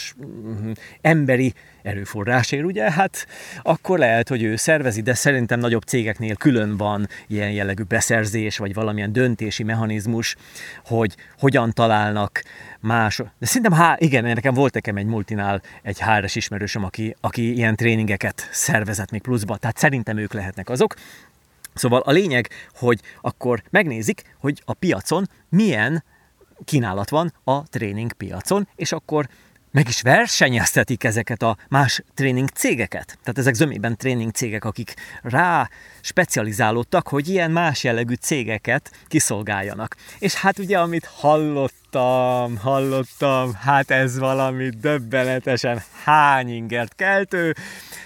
emberi 1.01 1.55
erőforrásért, 1.83 2.65
ugye, 2.65 2.93
hát 2.93 3.27
akkor 3.63 3.99
lehet, 3.99 4.29
hogy 4.29 4.43
ő 4.43 4.57
szervezi, 4.57 5.01
de 5.01 5.15
szerintem 5.15 5.61
nagyobb 5.61 5.83
cégeknél 5.83 6.37
külön 6.37 6.77
van 6.77 7.09
ilyen 7.27 7.51
jellegű 7.51 7.83
beszerzés, 7.83 8.59
vagy 8.59 8.75
valamilyen 8.75 9.13
döntési 9.13 9.63
mechanizmus, 9.63 10.37
hogy 10.85 11.15
hogyan 11.39 11.73
találnak 11.73 12.43
más. 12.81 13.17
De 13.39 13.47
szerintem, 13.47 13.73
há, 13.73 13.97
igen, 13.99 14.25
nekem 14.25 14.55
volt 14.55 14.75
nekem 14.75 14.97
egy 14.97 15.07
multinál 15.07 15.63
egy 15.83 16.03
HRS 16.03 16.35
ismerősöm, 16.35 16.85
aki, 16.85 17.17
aki 17.21 17.55
ilyen 17.55 17.77
tréningeket 17.77 18.49
szervezett 18.53 19.11
még 19.11 19.23
pluszba, 19.23 19.57
tehát 19.57 19.79
szerintem 19.79 20.17
ők 20.17 20.33
lehetnek 20.33 20.69
azok. 20.69 20.95
Szóval 21.75 22.01
a 22.01 22.11
lényeg, 22.11 22.49
hogy 22.75 23.01
akkor 23.21 23.63
megnézik, 23.71 24.23
hogy 24.39 24.63
a 24.65 24.75
piacon 24.75 25.29
milyen 25.49 26.05
kínálat 26.65 27.11
van 27.11 27.33
a 27.45 27.69
tréning 27.69 28.13
piacon, 28.13 28.69
és 28.77 28.93
akkor 28.93 29.29
meg 29.73 29.89
is 29.89 30.03
versenyeztetik 30.03 31.05
ezeket 31.05 31.43
a 31.43 31.57
más 31.69 32.03
tréning 32.15 32.49
cégeket. 32.49 33.07
Tehát 33.07 33.39
ezek 33.39 33.55
zömében 33.55 33.97
tréning 33.97 34.31
cégek, 34.31 34.65
akik 34.65 34.95
rá 35.23 35.69
specializálódtak, 36.01 37.09
hogy 37.09 37.29
ilyen 37.29 37.51
más 37.51 37.85
jellegű 37.85 38.15
cégeket 38.15 38.91
kiszolgáljanak. 39.07 39.97
És 40.19 40.35
hát 40.35 40.59
ugye, 40.59 40.79
amit 40.79 41.05
hallottam, 41.05 42.57
hallottam, 42.57 43.55
hát 43.55 43.91
ez 43.91 44.19
valami 44.19 44.69
döbbenetesen 44.69 45.83
hány 46.05 46.49
ingert 46.49 46.95
keltő. 46.95 47.55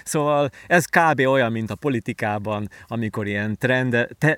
Szóval 0.03 0.49
ez 0.67 0.85
kb. 0.85 1.19
olyan, 1.19 1.51
mint 1.51 1.71
a 1.71 1.75
politikában, 1.75 2.69
amikor 2.87 3.27
ilyen 3.27 3.57
trend, 3.57 4.07
te, 4.17 4.37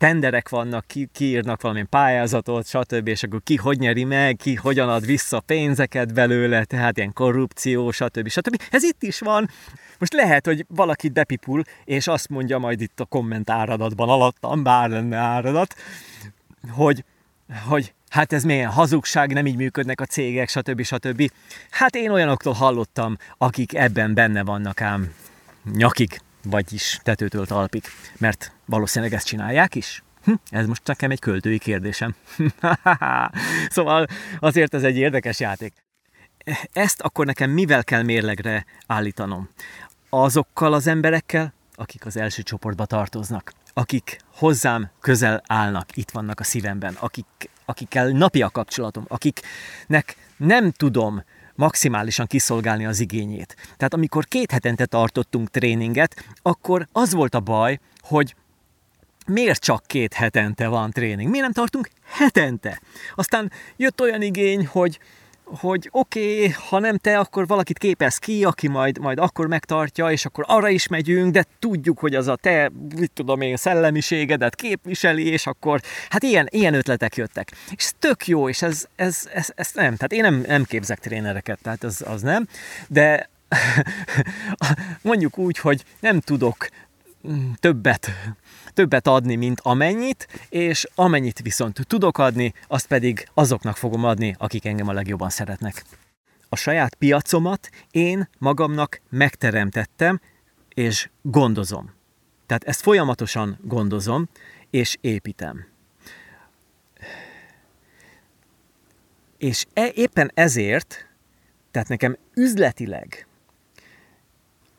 tenderek 0.00 0.48
vannak, 0.48 0.84
ki, 0.86 1.08
kiírnak 1.12 1.60
valamilyen 1.60 1.88
pályázatot, 1.88 2.66
stb., 2.66 3.08
és 3.08 3.22
akkor 3.22 3.40
ki 3.44 3.56
hogy 3.56 3.78
nyeri 3.78 4.04
meg, 4.04 4.36
ki 4.36 4.54
hogyan 4.54 4.88
ad 4.88 5.06
vissza 5.06 5.40
pénzeket 5.40 6.14
belőle, 6.14 6.64
tehát 6.64 6.96
ilyen 6.96 7.12
korrupció, 7.12 7.90
stb. 7.90 8.28
stb. 8.28 8.62
Ez 8.70 8.82
itt 8.82 9.02
is 9.02 9.18
van. 9.18 9.50
Most 9.98 10.12
lehet, 10.12 10.46
hogy 10.46 10.64
valaki 10.68 11.08
depipul, 11.08 11.62
és 11.84 12.06
azt 12.06 12.28
mondja 12.28 12.58
majd 12.58 12.80
itt 12.80 13.00
a 13.00 13.04
komment 13.04 13.50
áradatban 13.50 14.08
alattam, 14.08 14.62
bár 14.62 14.88
lenne 14.88 15.16
áradat, 15.16 15.74
hogy, 16.70 17.04
hogy 17.68 17.92
hát 18.08 18.32
ez 18.32 18.44
milyen 18.44 18.70
hazugság, 18.70 19.32
nem 19.32 19.46
így 19.46 19.56
működnek 19.56 20.00
a 20.00 20.04
cégek, 20.04 20.48
stb. 20.48 20.82
stb. 20.82 21.30
Hát 21.70 21.94
én 21.94 22.10
olyanoktól 22.10 22.52
hallottam, 22.52 23.16
akik 23.38 23.74
ebben 23.74 24.14
benne 24.14 24.42
vannak 24.42 24.80
ám 24.80 25.14
nyakig 25.72 26.20
vagyis 26.42 27.00
tetőtől 27.02 27.46
talpig, 27.46 27.82
mert 28.18 28.52
valószínűleg 28.70 29.14
ezt 29.14 29.26
csinálják 29.26 29.74
is. 29.74 30.02
Hm, 30.24 30.32
ez 30.50 30.66
most 30.66 30.86
nekem 30.86 31.10
egy 31.10 31.18
költői 31.18 31.58
kérdésem. 31.58 32.14
szóval 33.68 34.06
azért 34.38 34.74
ez 34.74 34.82
egy 34.82 34.96
érdekes 34.96 35.40
játék. 35.40 35.72
Ezt 36.72 37.00
akkor 37.00 37.26
nekem 37.26 37.50
mivel 37.50 37.84
kell 37.84 38.02
mérlegre 38.02 38.64
állítanom? 38.86 39.48
Azokkal 40.08 40.72
az 40.72 40.86
emberekkel, 40.86 41.52
akik 41.74 42.06
az 42.06 42.16
első 42.16 42.42
csoportba 42.42 42.86
tartoznak, 42.86 43.52
akik 43.72 44.18
hozzám 44.34 44.90
közel 45.00 45.42
állnak, 45.46 45.96
itt 45.96 46.10
vannak 46.10 46.40
a 46.40 46.44
szívemben, 46.44 46.96
akik, 46.98 47.50
akikkel 47.64 48.08
napi 48.08 48.42
a 48.42 48.50
kapcsolatom, 48.50 49.04
akiknek 49.08 50.16
nem 50.36 50.70
tudom 50.70 51.22
maximálisan 51.54 52.26
kiszolgálni 52.26 52.86
az 52.86 53.00
igényét. 53.00 53.56
Tehát 53.76 53.94
amikor 53.94 54.26
két 54.26 54.50
hetente 54.50 54.86
tartottunk 54.86 55.50
tréninget, 55.50 56.24
akkor 56.42 56.88
az 56.92 57.12
volt 57.12 57.34
a 57.34 57.40
baj, 57.40 57.80
hogy 58.00 58.34
miért 59.30 59.60
csak 59.60 59.82
két 59.86 60.12
hetente 60.12 60.68
van 60.68 60.90
tréning? 60.90 61.28
Miért 61.30 61.44
nem 61.44 61.54
tartunk 61.54 61.88
hetente? 62.04 62.80
Aztán 63.14 63.52
jött 63.76 64.00
olyan 64.00 64.22
igény, 64.22 64.66
hogy 64.66 64.98
hogy 65.58 65.88
oké, 65.90 66.34
okay, 66.34 66.54
ha 66.68 66.78
nem 66.78 66.96
te, 66.96 67.18
akkor 67.18 67.46
valakit 67.46 67.78
képez 67.78 68.16
ki, 68.16 68.44
aki 68.44 68.68
majd, 68.68 68.98
majd 68.98 69.18
akkor 69.18 69.46
megtartja, 69.46 70.10
és 70.10 70.24
akkor 70.24 70.44
arra 70.48 70.68
is 70.68 70.88
megyünk, 70.88 71.32
de 71.32 71.44
tudjuk, 71.58 71.98
hogy 71.98 72.14
az 72.14 72.28
a 72.28 72.36
te, 72.36 72.70
mit 72.96 73.10
tudom 73.10 73.40
én, 73.40 73.56
szellemiségedet 73.56 74.54
képviseli, 74.54 75.26
és 75.26 75.46
akkor, 75.46 75.80
hát 76.08 76.22
ilyen, 76.22 76.48
ilyen 76.50 76.74
ötletek 76.74 77.16
jöttek. 77.16 77.50
És 77.76 77.84
ez 77.84 77.92
tök 77.98 78.26
jó, 78.26 78.48
és 78.48 78.62
ez, 78.62 78.86
ez, 78.96 79.28
ez, 79.32 79.48
ez 79.54 79.70
nem, 79.74 79.96
tehát 79.96 80.12
én 80.12 80.22
nem, 80.22 80.44
nem 80.46 80.64
képzek 80.64 80.98
trénereket, 80.98 81.58
tehát 81.62 81.84
az, 81.84 82.04
az 82.06 82.22
nem, 82.22 82.48
de 82.88 83.28
mondjuk 85.02 85.38
úgy, 85.38 85.58
hogy 85.58 85.84
nem 86.00 86.20
tudok 86.20 86.68
többet 87.60 88.10
többet 88.70 89.06
adni, 89.06 89.34
mint 89.34 89.60
amennyit, 89.60 90.28
és 90.48 90.86
amennyit 90.94 91.40
viszont 91.40 91.86
tudok 91.86 92.18
adni, 92.18 92.54
azt 92.68 92.86
pedig 92.86 93.28
azoknak 93.34 93.76
fogom 93.76 94.04
adni, 94.04 94.34
akik 94.38 94.64
engem 94.64 94.88
a 94.88 94.92
legjobban 94.92 95.30
szeretnek. 95.30 95.84
A 96.48 96.56
saját 96.56 96.94
piacomat 96.94 97.70
én 97.90 98.28
magamnak 98.38 99.00
megteremtettem, 99.08 100.20
és 100.68 101.08
gondozom. 101.22 101.92
Tehát 102.46 102.64
ezt 102.64 102.80
folyamatosan 102.80 103.58
gondozom, 103.62 104.28
és 104.70 104.96
építem. 105.00 105.66
És 109.38 109.66
e, 109.72 109.90
éppen 109.94 110.30
ezért, 110.34 111.08
tehát 111.70 111.88
nekem 111.88 112.16
üzletileg, 112.34 113.26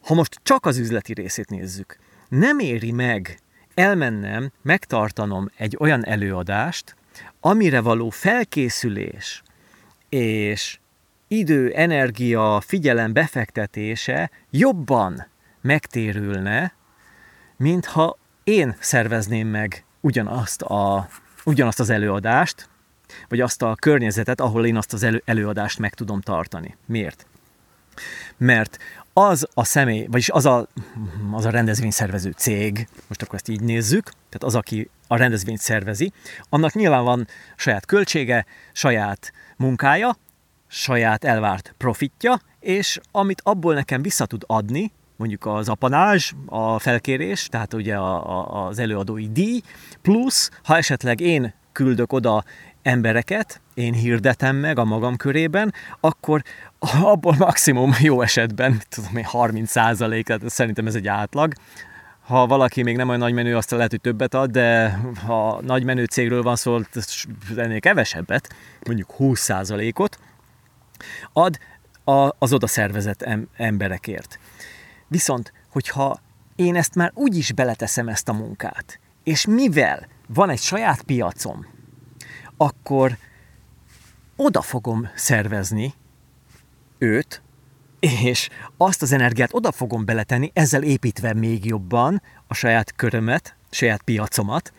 ha 0.01 0.13
most 0.13 0.39
csak 0.43 0.65
az 0.65 0.77
üzleti 0.77 1.13
részét 1.13 1.49
nézzük, 1.49 1.97
nem 2.29 2.59
éri 2.59 2.91
meg 2.91 3.39
elmennem, 3.73 4.51
megtartanom 4.61 5.49
egy 5.57 5.75
olyan 5.79 6.05
előadást, 6.05 6.95
amire 7.39 7.81
való 7.81 8.09
felkészülés 8.09 9.43
és 10.09 10.79
idő, 11.27 11.71
energia, 11.73 12.61
figyelem 12.65 13.13
befektetése 13.13 14.31
jobban 14.49 15.27
megtérülne, 15.61 16.73
mintha 17.57 18.17
én 18.43 18.75
szervezném 18.79 19.47
meg 19.47 19.85
ugyanazt, 19.99 20.61
a, 20.61 21.07
ugyanazt 21.43 21.79
az 21.79 21.89
előadást, 21.89 22.69
vagy 23.27 23.41
azt 23.41 23.61
a 23.61 23.75
környezetet, 23.75 24.41
ahol 24.41 24.65
én 24.65 24.77
azt 24.77 24.93
az 24.93 25.03
elő, 25.03 25.21
előadást 25.25 25.79
meg 25.79 25.93
tudom 25.93 26.21
tartani. 26.21 26.77
Miért? 26.85 27.25
Mert 28.37 28.77
az 29.13 29.47
a 29.53 29.63
személy, 29.63 30.07
vagyis 30.09 30.29
az 30.29 30.45
a, 30.45 30.67
az 31.31 31.45
a 31.45 31.49
rendezvényszervező 31.49 32.31
cég, 32.31 32.87
most 33.07 33.21
akkor 33.21 33.35
ezt 33.35 33.49
így 33.49 33.61
nézzük, 33.61 34.03
tehát 34.03 34.43
az, 34.43 34.55
aki 34.55 34.89
a 35.07 35.15
rendezvényt 35.15 35.59
szervezi, 35.59 36.11
annak 36.49 36.73
nyilván 36.73 37.03
van 37.03 37.27
saját 37.55 37.85
költsége, 37.85 38.45
saját 38.71 39.31
munkája, 39.57 40.15
saját 40.67 41.23
elvárt 41.23 41.73
profitja, 41.77 42.39
és 42.59 42.99
amit 43.11 43.41
abból 43.43 43.73
nekem 43.73 44.01
vissza 44.01 44.25
tud 44.25 44.43
adni, 44.47 44.91
mondjuk 45.15 45.45
az 45.45 45.69
apanázs, 45.69 46.31
a 46.45 46.79
felkérés, 46.79 47.47
tehát 47.47 47.73
ugye 47.73 47.95
a, 47.95 48.39
a, 48.39 48.65
az 48.67 48.79
előadói 48.79 49.31
díj, 49.31 49.61
plusz 50.01 50.49
ha 50.63 50.77
esetleg 50.77 51.19
én 51.19 51.53
küldök 51.71 52.13
oda 52.13 52.43
embereket, 52.81 53.61
én 53.73 53.93
hirdetem 53.93 54.55
meg 54.55 54.79
a 54.79 54.85
magam 54.85 55.15
körében, 55.15 55.73
akkor 55.99 56.41
abból 57.01 57.35
maximum 57.37 57.95
jó 57.99 58.21
esetben, 58.21 58.81
tudom 58.89 59.17
én, 59.17 59.23
30 59.23 59.69
százalék, 59.69 60.33
szerintem 60.45 60.87
ez 60.87 60.95
egy 60.95 61.07
átlag, 61.07 61.53
ha 62.21 62.47
valaki 62.47 62.83
még 62.83 62.95
nem 62.95 63.07
olyan 63.07 63.19
nagy 63.19 63.33
menő, 63.33 63.55
azt 63.55 63.71
lehet, 63.71 63.89
hogy 63.89 64.01
többet 64.01 64.33
ad, 64.33 64.51
de 64.51 64.99
ha 65.25 65.61
nagy 65.61 65.83
menő 65.83 66.03
cégről 66.03 66.41
van 66.41 66.55
szó, 66.55 66.79
ennél 67.55 67.79
kevesebbet, 67.79 68.55
mondjuk 68.85 69.15
20%-ot 69.19 70.19
ad 71.33 71.57
az 72.37 72.53
oda 72.53 72.67
szervezett 72.67 73.25
emberekért. 73.57 74.39
Viszont, 75.07 75.53
hogyha 75.69 76.19
én 76.55 76.75
ezt 76.75 76.95
már 76.95 77.11
úgy 77.13 77.37
is 77.37 77.51
beleteszem 77.51 78.07
ezt 78.07 78.29
a 78.29 78.33
munkát, 78.33 78.99
és 79.23 79.45
mivel 79.45 80.07
van 80.27 80.49
egy 80.49 80.61
saját 80.61 81.01
piacom, 81.01 81.65
akkor 82.61 83.17
oda 84.35 84.61
fogom 84.61 85.09
szervezni 85.15 85.93
őt, 86.97 87.41
és 87.99 88.49
azt 88.77 89.01
az 89.01 89.11
energiát 89.11 89.53
oda 89.53 89.71
fogom 89.71 90.05
beletenni, 90.05 90.51
ezzel 90.53 90.83
építve 90.83 91.33
még 91.33 91.65
jobban 91.65 92.21
a 92.47 92.53
saját 92.53 92.95
körömet, 92.95 93.55
saját 93.69 94.01
piacomat, 94.01 94.73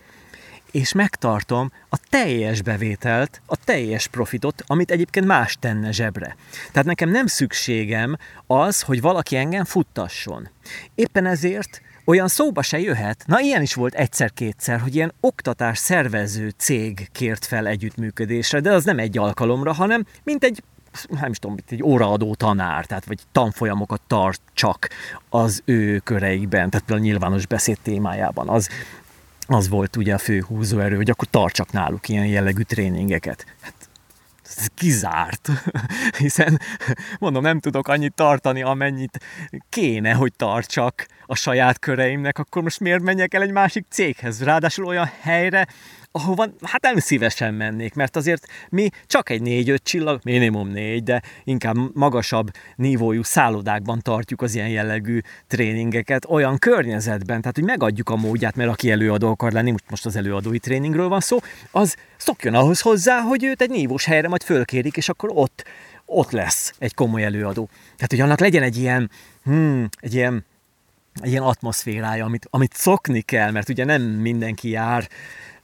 és 0.70 0.92
megtartom 0.92 1.72
a 1.88 1.98
teljes 2.08 2.62
bevételt, 2.62 3.42
a 3.46 3.56
teljes 3.56 4.06
profitot, 4.06 4.64
amit 4.66 4.90
egyébként 4.90 5.26
más 5.26 5.56
tenne 5.60 5.92
zsebre. 5.92 6.36
Tehát 6.72 6.88
nekem 6.88 7.10
nem 7.10 7.26
szükségem 7.26 8.16
az, 8.46 8.82
hogy 8.82 9.00
valaki 9.00 9.36
engem 9.36 9.64
futtasson. 9.64 10.48
Éppen 10.94 11.26
ezért 11.26 11.82
olyan 12.04 12.28
szóba 12.28 12.62
se 12.62 12.78
jöhet. 12.78 13.24
Na, 13.26 13.40
ilyen 13.40 13.62
is 13.62 13.74
volt 13.74 13.94
egyszer-kétszer, 13.94 14.80
hogy 14.80 14.94
ilyen 14.94 15.12
oktatás 15.20 15.78
szervező 15.78 16.52
cég 16.56 17.08
kért 17.12 17.44
fel 17.44 17.66
együttműködésre, 17.66 18.60
de 18.60 18.72
az 18.72 18.84
nem 18.84 18.98
egy 18.98 19.18
alkalomra, 19.18 19.72
hanem 19.72 20.06
mint 20.22 20.44
egy 20.44 20.62
nem 21.08 21.30
is 21.30 21.38
tudom, 21.38 21.56
egy 21.68 21.82
óraadó 21.82 22.34
tanár, 22.34 22.86
tehát 22.86 23.04
vagy 23.04 23.18
tanfolyamokat 23.32 24.00
tart 24.06 24.40
csak 24.54 24.88
az 25.28 25.62
ő 25.64 25.98
köreikben, 25.98 26.70
tehát 26.70 26.86
például 26.86 27.06
a 27.06 27.10
nyilvános 27.10 27.46
beszéd 27.46 27.78
témájában. 27.82 28.48
Az, 28.48 28.68
az 29.46 29.68
volt 29.68 29.96
ugye 29.96 30.14
a 30.14 30.18
fő 30.18 30.44
húzóerő, 30.48 30.96
hogy 30.96 31.10
akkor 31.10 31.28
tartsak 31.30 31.72
náluk 31.72 32.08
ilyen 32.08 32.26
jellegű 32.26 32.62
tréningeket. 32.62 33.46
Hát 33.60 33.74
ez 34.56 34.66
kizárt, 34.74 35.50
hiszen 36.18 36.60
mondom, 37.18 37.42
nem 37.42 37.60
tudok 37.60 37.88
annyit 37.88 38.14
tartani, 38.14 38.62
amennyit 38.62 39.18
kéne, 39.68 40.12
hogy 40.12 40.32
tartsak 40.36 41.06
a 41.26 41.34
saját 41.34 41.78
köreimnek, 41.78 42.38
akkor 42.38 42.62
most 42.62 42.80
miért 42.80 43.02
menjek 43.02 43.34
el 43.34 43.42
egy 43.42 43.52
másik 43.52 43.86
céghez? 43.88 44.42
Ráadásul 44.42 44.86
olyan 44.86 45.10
helyre, 45.20 45.66
ahova 46.12 46.48
hát 46.62 46.82
nem 46.82 46.98
szívesen 46.98 47.54
mennék, 47.54 47.94
mert 47.94 48.16
azért 48.16 48.46
mi 48.68 48.88
csak 49.06 49.30
egy 49.30 49.42
négy-öt 49.42 49.82
csillag, 49.82 50.20
minimum 50.24 50.68
négy, 50.68 51.02
de 51.02 51.22
inkább 51.44 51.76
magasabb 51.94 52.50
nívójú 52.76 53.22
szállodákban 53.22 54.00
tartjuk 54.00 54.42
az 54.42 54.54
ilyen 54.54 54.68
jellegű 54.68 55.20
tréningeket, 55.46 56.24
olyan 56.28 56.58
környezetben, 56.58 57.40
tehát 57.40 57.56
hogy 57.56 57.64
megadjuk 57.64 58.08
a 58.08 58.16
módját, 58.16 58.56
mert 58.56 58.70
aki 58.70 58.90
előadó 58.90 59.28
akar 59.28 59.52
lenni, 59.52 59.74
most, 59.88 60.06
az 60.06 60.16
előadói 60.16 60.58
tréningről 60.58 61.08
van 61.08 61.20
szó, 61.20 61.38
az 61.70 61.96
szokjon 62.16 62.54
ahhoz 62.54 62.80
hozzá, 62.80 63.20
hogy 63.20 63.44
őt 63.44 63.62
egy 63.62 63.70
nívós 63.70 64.04
helyre 64.04 64.28
majd 64.28 64.42
fölkérik, 64.42 64.96
és 64.96 65.08
akkor 65.08 65.30
ott, 65.34 65.64
ott 66.04 66.30
lesz 66.30 66.74
egy 66.78 66.94
komoly 66.94 67.24
előadó. 67.24 67.68
Tehát, 67.96 68.10
hogy 68.10 68.20
annak 68.20 68.40
legyen 68.40 68.62
egy 68.62 68.76
ilyen, 68.76 69.10
hmm, 69.44 69.88
egy 70.00 70.14
ilyen 70.14 70.44
egy 71.20 71.30
ilyen 71.30 71.42
atmoszférája, 71.42 72.24
amit, 72.24 72.46
amit 72.50 72.74
szokni 72.74 73.20
kell, 73.20 73.50
mert 73.50 73.68
ugye 73.68 73.84
nem 73.84 74.02
mindenki 74.02 74.68
jár 74.68 75.08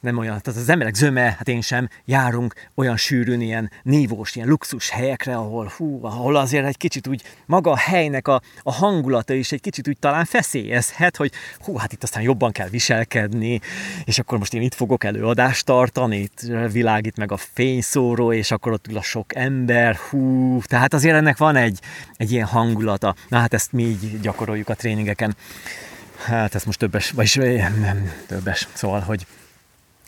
nem 0.01 0.19
olyan, 0.19 0.41
tehát 0.41 0.61
az 0.61 0.69
emberek 0.69 0.95
zöme, 0.95 1.21
hát 1.21 1.49
én 1.49 1.61
sem, 1.61 1.89
járunk 2.05 2.55
olyan 2.75 2.97
sűrűn, 2.97 3.41
ilyen 3.41 3.71
nívós, 3.83 4.37
ilyen 4.37 4.49
luxus 4.49 4.91
helyekre, 4.91 5.37
ahol, 5.37 5.73
hú, 5.77 6.05
ahol 6.05 6.37
azért 6.37 6.67
egy 6.67 6.77
kicsit 6.77 7.07
úgy 7.07 7.23
maga 7.47 7.71
a 7.71 7.77
helynek 7.77 8.29
a, 8.29 8.41
a 8.63 8.73
hangulata 8.73 9.35
is 9.35 9.53
egy 9.53 9.61
kicsit 9.61 9.89
úgy 9.89 9.99
talán 9.99 10.25
feszélyezhet, 10.25 11.17
hogy 11.17 11.33
hú, 11.59 11.77
hát 11.77 11.93
itt 11.93 12.03
aztán 12.03 12.23
jobban 12.23 12.53
kell 12.53 12.69
viselkedni, 12.69 13.61
és 14.05 14.19
akkor 14.19 14.39
most 14.39 14.55
én 14.55 14.63
itt 14.63 14.75
fogok 14.75 15.05
előadást 15.05 15.65
tartani, 15.65 16.17
itt 16.17 16.41
világít 16.73 17.17
meg 17.17 17.33
a 17.33 17.37
fényszóró, 17.37 18.33
és 18.33 18.51
akkor 18.51 18.73
ott 18.73 18.87
ül 18.89 18.97
a 18.97 19.03
sok 19.03 19.35
ember, 19.35 19.97
hú, 19.97 20.61
tehát 20.65 20.95
azért 20.95 21.17
ennek 21.17 21.37
van 21.37 21.57
egy, 21.57 21.81
egy 22.17 22.33
ilyen 22.33 22.47
hangulata. 22.47 23.15
Na 23.29 23.39
hát 23.39 23.55
ezt 23.55 23.73
mi 23.73 23.83
így 23.83 24.21
gyakoroljuk 24.21 24.69
a 24.69 24.75
tréningeken. 24.75 25.37
Hát 26.25 26.55
ez 26.55 26.65
most 26.65 26.79
többes, 26.79 27.11
vagyis 27.11 27.35
nem 27.81 28.13
többes, 28.27 28.69
szóval, 28.73 29.01
hogy 29.01 29.27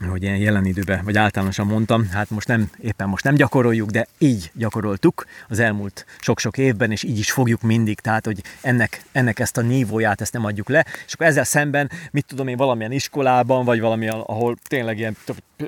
hogy 0.09 0.23
ilyen 0.23 0.37
jelen 0.37 0.65
időben, 0.65 1.05
vagy 1.05 1.17
általánosan 1.17 1.67
mondtam, 1.67 2.09
hát 2.11 2.31
most 2.31 2.49
nem, 2.49 2.71
éppen 2.81 3.09
most 3.09 3.25
nem 3.25 3.35
gyakoroljuk, 3.35 3.91
de 3.91 4.07
így 4.19 4.51
gyakoroltuk 4.55 5.27
az 5.49 5.59
elmúlt 5.59 6.07
sok-sok 6.19 6.59
évben, 6.59 6.91
és 6.91 7.03
így 7.03 7.19
is 7.19 7.31
fogjuk 7.31 7.63
mindig, 7.63 8.01
tehát, 8.01 8.25
hogy 8.25 8.43
ennek, 8.61 9.03
ennek 9.13 9.39
ezt 9.39 9.57
a 9.57 9.61
nívóját, 9.61 10.21
ezt 10.21 10.33
nem 10.33 10.45
adjuk 10.45 10.69
le, 10.69 10.87
és 11.07 11.13
akkor 11.13 11.27
ezzel 11.27 11.45
szemben, 11.45 11.91
mit 12.11 12.27
tudom 12.27 12.49
én, 12.49 12.57
valamilyen 12.57 12.93
iskolában, 12.93 13.65
vagy 13.65 13.81
valami, 13.81 14.09
ahol 14.09 14.57
tényleg 14.69 14.99
ilyen, 14.99 15.17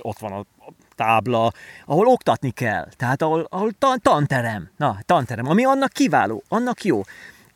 ott 0.01 0.19
van 0.19 0.33
a 0.33 0.45
tábla, 0.95 1.53
ahol 1.87 2.07
oktatni 2.07 2.51
kell, 2.51 2.89
tehát 2.97 3.23
ahol, 3.23 3.47
ahol 3.51 3.73
tanterem, 4.03 4.71
na, 4.77 4.99
tanterem, 5.07 5.49
ami 5.49 5.65
annak 5.65 5.93
kiváló, 5.93 6.43
annak 6.49 6.85
jó 6.85 7.03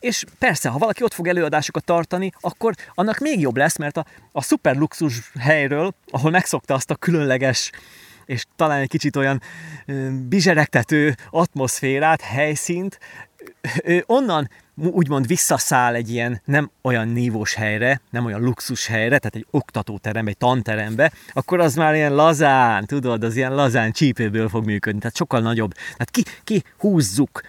és 0.06 0.24
persze, 0.38 0.68
ha 0.68 0.78
valaki 0.78 1.02
ott 1.02 1.14
fog 1.14 1.28
előadásokat 1.28 1.84
tartani, 1.84 2.32
akkor 2.40 2.74
annak 2.94 3.18
még 3.18 3.40
jobb 3.40 3.56
lesz, 3.56 3.76
mert 3.76 3.96
a, 3.96 4.06
a 4.32 4.42
szuper 4.42 4.76
luxus 4.76 5.30
helyről, 5.38 5.94
ahol 6.10 6.30
megszokta 6.30 6.74
azt 6.74 6.90
a 6.90 6.94
különleges 6.94 7.70
és 8.26 8.44
talán 8.56 8.80
egy 8.80 8.88
kicsit 8.88 9.16
olyan 9.16 9.42
bizseregtető 10.28 11.14
atmoszférát, 11.30 12.20
helyszínt, 12.20 12.98
onnan 14.06 14.50
úgymond 14.74 15.26
visszaszáll 15.26 15.94
egy 15.94 16.10
ilyen 16.10 16.40
nem 16.44 16.70
olyan 16.82 17.08
nívós 17.08 17.54
helyre, 17.54 18.00
nem 18.10 18.24
olyan 18.24 18.40
luxus 18.40 18.86
helyre, 18.86 19.18
tehát 19.18 19.34
egy 19.34 19.46
oktatóterembe, 19.50 20.30
egy 20.30 20.36
tanterembe, 20.36 21.12
akkor 21.32 21.60
az 21.60 21.74
már 21.74 21.94
ilyen 21.94 22.14
lazán, 22.14 22.86
tudod, 22.86 23.24
az 23.24 23.36
ilyen 23.36 23.54
lazán 23.54 23.92
csípőből 23.92 24.48
fog 24.48 24.64
működni, 24.64 25.00
tehát 25.00 25.16
sokkal 25.16 25.40
nagyobb. 25.40 25.72
Tehát 25.72 26.10
ki, 26.10 26.22
ki 26.44 26.62
húzzuk 26.78 27.42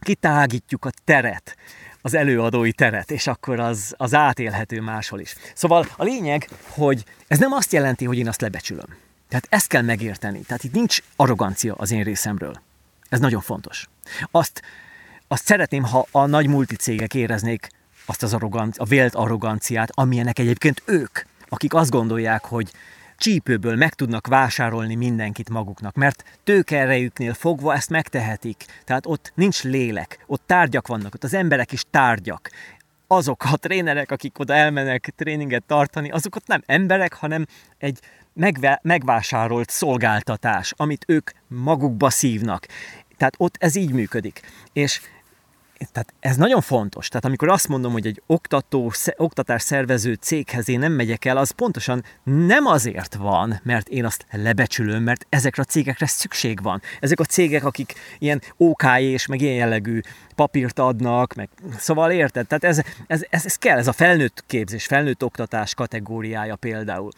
kitágítjuk 0.00 0.84
a 0.84 0.90
teret, 1.04 1.56
az 2.02 2.14
előadói 2.14 2.72
teret, 2.72 3.10
és 3.10 3.26
akkor 3.26 3.60
az, 3.60 3.94
az 3.96 4.14
átélhető 4.14 4.80
máshol 4.80 5.20
is. 5.20 5.34
Szóval 5.54 5.86
a 5.96 6.04
lényeg, 6.04 6.48
hogy 6.68 7.04
ez 7.26 7.38
nem 7.38 7.52
azt 7.52 7.72
jelenti, 7.72 8.04
hogy 8.04 8.18
én 8.18 8.28
azt 8.28 8.40
lebecsülöm. 8.40 8.96
Tehát 9.28 9.46
ezt 9.48 9.66
kell 9.66 9.82
megérteni. 9.82 10.40
Tehát 10.40 10.64
itt 10.64 10.72
nincs 10.72 10.98
arrogancia 11.16 11.74
az 11.74 11.90
én 11.90 12.02
részemről. 12.02 12.60
Ez 13.08 13.20
nagyon 13.20 13.40
fontos. 13.40 13.88
Azt, 14.30 14.62
azt 15.28 15.44
szeretném, 15.44 15.82
ha 15.82 16.06
a 16.10 16.26
nagy 16.26 16.46
multicégek 16.46 17.14
éreznék 17.14 17.68
azt 18.06 18.22
az 18.22 18.34
arroganci, 18.34 18.78
a 18.80 18.84
vélt 18.84 19.14
arroganciát, 19.14 19.90
amilyenek 19.94 20.38
egyébként 20.38 20.82
ők, 20.84 21.18
akik 21.48 21.74
azt 21.74 21.90
gondolják, 21.90 22.44
hogy 22.44 22.70
csípőből 23.18 23.76
meg 23.76 23.94
tudnak 23.94 24.26
vásárolni 24.26 24.94
mindenkit 24.94 25.50
maguknak, 25.50 25.94
mert 25.94 26.24
tőkerejüknél 26.44 27.34
fogva 27.34 27.74
ezt 27.74 27.90
megtehetik. 27.90 28.64
Tehát 28.84 29.06
ott 29.06 29.32
nincs 29.34 29.62
lélek, 29.62 30.24
ott 30.26 30.42
tárgyak 30.46 30.86
vannak, 30.86 31.14
ott 31.14 31.24
az 31.24 31.34
emberek 31.34 31.72
is 31.72 31.84
tárgyak. 31.90 32.50
Azok 33.06 33.44
a 33.44 33.56
trénerek, 33.56 34.10
akik 34.10 34.38
oda 34.38 34.54
elmennek 34.54 35.12
tréninget 35.16 35.62
tartani, 35.66 36.10
azok 36.10 36.36
ott 36.36 36.46
nem 36.46 36.62
emberek, 36.66 37.12
hanem 37.12 37.46
egy 37.78 37.98
megve- 38.32 38.82
megvásárolt 38.82 39.70
szolgáltatás, 39.70 40.72
amit 40.76 41.04
ők 41.06 41.30
magukba 41.46 42.10
szívnak. 42.10 42.66
Tehát 43.16 43.34
ott 43.38 43.56
ez 43.58 43.74
így 43.74 43.92
működik. 43.92 44.40
És 44.72 45.00
tehát 45.92 46.14
ez 46.20 46.36
nagyon 46.36 46.60
fontos. 46.60 47.08
Tehát 47.08 47.24
amikor 47.24 47.48
azt 47.48 47.68
mondom, 47.68 47.92
hogy 47.92 48.06
egy 48.06 48.22
oktató, 48.26 48.92
oktatás 49.16 49.62
szervező 49.62 50.14
céghez 50.14 50.68
én 50.68 50.78
nem 50.78 50.92
megyek 50.92 51.24
el, 51.24 51.36
az 51.36 51.50
pontosan 51.50 52.04
nem 52.22 52.66
azért 52.66 53.14
van, 53.14 53.60
mert 53.62 53.88
én 53.88 54.04
azt 54.04 54.26
lebecsülöm, 54.30 55.02
mert 55.02 55.26
ezekre 55.28 55.62
a 55.62 55.70
cégekre 55.70 56.06
szükség 56.06 56.62
van. 56.62 56.82
Ezek 57.00 57.20
a 57.20 57.24
cégek, 57.24 57.64
akik 57.64 57.94
ilyen 58.18 58.42
OK 58.56 58.82
és 58.98 59.26
meg 59.26 59.40
ilyen 59.40 59.54
jellegű 59.54 60.00
papírt 60.34 60.78
adnak, 60.78 61.34
meg 61.34 61.48
szóval 61.78 62.10
érted? 62.10 62.46
Tehát 62.46 62.64
ez, 62.64 62.84
ez, 63.06 63.24
ez, 63.30 63.44
ez 63.44 63.56
kell, 63.56 63.78
ez 63.78 63.88
a 63.88 63.92
felnőtt 63.92 64.44
képzés, 64.46 64.86
felnőtt 64.86 65.24
oktatás 65.24 65.74
kategóriája 65.74 66.56
például. 66.56 67.10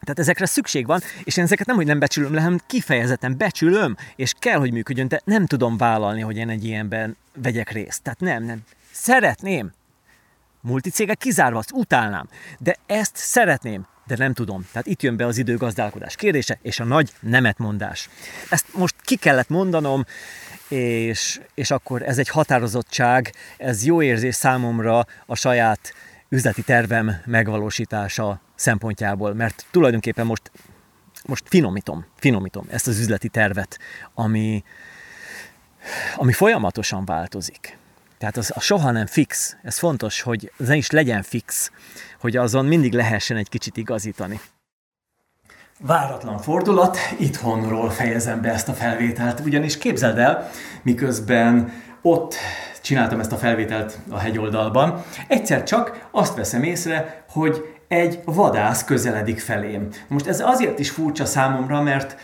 Tehát 0.00 0.18
ezekre 0.18 0.46
szükség 0.46 0.86
van, 0.86 1.00
és 1.24 1.36
én 1.36 1.44
ezeket 1.44 1.66
nem, 1.66 1.76
hogy 1.76 1.86
nem 1.86 1.98
becsülöm 1.98 2.34
hanem 2.34 2.60
kifejezetten 2.66 3.36
becsülöm, 3.36 3.96
és 4.16 4.32
kell, 4.38 4.58
hogy 4.58 4.72
működjön, 4.72 5.08
de 5.08 5.20
nem 5.24 5.46
tudom 5.46 5.76
vállalni, 5.76 6.20
hogy 6.20 6.36
én 6.36 6.48
egy 6.48 6.64
ilyenben 6.64 7.16
vegyek 7.42 7.70
részt. 7.70 8.02
Tehát 8.02 8.20
nem, 8.20 8.44
nem. 8.44 8.62
Szeretném. 8.90 9.72
Multicégek 10.60 11.18
kizárva, 11.18 11.58
azt 11.58 11.72
utálnám. 11.72 12.28
De 12.58 12.76
ezt 12.86 13.16
szeretném, 13.16 13.86
de 14.06 14.16
nem 14.16 14.32
tudom. 14.32 14.66
Tehát 14.72 14.86
itt 14.86 15.02
jön 15.02 15.16
be 15.16 15.26
az 15.26 15.38
időgazdálkodás 15.38 16.16
kérdése, 16.16 16.58
és 16.62 16.80
a 16.80 16.84
nagy 16.84 17.12
nemetmondás. 17.20 18.08
Ezt 18.50 18.66
most 18.74 18.94
ki 19.00 19.16
kellett 19.16 19.48
mondanom, 19.48 20.04
és, 20.68 21.40
és 21.54 21.70
akkor 21.70 22.02
ez 22.02 22.18
egy 22.18 22.28
határozottság, 22.28 23.34
ez 23.56 23.84
jó 23.84 24.02
érzés 24.02 24.34
számomra 24.34 25.06
a 25.26 25.34
saját 25.34 25.94
üzleti 26.28 26.62
tervem 26.62 27.16
megvalósítása 27.24 28.40
szempontjából, 28.54 29.34
mert 29.34 29.66
tulajdonképpen 29.70 30.26
most, 30.26 30.50
most 31.24 31.44
finomítom, 31.48 32.06
finomítom 32.16 32.66
ezt 32.70 32.86
az 32.86 32.98
üzleti 32.98 33.28
tervet, 33.28 33.78
ami, 34.14 34.64
ami 36.16 36.32
folyamatosan 36.32 37.04
változik. 37.04 37.78
Tehát 38.18 38.36
az 38.36 38.52
a 38.54 38.60
soha 38.60 38.90
nem 38.90 39.06
fix. 39.06 39.56
Ez 39.62 39.78
fontos, 39.78 40.20
hogy 40.20 40.52
ez 40.58 40.66
ne 40.66 40.76
is 40.76 40.90
legyen 40.90 41.22
fix, 41.22 41.70
hogy 42.20 42.36
azon 42.36 42.66
mindig 42.66 42.92
lehessen 42.92 43.36
egy 43.36 43.48
kicsit 43.48 43.76
igazítani. 43.76 44.40
Váratlan 45.78 46.38
fordulat, 46.38 46.98
itthonról 47.18 47.90
fejezem 47.90 48.40
be 48.40 48.52
ezt 48.52 48.68
a 48.68 48.72
felvételt, 48.72 49.40
ugyanis 49.40 49.78
képzeld 49.78 50.18
el, 50.18 50.50
miközben 50.82 51.72
ott 52.02 52.34
csináltam 52.82 53.20
ezt 53.20 53.32
a 53.32 53.36
felvételt 53.36 53.98
a 54.10 54.18
hegyoldalban, 54.18 55.02
egyszer 55.28 55.62
csak 55.62 56.08
azt 56.10 56.36
veszem 56.36 56.62
észre, 56.62 57.24
hogy 57.28 57.80
egy 57.88 58.20
vadász 58.24 58.84
közeledik 58.84 59.40
felém. 59.40 59.88
Most 60.08 60.26
ez 60.26 60.40
azért 60.40 60.78
is 60.78 60.90
furcsa 60.90 61.24
számomra, 61.24 61.82
mert 61.82 62.16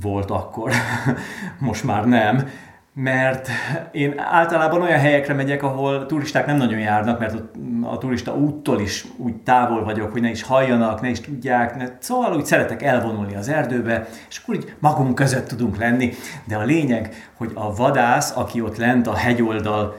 volt 0.00 0.30
akkor, 0.30 0.72
most 1.58 1.84
már 1.84 2.04
nem, 2.04 2.48
mert 2.94 3.48
én 3.92 4.14
általában 4.18 4.82
olyan 4.82 4.98
helyekre 4.98 5.34
megyek, 5.34 5.62
ahol 5.62 6.06
turisták 6.06 6.46
nem 6.46 6.56
nagyon 6.56 6.78
járnak, 6.78 7.18
mert 7.18 7.36
a 7.82 7.98
turista 7.98 8.34
úttól 8.36 8.80
is 8.80 9.04
úgy 9.16 9.36
távol 9.36 9.84
vagyok, 9.84 10.12
hogy 10.12 10.20
ne 10.20 10.30
is 10.30 10.42
halljanak, 10.42 11.00
ne 11.00 11.08
is 11.08 11.20
tudják, 11.20 11.76
ne, 11.76 11.86
szóval 11.98 12.36
úgy 12.36 12.44
szeretek 12.44 12.82
elvonulni 12.82 13.34
az 13.34 13.48
erdőbe, 13.48 14.08
és 14.28 14.38
akkor 14.42 14.54
így 14.54 14.74
magunk 14.78 15.14
között 15.14 15.48
tudunk 15.48 15.76
lenni. 15.76 16.12
De 16.44 16.56
a 16.56 16.64
lényeg, 16.64 17.30
hogy 17.36 17.50
a 17.54 17.74
vadász, 17.74 18.36
aki 18.36 18.60
ott 18.60 18.76
lent 18.76 19.06
a 19.06 19.14
hegyoldal 19.14 19.96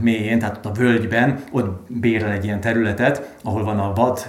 mélyén, 0.00 0.38
tehát 0.38 0.56
ott 0.56 0.66
a 0.66 0.72
völgyben, 0.72 1.42
ott 1.52 1.92
bérel 1.92 2.30
egy 2.30 2.44
ilyen 2.44 2.60
területet, 2.60 3.36
ahol 3.42 3.64
van 3.64 3.78
a 3.78 3.92
vad, 3.92 4.26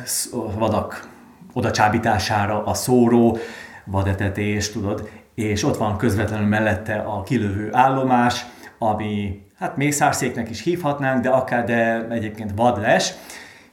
vadak 0.57 1.07
oda 1.53 1.71
csábítására 1.71 2.65
a 2.65 2.73
szóró, 2.73 3.37
vadetetés, 3.85 4.71
tudod, 4.71 5.09
és 5.35 5.63
ott 5.63 5.77
van 5.77 5.97
közvetlenül 5.97 6.47
mellette 6.47 6.95
a 6.95 7.23
kilövő 7.23 7.69
állomás, 7.71 8.45
ami 8.77 9.45
hát 9.57 9.77
mészárszéknek 9.77 10.49
is 10.49 10.61
hívhatnánk, 10.61 11.23
de 11.23 11.29
akár 11.29 11.65
de 11.65 12.07
egyébként 12.09 12.51
vadles. 12.55 13.13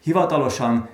Hivatalosan 0.03 0.89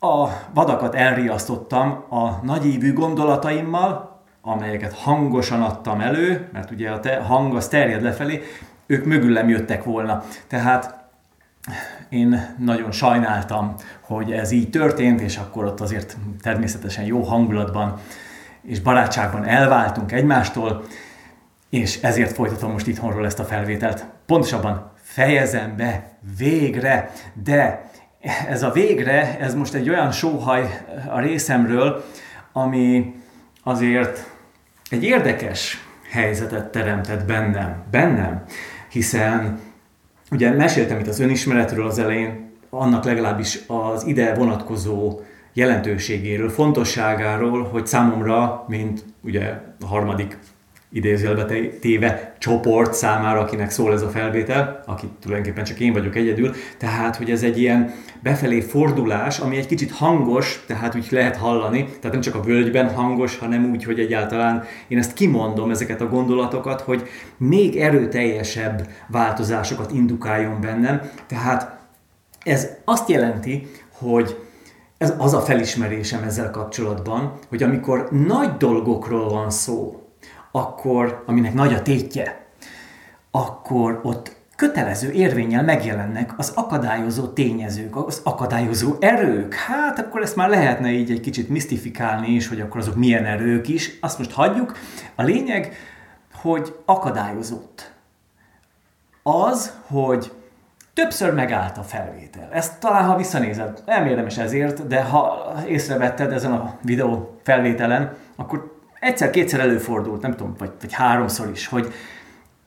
a 0.00 0.28
vadakat 0.54 0.94
elriasztottam 0.94 2.04
a 2.08 2.28
nagyívű 2.42 2.92
gondolataimmal, 2.92 4.22
amelyeket 4.42 4.92
hangosan 4.92 5.62
adtam 5.62 6.00
elő, 6.00 6.48
mert 6.52 6.70
ugye 6.70 6.90
a 6.90 7.00
te 7.00 7.20
hang 7.20 7.54
az 7.54 7.68
terjed 7.68 8.02
lefelé, 8.02 8.42
ők 8.86 9.04
mögülem 9.04 9.48
jöttek 9.48 9.84
volna. 9.84 10.22
Tehát 10.46 11.04
én 12.08 12.54
nagyon 12.58 12.92
sajnáltam, 12.92 13.74
hogy 14.00 14.32
ez 14.32 14.50
így 14.50 14.70
történt, 14.70 15.20
és 15.20 15.36
akkor 15.36 15.64
ott 15.64 15.80
azért 15.80 16.16
természetesen 16.42 17.04
jó 17.04 17.22
hangulatban 17.22 17.98
és 18.66 18.80
barátságban 18.80 19.44
elváltunk 19.44 20.12
egymástól, 20.12 20.84
és 21.70 22.02
ezért 22.02 22.32
folytatom 22.32 22.70
most 22.70 22.86
itthonról 22.86 23.26
ezt 23.26 23.38
a 23.38 23.44
felvételt. 23.44 24.06
Pontosabban 24.26 24.90
fejezem 25.02 25.76
be 25.76 26.18
végre, 26.38 27.10
de 27.42 27.90
ez 28.48 28.62
a 28.62 28.70
végre, 28.70 29.38
ez 29.38 29.54
most 29.54 29.74
egy 29.74 29.88
olyan 29.88 30.10
sóhaj 30.10 30.84
a 31.08 31.20
részemről, 31.20 32.04
ami 32.52 33.14
azért 33.62 34.26
egy 34.90 35.04
érdekes 35.04 35.78
helyzetet 36.10 36.70
teremtett 36.70 37.24
bennem. 37.24 37.82
Bennem 37.90 38.44
hiszen 38.94 39.60
ugye 40.30 40.50
meséltem 40.50 40.98
itt 40.98 41.06
az 41.06 41.20
önismeretről 41.20 41.86
az 41.86 41.98
elején, 41.98 42.52
annak 42.70 43.04
legalábbis 43.04 43.58
az 43.66 44.06
ide 44.06 44.34
vonatkozó 44.34 45.20
jelentőségéről, 45.54 46.50
fontosságáról, 46.50 47.64
hogy 47.64 47.86
számomra, 47.86 48.64
mint 48.68 49.04
ugye 49.22 49.60
a 49.80 49.86
harmadik 49.86 50.38
idézőjelbe 50.94 51.44
téve 51.80 52.34
csoport 52.38 52.94
számára, 52.94 53.40
akinek 53.40 53.70
szól 53.70 53.92
ez 53.92 54.02
a 54.02 54.08
felvétel, 54.08 54.82
aki 54.86 55.06
tulajdonképpen 55.20 55.64
csak 55.64 55.80
én 55.80 55.92
vagyok 55.92 56.16
egyedül, 56.16 56.54
tehát, 56.78 57.16
hogy 57.16 57.30
ez 57.30 57.42
egy 57.42 57.60
ilyen 57.60 57.94
befelé 58.22 58.60
fordulás, 58.60 59.38
ami 59.38 59.56
egy 59.56 59.66
kicsit 59.66 59.90
hangos, 59.90 60.64
tehát 60.66 60.94
úgy 60.94 61.06
lehet 61.10 61.36
hallani, 61.36 61.84
tehát 61.84 62.12
nem 62.12 62.20
csak 62.20 62.34
a 62.34 62.42
völgyben 62.42 62.94
hangos, 62.94 63.38
hanem 63.38 63.70
úgy, 63.70 63.84
hogy 63.84 64.00
egyáltalán 64.00 64.64
én 64.88 64.98
ezt 64.98 65.12
kimondom, 65.12 65.70
ezeket 65.70 66.00
a 66.00 66.08
gondolatokat, 66.08 66.80
hogy 66.80 67.02
még 67.36 67.76
erőteljesebb 67.76 68.88
változásokat 69.08 69.92
indukáljon 69.92 70.60
bennem, 70.60 71.00
tehát 71.26 71.78
ez 72.42 72.68
azt 72.84 73.08
jelenti, 73.08 73.70
hogy 73.92 74.36
ez 74.98 75.14
az 75.18 75.34
a 75.34 75.40
felismerésem 75.40 76.22
ezzel 76.22 76.50
kapcsolatban, 76.50 77.32
hogy 77.48 77.62
amikor 77.62 78.08
nagy 78.10 78.56
dolgokról 78.56 79.28
van 79.28 79.50
szó, 79.50 80.02
akkor, 80.52 81.22
aminek 81.26 81.54
nagy 81.54 81.74
a 81.74 81.82
tétje, 81.82 82.46
akkor 83.30 84.00
ott 84.02 84.36
kötelező 84.56 85.10
érvényel 85.10 85.62
megjelennek 85.62 86.32
az 86.36 86.52
akadályozó 86.54 87.26
tényezők, 87.26 87.96
az 87.96 88.20
akadályozó 88.24 88.94
erők. 89.00 89.54
Hát 89.54 89.98
akkor 89.98 90.22
ezt 90.22 90.36
már 90.36 90.48
lehetne 90.48 90.90
így 90.90 91.10
egy 91.10 91.20
kicsit 91.20 91.48
misztifikálni 91.48 92.28
is, 92.28 92.48
hogy 92.48 92.60
akkor 92.60 92.80
azok 92.80 92.94
milyen 92.94 93.24
erők 93.24 93.68
is. 93.68 93.98
Azt 94.00 94.18
most 94.18 94.32
hagyjuk. 94.32 94.76
A 95.14 95.22
lényeg, 95.22 95.76
hogy 96.34 96.76
akadályozott. 96.84 97.92
Az, 99.22 99.72
hogy 99.86 100.32
többször 100.94 101.34
megállt 101.34 101.78
a 101.78 101.82
felvétel. 101.82 102.48
Ezt 102.52 102.80
talán, 102.80 103.04
ha 103.04 103.16
visszanézed, 103.16 103.82
nem 103.86 104.06
érdemes 104.06 104.38
ezért, 104.38 104.86
de 104.86 105.02
ha 105.02 105.52
észrevetted 105.66 106.32
ezen 106.32 106.52
a 106.52 106.78
videó 106.82 107.38
felvételen, 107.42 108.16
akkor 108.36 108.78
egyszer-kétszer 109.00 109.60
előfordult, 109.60 110.22
nem 110.22 110.30
tudom, 110.30 110.54
vagy, 110.58 110.72
vagy 110.80 110.92
háromszor 110.92 111.50
is, 111.50 111.66
hogy 111.66 111.92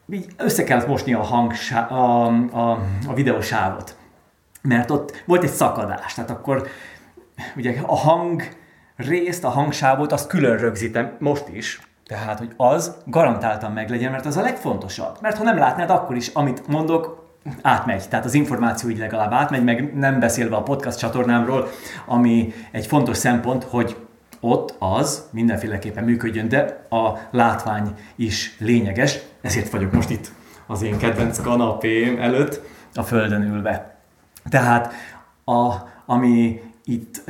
így 0.09 0.25
össze 0.37 0.63
kellett 0.63 0.87
mosni 0.87 1.13
a, 1.13 1.21
hang, 1.21 1.51
a, 1.89 2.25
a, 2.57 2.71
a 3.07 3.13
videósávot. 3.13 3.97
Mert 4.61 4.91
ott 4.91 5.23
volt 5.25 5.43
egy 5.43 5.49
szakadás, 5.49 6.13
tehát 6.13 6.29
akkor 6.29 6.67
ugye 7.55 7.79
a 7.85 7.95
hang 7.95 8.43
részt, 8.95 9.43
a 9.43 9.49
hangsávot, 9.49 10.11
azt 10.11 10.27
külön 10.27 10.57
rögzítem 10.57 11.15
most 11.19 11.47
is, 11.51 11.81
tehát, 12.05 12.37
hogy 12.37 12.53
az 12.57 12.95
garantáltan 13.05 13.71
meg 13.71 13.89
legyen, 13.89 14.11
mert 14.11 14.25
az 14.25 14.37
a 14.37 14.41
legfontosabb. 14.41 15.17
Mert 15.21 15.37
ha 15.37 15.43
nem 15.43 15.57
látnád, 15.57 15.89
akkor 15.89 16.15
is, 16.15 16.27
amit 16.27 16.67
mondok, 16.67 17.26
átmegy. 17.61 18.09
Tehát 18.09 18.25
az 18.25 18.33
információ 18.33 18.89
így 18.89 18.97
legalább 18.97 19.31
átmegy, 19.31 19.63
meg 19.63 19.93
nem 19.95 20.19
beszélve 20.19 20.55
a 20.55 20.63
podcast 20.63 20.99
csatornámról, 20.99 21.67
ami 22.05 22.53
egy 22.71 22.85
fontos 22.85 23.17
szempont, 23.17 23.63
hogy 23.63 23.95
ott 24.39 24.75
az 24.79 25.27
mindenféleképpen 25.31 26.03
működjön, 26.03 26.49
de 26.49 26.85
a 26.89 27.17
látvány 27.31 27.93
is 28.15 28.55
lényeges, 28.59 29.19
ezért 29.41 29.69
vagyok 29.69 29.91
most 29.91 30.09
itt 30.09 30.31
az 30.67 30.81
én 30.81 30.97
kedvenc 30.97 31.41
kanapém 31.41 32.19
előtt, 32.19 32.61
a 32.93 33.03
földön 33.03 33.41
ülve. 33.41 33.97
Tehát 34.49 34.93
a, 35.45 35.73
ami 36.05 36.61
itt 36.85 37.21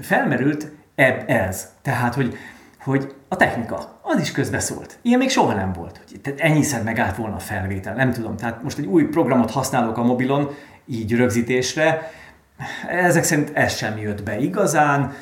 felmerült, 0.00 0.70
ebb 0.94 1.28
ez. 1.30 1.68
Tehát, 1.82 2.14
hogy, 2.14 2.36
hogy 2.84 3.14
a 3.28 3.36
technika, 3.36 3.93
az 4.06 4.20
is 4.20 4.32
közbeszólt. 4.32 4.98
Ilyen 5.02 5.18
még 5.18 5.30
soha 5.30 5.54
nem 5.54 5.72
volt. 5.72 6.00
Tehát 6.22 6.40
ennyiszer 6.40 6.82
megállt 6.82 7.16
volna 7.16 7.34
a 7.34 7.38
felvétel, 7.38 7.94
nem 7.94 8.12
tudom. 8.12 8.36
Tehát 8.36 8.62
most 8.62 8.78
egy 8.78 8.86
új 8.86 9.04
programot 9.04 9.50
használok 9.50 9.96
a 9.96 10.02
mobilon, 10.02 10.50
így 10.86 11.16
rögzítésre, 11.16 12.10
ezek 12.88 13.24
szerint 13.24 13.50
ez 13.54 13.76
sem 13.76 13.98
jött 13.98 14.22
be 14.22 14.38
igazán, 14.38 15.12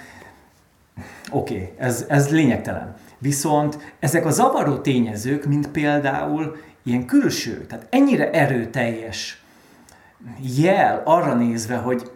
Oké, 1.30 1.54
okay, 1.54 1.72
ez, 1.78 2.04
ez 2.08 2.30
lényegtelen. 2.30 2.94
Viszont 3.18 3.94
ezek 4.00 4.26
a 4.26 4.30
zavaró 4.30 4.76
tényezők, 4.76 5.44
mint 5.44 5.68
például 5.68 6.56
ilyen 6.82 7.06
külső, 7.06 7.66
tehát 7.66 7.86
ennyire 7.90 8.30
erőteljes 8.30 9.42
jel 10.58 11.02
arra 11.04 11.34
nézve, 11.34 11.76
hogy 11.76 12.10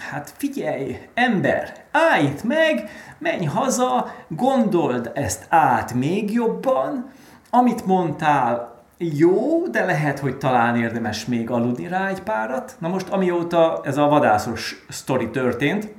hát 0.00 0.32
figyelj, 0.36 0.98
ember, 1.14 1.72
állj 1.90 2.24
itt 2.24 2.42
meg, 2.42 2.90
menj 3.18 3.44
haza, 3.44 4.14
gondold 4.28 5.10
ezt 5.14 5.46
át 5.48 5.94
még 5.94 6.32
jobban, 6.32 7.10
amit 7.50 7.86
mondtál, 7.86 8.78
jó, 8.98 9.66
de 9.66 9.84
lehet, 9.84 10.18
hogy 10.18 10.36
talán 10.36 10.76
érdemes 10.76 11.24
még 11.24 11.50
aludni 11.50 11.88
rá 11.88 12.08
egy 12.08 12.22
párat. 12.22 12.76
Na 12.78 12.88
most, 12.88 13.08
amióta 13.08 13.80
ez 13.84 13.96
a 13.96 14.08
vadászos 14.08 14.84
sztori 14.88 15.30
történt, 15.30 15.94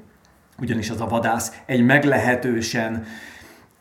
ugyanis 0.59 0.89
az 0.89 1.01
a 1.01 1.07
vadász 1.07 1.61
egy 1.65 1.85
meglehetősen 1.85 3.05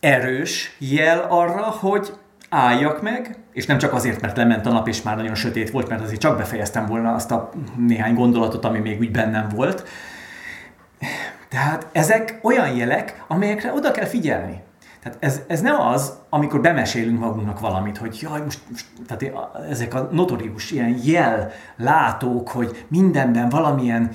erős 0.00 0.76
jel 0.78 1.26
arra, 1.28 1.62
hogy 1.62 2.12
álljak 2.48 3.02
meg, 3.02 3.38
és 3.52 3.66
nem 3.66 3.78
csak 3.78 3.92
azért, 3.92 4.20
mert 4.20 4.36
lement 4.36 4.66
a 4.66 4.70
nap, 4.70 4.88
és 4.88 5.02
már 5.02 5.16
nagyon 5.16 5.34
sötét 5.34 5.70
volt, 5.70 5.88
mert 5.88 6.02
azért 6.02 6.20
csak 6.20 6.36
befejeztem 6.36 6.86
volna 6.86 7.14
azt 7.14 7.30
a 7.30 7.50
néhány 7.76 8.14
gondolatot, 8.14 8.64
ami 8.64 8.78
még 8.78 8.98
úgy 9.00 9.10
bennem 9.10 9.48
volt. 9.48 9.88
Tehát 11.50 11.86
ezek 11.92 12.38
olyan 12.42 12.76
jelek, 12.76 13.24
amelyekre 13.28 13.72
oda 13.72 13.90
kell 13.90 14.06
figyelni. 14.06 14.62
Tehát 15.02 15.18
ez, 15.20 15.40
ez 15.46 15.60
nem 15.60 15.80
az, 15.80 16.18
amikor 16.28 16.60
bemesélünk 16.60 17.18
magunknak 17.18 17.60
valamit, 17.60 17.98
hogy 17.98 18.18
jaj, 18.20 18.40
most, 18.40 18.60
most 18.70 18.86
tehát 19.06 19.48
ezek 19.70 19.94
a 19.94 20.08
notorikus 20.12 20.70
ilyen 20.70 21.00
jel 21.04 21.50
látók, 21.76 22.48
hogy 22.48 22.84
mindenben 22.88 23.48
valamilyen 23.48 24.10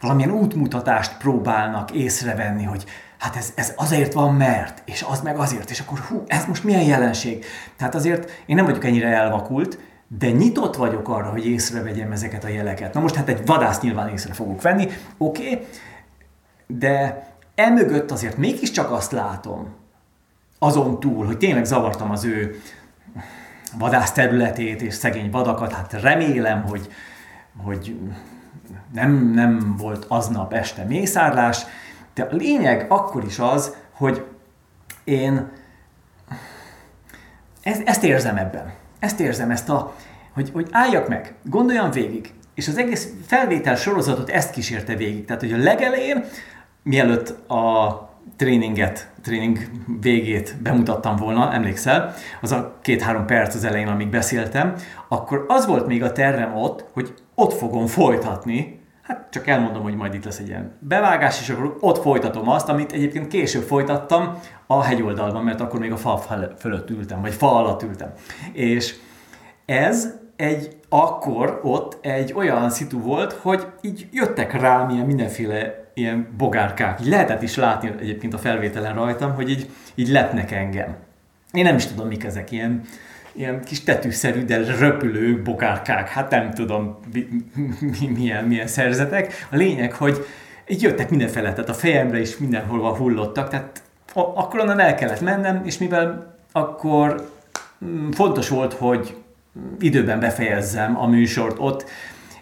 valamilyen 0.00 0.30
útmutatást 0.30 1.16
próbálnak 1.16 1.90
észrevenni, 1.90 2.64
hogy 2.64 2.84
hát 3.18 3.36
ez, 3.36 3.52
ez 3.54 3.72
azért 3.76 4.12
van, 4.12 4.34
mert, 4.34 4.82
és 4.84 5.04
az 5.10 5.20
meg 5.20 5.38
azért, 5.38 5.70
és 5.70 5.80
akkor 5.80 5.98
hú, 5.98 6.22
ez 6.26 6.44
most 6.44 6.64
milyen 6.64 6.82
jelenség? 6.82 7.44
Tehát 7.76 7.94
azért 7.94 8.30
én 8.46 8.56
nem 8.56 8.64
vagyok 8.64 8.84
ennyire 8.84 9.08
elvakult, 9.08 9.78
de 10.08 10.30
nyitott 10.30 10.76
vagyok 10.76 11.08
arra, 11.08 11.30
hogy 11.30 11.46
észrevegyem 11.46 12.12
ezeket 12.12 12.44
a 12.44 12.48
jeleket. 12.48 12.94
Na 12.94 13.00
most 13.00 13.14
hát 13.14 13.28
egy 13.28 13.46
vadász 13.46 13.80
nyilván 13.80 14.08
észre 14.08 14.32
fogok 14.32 14.62
venni, 14.62 14.88
oké, 15.18 15.50
okay, 15.52 15.66
de 16.66 17.26
emögött 17.54 18.10
azért 18.10 18.36
mégiscsak 18.36 18.90
azt 18.90 19.12
látom, 19.12 19.74
azon 20.58 21.00
túl, 21.00 21.26
hogy 21.26 21.38
tényleg 21.38 21.64
zavartam 21.64 22.10
az 22.10 22.24
ő 22.24 22.60
vadász 23.78 24.12
területét 24.12 24.82
és 24.82 24.94
szegény 24.94 25.30
vadakat, 25.30 25.72
hát 25.72 25.92
remélem, 25.92 26.62
hogy, 26.62 26.92
hogy 27.56 27.98
nem, 28.92 29.30
nem 29.34 29.76
volt 29.76 30.04
aznap 30.08 30.52
este 30.52 30.84
mészárlás, 30.84 31.64
de 32.14 32.22
a 32.22 32.34
lényeg 32.34 32.86
akkor 32.88 33.24
is 33.24 33.38
az, 33.38 33.76
hogy 33.92 34.24
én 35.04 35.50
ezt, 37.62 37.82
ezt 37.84 38.04
érzem 38.04 38.36
ebben. 38.36 38.72
Ezt 38.98 39.20
érzem, 39.20 39.50
ezt 39.50 39.68
a, 39.68 39.94
hogy, 40.34 40.50
hogy 40.52 40.68
álljak 40.70 41.08
meg, 41.08 41.34
gondoljam 41.44 41.90
végig. 41.90 42.32
És 42.54 42.68
az 42.68 42.78
egész 42.78 43.08
felvétel 43.26 43.76
sorozatot 43.76 44.30
ezt 44.30 44.50
kísérte 44.50 44.94
végig. 44.94 45.24
Tehát, 45.24 45.42
hogy 45.42 45.52
a 45.52 45.56
legelején, 45.56 46.24
mielőtt 46.82 47.50
a 47.50 48.08
tréninget, 48.36 49.10
tréning 49.22 49.58
végét 50.00 50.56
bemutattam 50.62 51.16
volna, 51.16 51.52
emlékszel, 51.52 52.14
az 52.40 52.52
a 52.52 52.78
két-három 52.82 53.26
perc 53.26 53.54
az 53.54 53.64
elején, 53.64 53.88
amíg 53.88 54.08
beszéltem, 54.08 54.74
akkor 55.08 55.44
az 55.48 55.66
volt 55.66 55.86
még 55.86 56.02
a 56.02 56.12
tervem 56.12 56.56
ott, 56.56 56.84
hogy 56.92 57.14
ott 57.34 57.52
fogom 57.52 57.86
folytatni 57.86 58.77
Hát 59.08 59.26
csak 59.30 59.46
elmondom, 59.46 59.82
hogy 59.82 59.94
majd 59.94 60.14
itt 60.14 60.24
lesz 60.24 60.38
egy 60.38 60.48
ilyen 60.48 60.72
bevágás, 60.78 61.40
és 61.40 61.48
akkor 61.48 61.76
ott 61.80 61.98
folytatom 61.98 62.48
azt, 62.48 62.68
amit 62.68 62.92
egyébként 62.92 63.28
később 63.28 63.62
folytattam 63.62 64.38
a 64.66 64.82
hegyoldalban, 64.82 65.44
mert 65.44 65.60
akkor 65.60 65.80
még 65.80 65.92
a 65.92 65.96
fa 65.96 66.16
fölött 66.58 66.90
ültem, 66.90 67.20
vagy 67.20 67.32
fa 67.32 67.56
alatt 67.56 67.82
ültem. 67.82 68.12
És 68.52 68.94
ez 69.66 70.14
egy, 70.36 70.76
akkor 70.88 71.60
ott 71.62 71.98
egy 72.00 72.32
olyan 72.32 72.70
szitu 72.70 73.00
volt, 73.00 73.32
hogy 73.32 73.66
így 73.80 74.08
jöttek 74.12 74.60
rám 74.60 74.88
ilyen 74.88 75.06
mindenféle 75.06 75.90
ilyen 75.94 76.34
bogárkák. 76.36 77.00
Így 77.00 77.08
lehetett 77.08 77.42
is 77.42 77.56
látni 77.56 77.92
egyébként 78.00 78.34
a 78.34 78.38
felvételen 78.38 78.94
rajtam, 78.94 79.34
hogy 79.34 79.50
így, 79.50 79.70
így 79.94 80.08
lepnek 80.08 80.50
engem. 80.50 80.96
Én 81.52 81.64
nem 81.64 81.76
is 81.76 81.86
tudom, 81.86 82.06
mik 82.06 82.24
ezek, 82.24 82.50
ilyen 82.50 82.82
ilyen 83.38 83.64
kis 83.64 83.84
tetűszerű, 83.84 84.44
de 84.44 84.76
röpülő 84.78 85.42
bogárkák, 85.42 86.08
hát 86.08 86.30
nem 86.30 86.50
tudom 86.50 86.98
milyen, 88.16 88.44
milyen 88.44 88.66
szerzetek. 88.66 89.46
A 89.50 89.56
lényeg, 89.56 89.92
hogy 89.92 90.26
így 90.66 90.82
jöttek 90.82 91.10
mindenfele, 91.10 91.52
tehát 91.52 91.68
a 91.68 91.74
fejemre 91.74 92.20
is 92.20 92.36
mindenhol 92.36 92.94
hullottak, 92.94 93.48
tehát 93.48 93.82
akkor 94.14 94.60
onnan 94.60 94.80
el 94.80 94.94
kellett 94.94 95.20
mennem, 95.20 95.62
és 95.64 95.78
mivel 95.78 96.36
akkor 96.52 97.30
mm, 97.84 98.10
fontos 98.10 98.48
volt, 98.48 98.72
hogy 98.72 99.16
időben 99.80 100.20
befejezzem 100.20 100.98
a 100.98 101.06
műsort 101.06 101.56
ott, 101.58 101.84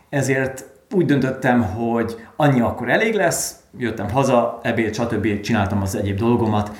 ezért 0.08 0.64
úgy 0.94 1.04
döntöttem, 1.04 1.62
hogy 1.62 2.26
annyi 2.36 2.60
akkor 2.60 2.88
elég 2.88 3.14
lesz, 3.14 3.56
jöttem 3.78 4.10
haza, 4.10 4.60
ebéd, 4.62 4.94
stb. 4.94 5.40
csináltam 5.40 5.82
az 5.82 5.94
egyéb 5.94 6.18
dolgomat, 6.18 6.70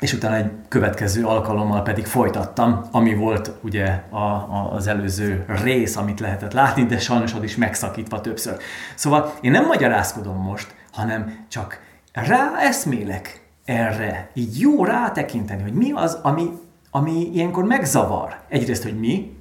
és 0.00 0.12
utána 0.12 0.36
egy 0.36 0.50
következő 0.68 1.24
alkalommal 1.26 1.82
pedig 1.82 2.06
folytattam, 2.06 2.84
ami 2.90 3.14
volt 3.14 3.52
ugye 3.62 4.02
a, 4.10 4.16
a, 4.16 4.70
az 4.72 4.86
előző 4.86 5.44
rész, 5.62 5.96
amit 5.96 6.20
lehetett 6.20 6.52
látni, 6.52 6.84
de 6.84 6.98
sajnos 6.98 7.34
az 7.34 7.42
is 7.42 7.56
megszakítva 7.56 8.20
többször. 8.20 8.56
Szóval 8.94 9.32
én 9.40 9.50
nem 9.50 9.66
magyarázkodom 9.66 10.36
most, 10.36 10.74
hanem 10.92 11.46
csak 11.48 11.80
rá 12.12 12.50
eszmélek 12.60 13.46
erre, 13.64 14.30
így 14.34 14.60
jó 14.60 14.84
rátekinteni, 14.84 15.62
hogy 15.62 15.72
mi 15.72 15.92
az, 15.92 16.18
ami, 16.22 16.50
ami 16.90 17.30
ilyenkor 17.32 17.64
megzavar. 17.64 18.36
Egyrészt, 18.48 18.82
hogy 18.82 18.98
mi, 18.98 19.36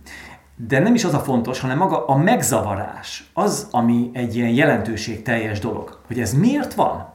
de 0.55 0.79
nem 0.79 0.93
is 0.93 1.03
az 1.03 1.13
a 1.13 1.19
fontos, 1.19 1.59
hanem 1.59 1.77
maga 1.77 2.05
a 2.05 2.17
megzavarás, 2.17 3.29
az, 3.33 3.67
ami 3.71 4.09
egy 4.13 4.35
ilyen 4.35 4.49
jelentőségteljes 4.49 5.59
dolog. 5.59 5.99
Hogy 6.07 6.19
ez 6.19 6.33
miért 6.33 6.73
van? 6.73 7.09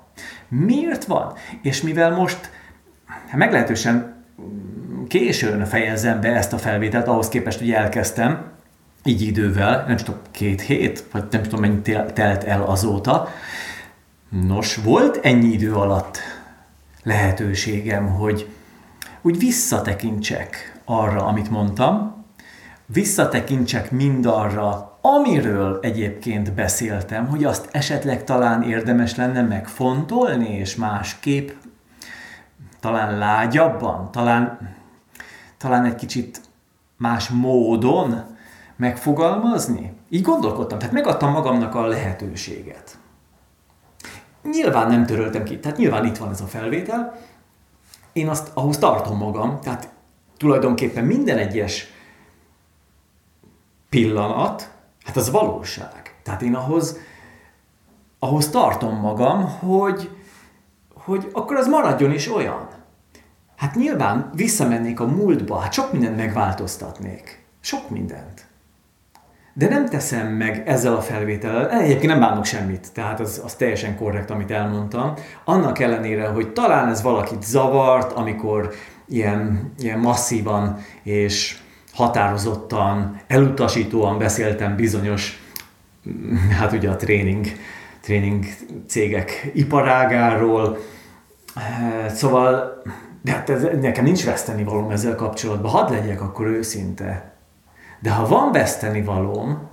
Miért 0.49 1.05
van? 1.05 1.33
És 1.63 1.83
mivel 1.83 2.11
most 2.11 2.51
meglehetősen 3.33 4.15
későn 5.09 5.65
fejezzem 5.65 6.21
be 6.21 6.29
ezt 6.29 6.53
a 6.53 6.59
felvételt, 6.59 7.09
ahhoz 7.09 7.29
képest, 7.29 7.59
hogy 7.59 7.73
elkezdtem, 7.73 8.51
így 9.05 9.23
idővel, 9.23 9.85
nem 9.87 9.97
tudom, 9.97 10.21
két 10.31 10.61
hét, 10.61 11.05
vagy 11.13 11.25
nem 11.31 11.43
tudom, 11.43 11.61
mennyi 11.61 11.81
telt 12.13 12.45
el 12.45 12.63
azóta. 12.63 13.29
Nos, 14.47 14.77
volt 14.77 15.21
ennyi 15.23 15.53
idő 15.53 15.75
alatt 15.75 16.19
lehetőségem, 17.03 18.07
hogy 18.07 18.49
úgy 19.23 19.39
visszatekintsek 19.39 20.81
arra, 20.85 21.27
amit 21.27 21.51
mondtam, 21.51 22.25
visszatekintsek 22.87 23.91
mindarra, 23.91 24.99
amiről 25.01 25.79
egyébként 25.83 26.53
beszéltem, 26.53 27.27
hogy 27.27 27.45
azt 27.45 27.69
esetleg 27.71 28.25
talán 28.25 28.63
érdemes 28.63 29.17
lenne 29.17 29.43
megfontolni, 29.43 30.57
és 30.57 30.77
másképp 30.77 31.51
talán 32.83 33.19
lágyabban, 33.19 34.11
talán, 34.11 34.75
talán 35.57 35.85
egy 35.85 35.95
kicsit 35.95 36.41
más 36.97 37.29
módon 37.29 38.37
megfogalmazni? 38.77 39.93
Így 40.09 40.23
gondolkodtam, 40.23 40.79
tehát 40.79 40.95
megadtam 40.95 41.31
magamnak 41.31 41.75
a 41.75 41.87
lehetőséget. 41.87 42.99
Nyilván 44.43 44.89
nem 44.89 45.07
töröltem 45.07 45.45
ki, 45.45 45.59
tehát 45.61 45.79
nyilván 45.79 46.05
itt 46.05 46.17
van 46.17 46.31
ez 46.31 46.41
a 46.41 46.47
felvétel, 46.47 47.19
én 48.13 48.29
azt 48.29 48.51
ahhoz 48.55 48.79
tartom 48.79 49.17
magam, 49.17 49.61
tehát 49.61 49.89
tulajdonképpen 50.37 51.05
minden 51.05 51.39
egyes 51.39 51.87
pillanat, 53.89 54.71
hát 55.05 55.17
az 55.17 55.31
valóság. 55.31 56.17
Tehát 56.23 56.43
én 56.43 56.55
ahhoz, 56.55 56.97
ahhoz 58.19 58.51
tartom 58.51 58.97
magam, 58.97 59.59
hogy, 59.59 60.11
hogy 60.95 61.31
akkor 61.33 61.57
az 61.57 61.67
maradjon 61.67 62.13
is 62.13 62.35
olyan. 62.35 62.72
Hát 63.63 63.75
nyilván 63.75 64.31
visszamennék 64.35 65.01
a 65.01 65.07
múltba, 65.07 65.59
hát 65.59 65.73
sok 65.73 65.93
mindent 65.93 66.17
megváltoztatnék. 66.17 67.45
Sok 67.61 67.91
mindent. 67.91 68.47
De 69.55 69.69
nem 69.69 69.89
teszem 69.89 70.27
meg 70.27 70.63
ezzel 70.67 70.95
a 70.95 71.01
felvétellel, 71.01 71.71
egyébként 71.71 72.13
nem 72.13 72.21
bánok 72.21 72.45
semmit, 72.45 72.93
tehát 72.93 73.21
az, 73.21 73.41
az 73.45 73.55
teljesen 73.55 73.97
korrekt, 73.97 74.31
amit 74.31 74.51
elmondtam. 74.51 75.15
Annak 75.45 75.79
ellenére, 75.79 76.27
hogy 76.27 76.53
talán 76.53 76.89
ez 76.89 77.03
valakit 77.03 77.43
zavart, 77.43 78.13
amikor 78.13 78.71
ilyen, 79.09 79.73
ilyen 79.79 79.99
masszívan 79.99 80.79
és 81.03 81.59
határozottan, 81.93 83.21
elutasítóan 83.27 84.19
beszéltem 84.19 84.77
bizonyos, 84.77 85.43
hát 86.59 86.73
ugye 86.73 86.91
a 86.91 86.97
tréning, 86.97 87.47
tréning 88.01 88.45
cégek 88.87 89.51
iparágáról. 89.55 90.79
Szóval 92.09 92.83
de 93.23 93.33
hát 93.33 93.51
ez, 93.51 93.63
nekem 93.81 94.05
nincs 94.05 94.25
veszteni 94.25 94.65
valóm 94.65 94.91
ezzel 94.91 95.15
kapcsolatban, 95.15 95.71
hadd 95.71 95.91
legyek 95.91 96.21
akkor 96.21 96.47
őszinte. 96.47 97.33
De 98.01 98.11
ha 98.11 98.27
van 98.27 98.53
veszteni 98.53 99.03
valóm, 99.03 99.69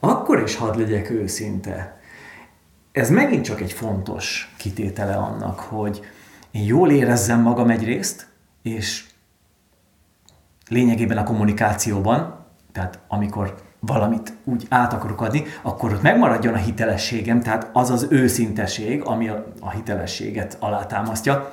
akkor 0.00 0.42
is 0.42 0.56
hadd 0.56 0.78
legyek 0.78 1.10
őszinte. 1.10 2.00
Ez 2.92 3.10
megint 3.10 3.44
csak 3.44 3.60
egy 3.60 3.72
fontos 3.72 4.54
kitétele 4.58 5.16
annak, 5.16 5.60
hogy 5.60 6.00
én 6.50 6.62
jól 6.62 6.90
érezzem 6.90 7.40
magam 7.40 7.70
egyrészt, 7.70 8.26
és 8.62 9.04
lényegében 10.68 11.18
a 11.18 11.24
kommunikációban, 11.24 12.44
tehát 12.72 12.98
amikor 13.08 13.54
valamit 13.80 14.32
úgy 14.44 14.66
át 14.68 14.92
akarok 14.92 15.20
adni, 15.20 15.44
akkor 15.62 15.92
ott 15.92 16.02
megmaradjon 16.02 16.54
a 16.54 16.56
hitelességem, 16.56 17.40
tehát 17.40 17.70
az 17.72 17.90
az 17.90 18.06
őszinteség, 18.10 19.02
ami 19.02 19.28
a 19.60 19.70
hitelességet 19.70 20.56
alátámasztja, 20.60 21.52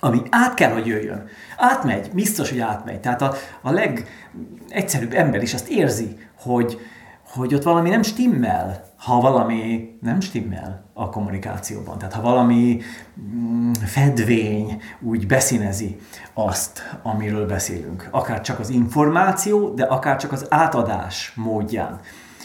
ami 0.00 0.22
át 0.30 0.54
kell, 0.54 0.72
hogy 0.72 0.86
jöjjön. 0.86 1.28
Átmegy, 1.56 2.10
biztos, 2.12 2.50
hogy 2.50 2.60
átmegy. 2.60 3.00
Tehát 3.00 3.22
a, 3.22 3.34
a 3.62 3.70
legegyszerűbb 3.70 5.12
ember 5.12 5.42
is 5.42 5.54
azt 5.54 5.68
érzi, 5.68 6.18
hogy, 6.38 6.80
hogy 7.28 7.54
ott 7.54 7.62
valami 7.62 7.90
nem 7.90 8.02
stimmel, 8.02 8.84
ha 8.96 9.20
valami 9.20 9.90
nem 10.02 10.20
stimmel 10.20 10.84
a 10.92 11.10
kommunikációban. 11.10 11.98
Tehát 11.98 12.14
ha 12.14 12.20
valami 12.20 12.80
mm, 13.20 13.72
fedvény 13.72 14.82
úgy 15.00 15.26
beszínezi 15.26 16.00
azt, 16.34 16.98
amiről 17.02 17.46
beszélünk. 17.46 18.08
Akár 18.10 18.40
csak 18.40 18.58
az 18.58 18.70
információ, 18.70 19.74
de 19.74 19.84
akár 19.84 20.16
csak 20.16 20.32
az 20.32 20.46
átadás 20.48 21.32
módján. 21.34 22.00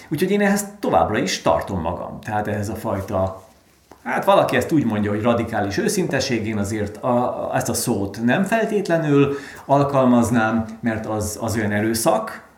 Úgyhogy 0.10 0.32
én 0.32 0.42
ehhez 0.42 0.66
továbbra 0.80 1.18
is 1.18 1.42
tartom 1.42 1.82
magam. 1.82 2.20
Tehát 2.20 2.48
ez 2.48 2.70
a 2.70 2.76
fajta 2.76 3.44
Hát 4.04 4.26
valaki 4.26 4.56
ezt 4.56 4.72
úgy 4.72 4.86
mondja, 4.86 5.12
hogy 5.12 5.22
radikális 5.22 5.78
őszinteség, 5.78 6.48
én 6.48 6.58
azért 6.58 6.98
a, 6.98 7.50
ezt 7.54 7.70
a 7.70 7.74
szót 7.74 8.24
nem 8.24 8.44
feltétlenül 8.44 9.36
alkalmaznám, 9.66 10.66
mert 10.80 11.06
az, 11.06 11.38
az 11.42 11.56
olyan 11.56 11.72
erőszak, 11.72 12.50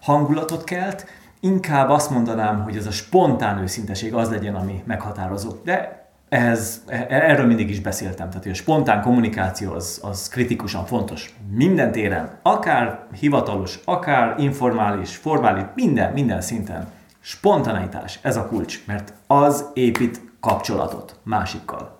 hangulatot 0.00 0.64
kelt, 0.64 1.06
inkább 1.40 1.88
azt 1.88 2.10
mondanám, 2.10 2.62
hogy 2.62 2.76
ez 2.76 2.86
a 2.86 2.90
spontán 2.90 3.58
őszinteség 3.58 4.14
az 4.14 4.30
legyen, 4.30 4.54
ami 4.54 4.82
meghatározó. 4.86 5.50
De 5.64 6.08
ez, 6.28 6.82
e, 6.86 7.06
erről 7.08 7.46
mindig 7.46 7.70
is 7.70 7.80
beszéltem, 7.80 8.28
tehát 8.28 8.42
hogy 8.42 8.52
a 8.52 8.54
spontán 8.54 9.02
kommunikáció 9.02 9.72
az, 9.72 10.00
az 10.02 10.28
kritikusan 10.28 10.84
fontos. 10.84 11.34
Minden 11.50 11.92
téren, 11.92 12.38
akár 12.42 13.06
hivatalos, 13.20 13.80
akár 13.84 14.34
informális, 14.38 15.16
formális, 15.16 15.64
minden, 15.74 16.12
minden 16.12 16.40
szinten. 16.40 16.86
Spontaneitás, 17.20 18.18
ez 18.22 18.36
a 18.36 18.46
kulcs, 18.46 18.82
mert 18.86 19.12
az 19.26 19.64
épít 19.74 20.29
kapcsolatot 20.40 21.16
másikkal. 21.22 21.98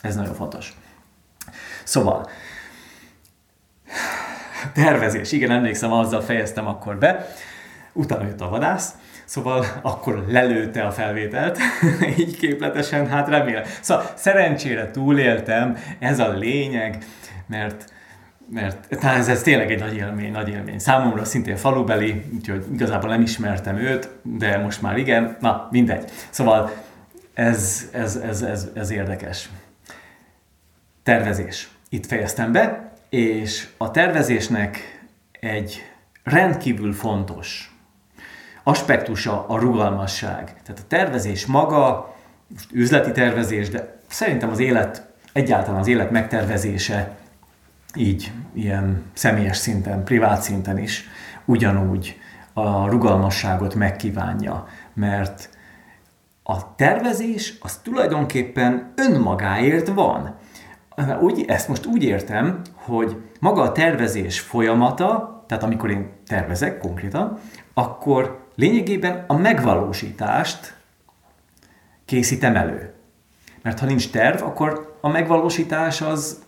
Ez 0.00 0.16
nagyon 0.16 0.34
fontos. 0.34 0.76
Szóval, 1.84 2.28
tervezés, 4.72 5.32
igen, 5.32 5.50
emlékszem, 5.50 5.92
azzal 5.92 6.20
fejeztem 6.20 6.66
akkor 6.66 6.98
be, 6.98 7.26
utána 7.92 8.24
jött 8.24 8.40
a 8.40 8.48
vadász, 8.48 8.94
Szóval 9.26 9.64
akkor 9.82 10.24
lelőtte 10.28 10.82
a 10.82 10.90
felvételt, 10.90 11.58
így 12.18 12.36
képletesen, 12.36 13.08
hát 13.08 13.28
remélem. 13.28 13.62
Szóval 13.80 14.04
szerencsére 14.14 14.90
túléltem, 14.90 15.76
ez 15.98 16.18
a 16.18 16.28
lényeg, 16.28 17.04
mert 17.46 17.94
mert 18.50 18.88
tehát 18.88 19.18
ez, 19.18 19.28
ez 19.28 19.42
tényleg 19.42 19.70
egy 19.70 19.80
nagy 19.80 19.96
élmény, 19.96 20.30
nagy 20.30 20.48
élmény. 20.48 20.78
Számomra 20.78 21.24
szintén 21.24 21.56
falubeli, 21.56 22.24
úgyhogy 22.34 22.64
igazából 22.72 23.10
nem 23.10 23.22
ismertem 23.22 23.76
őt, 23.76 24.08
de 24.22 24.58
most 24.58 24.82
már 24.82 24.96
igen, 24.98 25.36
na 25.40 25.68
mindegy. 25.70 26.10
Szóval 26.30 26.70
ez, 27.36 27.88
ez, 27.92 28.16
ez, 28.16 28.42
ez, 28.42 28.68
ez 28.74 28.90
érdekes. 28.90 29.50
Tervezés. 31.02 31.70
Itt 31.88 32.06
fejeztem 32.06 32.52
be, 32.52 32.92
és 33.08 33.68
a 33.76 33.90
tervezésnek 33.90 35.00
egy 35.40 35.82
rendkívül 36.24 36.92
fontos 36.92 37.74
aspektusa 38.62 39.46
a 39.46 39.58
rugalmasság. 39.58 40.44
Tehát 40.44 40.80
a 40.80 40.86
tervezés 40.88 41.46
maga, 41.46 42.14
most 42.48 42.72
üzleti 42.72 43.12
tervezés, 43.12 43.68
de 43.68 43.98
szerintem 44.06 44.50
az 44.50 44.58
élet, 44.58 45.06
egyáltalán 45.32 45.80
az 45.80 45.86
élet 45.86 46.10
megtervezése 46.10 47.16
így 47.94 48.32
ilyen 48.54 49.02
személyes 49.12 49.56
szinten, 49.56 50.04
privát 50.04 50.42
szinten 50.42 50.78
is 50.78 51.04
ugyanúgy 51.44 52.20
a 52.52 52.88
rugalmasságot 52.88 53.74
megkívánja, 53.74 54.68
mert 54.94 55.55
a 56.48 56.74
tervezés 56.74 57.54
az 57.60 57.76
tulajdonképpen 57.76 58.92
önmagáért 58.96 59.88
van. 59.88 60.34
Úgy, 61.20 61.44
ezt 61.48 61.68
most 61.68 61.86
úgy 61.86 62.02
értem, 62.02 62.60
hogy 62.74 63.22
maga 63.40 63.62
a 63.62 63.72
tervezés 63.72 64.40
folyamata, 64.40 65.44
tehát 65.46 65.64
amikor 65.64 65.90
én 65.90 66.12
tervezek 66.26 66.78
konkrétan, 66.78 67.38
akkor 67.74 68.46
lényegében 68.54 69.24
a 69.26 69.34
megvalósítást 69.34 70.76
készítem 72.04 72.56
elő. 72.56 72.92
Mert 73.62 73.78
ha 73.78 73.86
nincs 73.86 74.10
terv, 74.10 74.42
akkor 74.42 74.98
a 75.00 75.08
megvalósítás 75.08 76.00
az 76.00 76.42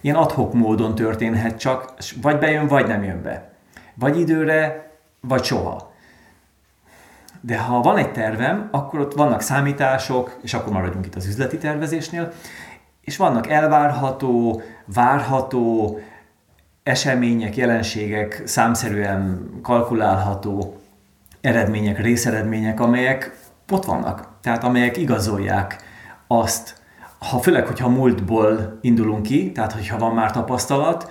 ilyen 0.00 0.16
adhok 0.16 0.52
módon 0.52 0.94
történhet 0.94 1.58
csak, 1.58 1.94
vagy 2.22 2.38
bejön, 2.38 2.66
vagy 2.66 2.86
nem 2.86 3.02
jön 3.02 3.22
be. 3.22 3.52
Vagy 3.94 4.18
időre, 4.18 4.90
vagy 5.20 5.44
soha. 5.44 5.87
De 7.40 7.58
ha 7.58 7.80
van 7.80 7.96
egy 7.96 8.12
tervem, 8.12 8.68
akkor 8.70 9.00
ott 9.00 9.14
vannak 9.14 9.40
számítások, 9.40 10.38
és 10.42 10.54
akkor 10.54 10.72
maradjunk 10.72 11.06
itt 11.06 11.14
az 11.14 11.26
üzleti 11.26 11.58
tervezésnél, 11.58 12.32
és 13.00 13.16
vannak 13.16 13.48
elvárható, 13.48 14.62
várható 14.84 15.98
események, 16.82 17.56
jelenségek, 17.56 18.42
számszerűen 18.44 19.50
kalkulálható 19.62 20.76
eredmények, 21.40 21.98
részeredmények, 21.98 22.80
amelyek 22.80 23.38
ott 23.70 23.84
vannak. 23.84 24.28
Tehát 24.40 24.64
amelyek 24.64 24.96
igazolják 24.96 25.82
azt, 26.26 26.76
ha 27.18 27.38
főleg, 27.38 27.66
hogyha 27.66 27.88
múltból 27.88 28.78
indulunk 28.80 29.22
ki, 29.22 29.52
tehát 29.52 29.72
hogyha 29.72 29.98
van 29.98 30.14
már 30.14 30.30
tapasztalat, 30.30 31.10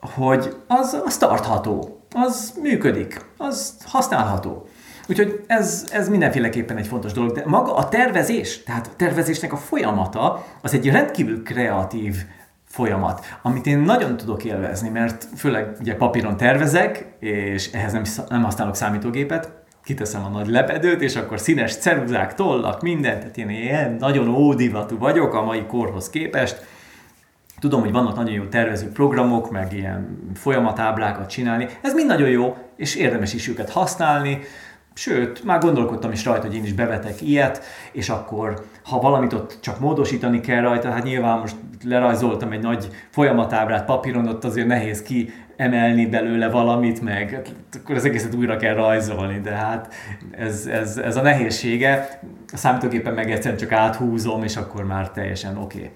hogy 0.00 0.56
az, 0.66 1.00
az 1.04 1.16
tartható, 1.16 2.00
az 2.14 2.58
működik, 2.62 3.24
az 3.36 3.76
használható. 3.84 4.66
Úgyhogy 5.08 5.44
ez, 5.46 5.88
ez 5.92 6.08
mindenféleképpen 6.08 6.76
egy 6.76 6.86
fontos 6.86 7.12
dolog, 7.12 7.32
de 7.32 7.42
maga 7.46 7.74
a 7.74 7.88
tervezés, 7.88 8.62
tehát 8.62 8.86
a 8.86 8.96
tervezésnek 8.96 9.52
a 9.52 9.56
folyamata, 9.56 10.44
az 10.62 10.74
egy 10.74 10.90
rendkívül 10.90 11.42
kreatív 11.42 12.16
folyamat, 12.64 13.24
amit 13.42 13.66
én 13.66 13.78
nagyon 13.78 14.16
tudok 14.16 14.44
élvezni, 14.44 14.88
mert 14.88 15.28
főleg 15.36 15.76
ugye 15.80 15.94
papíron 15.94 16.36
tervezek, 16.36 17.04
és 17.20 17.72
ehhez 17.72 17.92
nem, 17.92 18.02
nem 18.28 18.42
használok 18.42 18.74
számítógépet, 18.74 19.50
kiteszem 19.84 20.24
a 20.24 20.28
nagy 20.28 20.48
lepedőt, 20.48 21.00
és 21.00 21.16
akkor 21.16 21.40
színes 21.40 21.76
ceruzák, 21.76 22.34
tollak, 22.34 22.82
mindent, 22.82 23.18
tehát 23.18 23.36
én 23.36 23.50
ilyen 23.50 23.96
nagyon 23.98 24.28
ódivatú 24.28 24.98
vagyok 24.98 25.34
a 25.34 25.44
mai 25.44 25.66
korhoz 25.66 26.10
képest. 26.10 26.64
Tudom, 27.60 27.80
hogy 27.80 27.92
vannak 27.92 28.16
nagyon 28.16 28.34
jó 28.34 28.44
tervező 28.44 28.88
programok, 28.88 29.50
meg 29.50 29.72
ilyen 29.72 30.30
folyamatáblákat 30.34 31.28
csinálni. 31.28 31.68
Ez 31.82 31.94
mind 31.94 32.06
nagyon 32.06 32.28
jó, 32.28 32.56
és 32.76 32.94
érdemes 32.94 33.34
is 33.34 33.48
őket 33.48 33.70
használni, 33.70 34.40
Sőt, 34.98 35.44
már 35.44 35.58
gondolkodtam 35.58 36.12
is 36.12 36.24
rajta, 36.24 36.46
hogy 36.46 36.56
én 36.56 36.64
is 36.64 36.72
bevetek 36.72 37.22
ilyet, 37.22 37.62
és 37.92 38.08
akkor, 38.08 38.66
ha 38.84 39.00
valamit 39.00 39.32
ott 39.32 39.58
csak 39.60 39.80
módosítani 39.80 40.40
kell 40.40 40.60
rajta, 40.60 40.90
hát 40.90 41.04
nyilván 41.04 41.38
most 41.38 41.56
lerajzoltam 41.84 42.52
egy 42.52 42.62
nagy 42.62 42.88
folyamatábrát 43.10 43.84
papíron, 43.84 44.28
ott 44.28 44.44
azért 44.44 44.66
nehéz 44.66 45.02
ki 45.02 45.32
emelni 45.56 46.06
belőle 46.06 46.48
valamit, 46.48 47.00
meg 47.00 47.42
akkor 47.80 47.96
az 47.96 48.04
egészet 48.04 48.34
újra 48.34 48.56
kell 48.56 48.74
rajzolni, 48.74 49.40
de 49.40 49.50
hát 49.50 49.94
ez, 50.30 50.66
ez, 50.66 50.96
ez 50.96 51.16
a 51.16 51.22
nehézsége. 51.22 52.20
A 52.52 52.56
számítógépen 52.56 53.14
meg 53.14 53.30
egyszerűen 53.30 53.60
csak 53.60 53.72
áthúzom, 53.72 54.42
és 54.42 54.56
akkor 54.56 54.84
már 54.84 55.10
teljesen 55.10 55.56
oké. 55.56 55.78
Okay. 55.78 55.90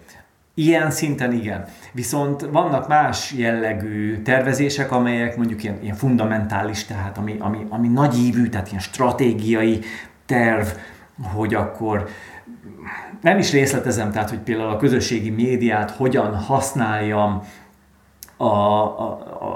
Ilyen 0.61 0.91
szinten 0.91 1.33
igen. 1.33 1.65
Viszont 1.93 2.49
vannak 2.53 2.89
más 2.89 3.33
jellegű 3.33 4.23
tervezések, 4.23 4.93
amelyek 4.93 5.37
mondjuk 5.37 5.63
ilyen, 5.63 5.79
ilyen 5.83 5.95
fundamentális, 5.95 6.85
tehát 6.85 7.19
ami, 7.19 7.37
ami, 7.39 7.67
ami 7.69 7.89
nagyívű, 7.89 8.49
tehát 8.49 8.69
ilyen 8.69 8.81
stratégiai 8.81 9.81
terv, 10.27 10.67
hogy 11.23 11.55
akkor 11.55 12.09
nem 13.21 13.39
is 13.39 13.53
részletezem, 13.53 14.11
tehát 14.11 14.29
hogy 14.31 14.39
például 14.39 14.71
a 14.71 14.77
közösségi 14.77 15.31
médiát 15.31 15.91
hogyan 15.91 16.37
használjam 16.37 17.43
a, 18.41 18.45
a, 18.45 19.19
a, 19.41 19.47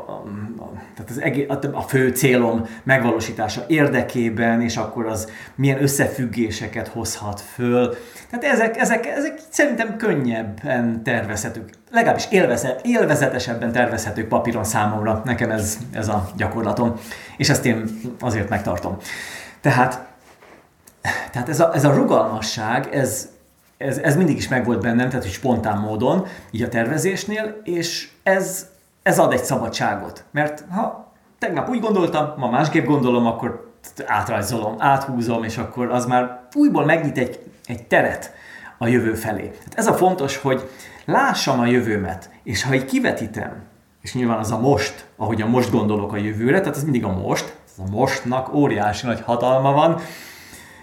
a, 0.58 0.72
tehát 0.94 1.10
az 1.10 1.20
egész, 1.20 1.46
a, 1.48 1.58
a 1.72 1.80
fő 1.80 2.08
célom 2.08 2.66
megvalósítása 2.82 3.64
érdekében, 3.68 4.60
és 4.60 4.76
akkor 4.76 5.06
az 5.06 5.30
milyen 5.54 5.82
összefüggéseket 5.82 6.88
hozhat 6.88 7.40
föl. 7.40 7.96
Tehát 8.30 8.44
ezek, 8.44 8.76
ezek, 8.76 9.06
ezek 9.06 9.38
szerintem 9.50 9.96
könnyebben 9.96 11.02
tervezhetők, 11.02 11.70
legalábbis 11.90 12.26
élveze, 12.30 12.76
élvezetesebben 12.82 13.72
tervezhetők 13.72 14.28
papíron 14.28 14.64
számomra. 14.64 15.22
Nekem 15.24 15.50
ez, 15.50 15.78
ez 15.92 16.08
a 16.08 16.28
gyakorlatom, 16.36 16.94
és 17.36 17.48
ezt 17.48 17.64
én 17.64 17.84
azért 18.20 18.48
megtartom. 18.48 18.96
Tehát, 19.60 20.06
tehát 21.30 21.48
ez, 21.48 21.60
a, 21.60 21.74
ez 21.74 21.84
a 21.84 21.94
rugalmasság, 21.94 22.94
ez, 22.94 23.28
ez, 23.76 23.98
ez 23.98 24.16
mindig 24.16 24.36
is 24.36 24.48
megvolt 24.48 24.80
bennem, 24.80 25.08
tehát 25.08 25.24
hogy 25.24 25.32
spontán 25.32 25.78
módon, 25.78 26.26
így 26.50 26.62
a 26.62 26.68
tervezésnél, 26.68 27.60
és 27.62 28.08
ez, 28.22 28.72
ez 29.04 29.18
ad 29.18 29.32
egy 29.32 29.44
szabadságot. 29.44 30.24
Mert 30.30 30.64
ha 30.70 31.12
tegnap 31.38 31.68
úgy 31.68 31.80
gondoltam, 31.80 32.34
ma 32.36 32.50
másképp 32.50 32.86
gondolom, 32.86 33.26
akkor 33.26 33.72
átrajzolom, 34.06 34.74
áthúzom, 34.78 35.44
és 35.44 35.58
akkor 35.58 35.90
az 35.90 36.06
már 36.06 36.40
újból 36.54 36.84
megnyit 36.84 37.18
egy, 37.18 37.40
egy 37.64 37.86
teret 37.86 38.32
a 38.78 38.86
jövő 38.86 39.14
felé. 39.14 39.48
Tehát 39.48 39.74
ez 39.74 39.86
a 39.86 39.94
fontos, 39.94 40.36
hogy 40.36 40.70
lássam 41.04 41.60
a 41.60 41.66
jövőmet, 41.66 42.30
és 42.42 42.62
ha 42.62 42.72
egy 42.72 42.84
kivetítem 42.84 43.72
és 44.04 44.14
nyilván 44.14 44.38
az 44.38 44.50
a 44.50 44.58
most, 44.58 45.06
ahogyan 45.16 45.48
most 45.48 45.70
gondolok 45.70 46.12
a 46.12 46.16
jövőre, 46.16 46.60
tehát 46.60 46.76
ez 46.76 46.82
mindig 46.82 47.04
a 47.04 47.12
most, 47.12 47.56
ez 47.66 47.84
a 47.86 47.90
mostnak 47.90 48.54
óriási 48.54 49.06
nagy 49.06 49.20
hatalma 49.20 49.72
van, 49.72 50.00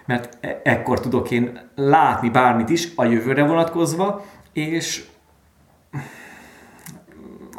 mert 0.05 0.37
e- 0.41 0.61
ekkor 0.63 0.99
tudok 0.99 1.31
én 1.31 1.59
látni 1.75 2.29
bármit 2.29 2.69
is 2.69 2.91
a 2.95 3.05
jövőre 3.05 3.43
vonatkozva, 3.43 4.25
és 4.53 5.05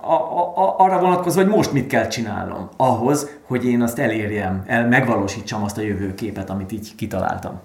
a, 0.02 0.12
a, 0.12 0.74
arra 0.78 0.98
vonatkozva, 0.98 1.42
hogy 1.42 1.50
most 1.50 1.72
mit 1.72 1.86
kell 1.86 2.06
csinálnom 2.06 2.68
ahhoz, 2.76 3.30
hogy 3.46 3.64
én 3.64 3.82
azt 3.82 3.98
elérjem, 3.98 4.62
el, 4.66 4.88
megvalósítsam 4.88 5.62
azt 5.62 5.78
a 5.78 5.82
jövőképet, 5.82 6.50
amit 6.50 6.72
így 6.72 6.94
kitaláltam. 6.94 7.60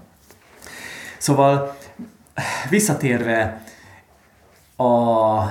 Szóval 1.18 1.76
visszatérve 2.70 3.64
a 4.78 5.42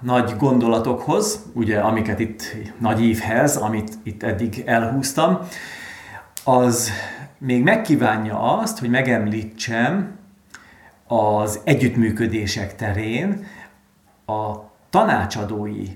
nagy 0.00 0.36
gondolatokhoz, 0.38 1.44
ugye 1.52 1.80
amiket 1.80 2.18
itt, 2.18 2.56
nagy 2.78 3.04
évhez, 3.04 3.56
amit 3.56 3.92
itt 4.02 4.22
eddig 4.22 4.62
elhúztam, 4.66 5.38
az 6.44 6.90
még 7.38 7.62
megkívánja 7.62 8.58
azt, 8.58 8.78
hogy 8.78 8.90
megemlítsem 8.90 10.18
az 11.06 11.60
együttműködések 11.64 12.76
terén 12.76 13.46
a 14.26 14.52
tanácsadói 14.90 15.86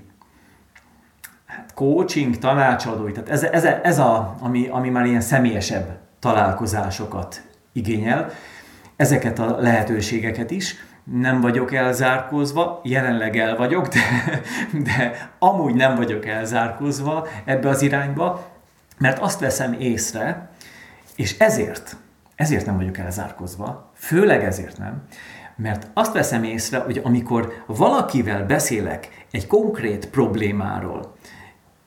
coaching, 1.77 2.37
tanácsadói, 2.37 3.11
tehát 3.11 3.29
ez, 3.29 3.43
ez, 3.43 3.63
ez 3.63 3.99
a, 3.99 4.35
ami, 4.39 4.67
ami 4.67 4.89
már 4.89 5.05
ilyen 5.05 5.21
személyesebb 5.21 5.97
találkozásokat 6.19 7.41
igényel, 7.73 8.29
ezeket 8.95 9.39
a 9.39 9.57
lehetőségeket 9.59 10.51
is, 10.51 10.75
nem 11.03 11.41
vagyok 11.41 11.73
elzárkózva, 11.73 12.81
jelenleg 12.83 13.37
el 13.37 13.55
vagyok, 13.55 13.87
de, 13.87 14.01
de 14.83 15.29
amúgy 15.39 15.73
nem 15.73 15.95
vagyok 15.95 16.25
elzárkózva 16.25 17.27
ebbe 17.45 17.69
az 17.69 17.81
irányba, 17.81 18.47
mert 18.97 19.19
azt 19.19 19.39
veszem 19.39 19.75
észre, 19.79 20.49
és 21.15 21.37
ezért, 21.37 21.95
ezért 22.35 22.65
nem 22.65 22.77
vagyok 22.77 22.97
elzárkózva, 22.97 23.91
főleg 23.95 24.43
ezért 24.43 24.77
nem, 24.77 25.03
mert 25.55 25.87
azt 25.93 26.13
veszem 26.13 26.43
észre, 26.43 26.77
hogy 26.77 27.01
amikor 27.03 27.63
valakivel 27.65 28.45
beszélek 28.45 29.25
egy 29.31 29.47
konkrét 29.47 30.09
problémáról, 30.09 31.15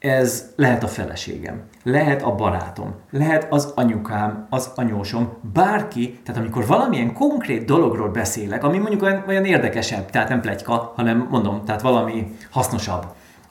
ez 0.01 0.53
lehet 0.57 0.83
a 0.83 0.89
feleségem, 0.89 1.63
lehet 1.83 2.23
a 2.23 2.35
barátom, 2.35 2.95
lehet 3.11 3.47
az 3.51 3.73
anyukám, 3.75 4.47
az 4.51 4.73
anyósom, 4.75 5.33
bárki, 5.53 6.21
tehát 6.25 6.41
amikor 6.41 6.67
valamilyen 6.67 7.13
konkrét 7.13 7.65
dologról 7.65 8.09
beszélek, 8.09 8.65
ami 8.65 8.79
mondjuk 8.79 9.03
olyan, 9.03 9.25
olyan 9.27 9.45
érdekesebb, 9.45 10.11
tehát 10.11 10.29
nem 10.29 10.41
plegyka, 10.41 10.93
hanem 10.97 11.27
mondom, 11.31 11.65
tehát 11.65 11.83
valami 11.83 12.37
hasznosabb 12.51 13.07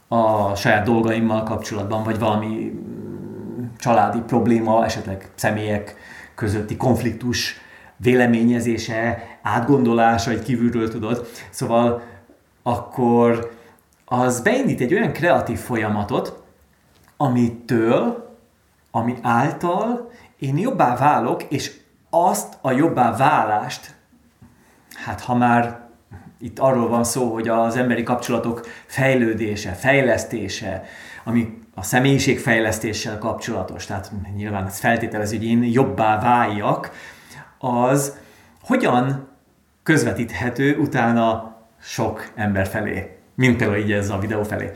a 0.07 0.55
saját 0.55 0.85
dolgaimmal 0.85 1.43
kapcsolatban, 1.43 2.03
vagy 2.03 2.19
valami 2.19 2.47
mm, 2.47 3.63
családi 3.77 4.19
probléma, 4.19 4.85
esetleg 4.85 5.29
személyek 5.35 5.95
közötti 6.35 6.77
konfliktus 6.77 7.61
véleményezése, 7.97 9.23
átgondolása, 9.41 10.31
egy 10.31 10.43
kívülről 10.43 10.89
tudod. 10.89 11.27
Szóval 11.49 12.01
akkor 12.63 13.57
az 14.05 14.41
beindít 14.41 14.81
egy 14.81 14.93
olyan 14.93 15.11
kreatív 15.11 15.57
folyamatot, 15.57 16.38
amitől, 17.21 18.29
ami 18.91 19.15
által 19.21 20.11
én 20.37 20.57
jobbá 20.57 20.95
válok, 20.95 21.43
és 21.43 21.71
azt 22.09 22.57
a 22.61 22.71
jobbá 22.71 23.17
válást, 23.17 23.95
hát 25.05 25.21
ha 25.21 25.35
már 25.35 25.79
itt 26.39 26.59
arról 26.59 26.87
van 26.87 27.03
szó, 27.03 27.33
hogy 27.33 27.47
az 27.47 27.75
emberi 27.75 28.03
kapcsolatok 28.03 28.67
fejlődése, 28.85 29.71
fejlesztése, 29.71 30.83
ami 31.23 31.57
a 31.75 31.83
személyiségfejlesztéssel 31.83 33.17
kapcsolatos, 33.17 33.85
tehát 33.85 34.11
nyilván 34.35 34.65
ez 34.65 34.79
feltételez, 34.79 35.29
hogy 35.29 35.45
én 35.45 35.63
jobbá 35.63 36.19
váljak, 36.19 36.91
az 37.57 38.17
hogyan 38.61 39.27
közvetíthető 39.83 40.77
utána 40.77 41.55
sok 41.79 42.31
ember 42.35 42.67
felé 42.67 43.19
mint 43.39 43.57
például 43.57 43.79
így 43.79 43.91
ez 43.91 44.09
a 44.09 44.19
videó 44.19 44.43
felé, 44.43 44.71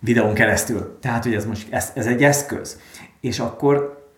videón 0.00 0.34
keresztül. 0.34 0.98
Tehát, 1.00 1.22
hogy 1.22 1.34
ez 1.34 1.46
most 1.46 1.72
ez, 1.72 1.90
ez 1.94 2.06
egy 2.06 2.22
eszköz. 2.22 2.80
És 3.20 3.38
akkor 3.38 4.08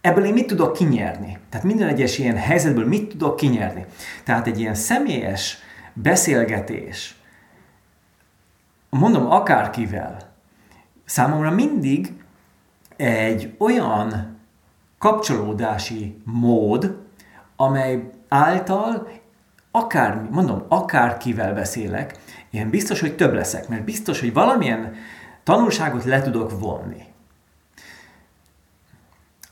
ebből 0.00 0.24
én 0.24 0.32
mit 0.32 0.46
tudok 0.46 0.72
kinyerni? 0.72 1.38
Tehát 1.48 1.66
minden 1.66 1.88
egyes 1.88 2.18
ilyen 2.18 2.36
helyzetből 2.36 2.86
mit 2.86 3.08
tudok 3.08 3.36
kinyerni? 3.36 3.84
Tehát 4.24 4.46
egy 4.46 4.60
ilyen 4.60 4.74
személyes 4.74 5.58
beszélgetés, 5.92 7.16
mondom 8.90 9.30
akárkivel, 9.30 10.34
számomra 11.04 11.50
mindig 11.50 12.12
egy 12.96 13.54
olyan 13.58 14.36
kapcsolódási 14.98 16.22
mód, 16.24 17.04
amely 17.56 18.10
által 18.28 19.08
akár, 19.70 20.28
mondom, 20.30 20.62
akárkivel 20.68 21.54
beszélek, 21.54 22.18
én 22.50 22.70
biztos, 22.70 23.00
hogy 23.00 23.16
több 23.16 23.34
leszek, 23.34 23.68
mert 23.68 23.84
biztos, 23.84 24.20
hogy 24.20 24.32
valamilyen 24.32 24.94
tanulságot 25.46 26.04
le 26.04 26.22
tudok 26.22 26.60
vonni. 26.60 27.04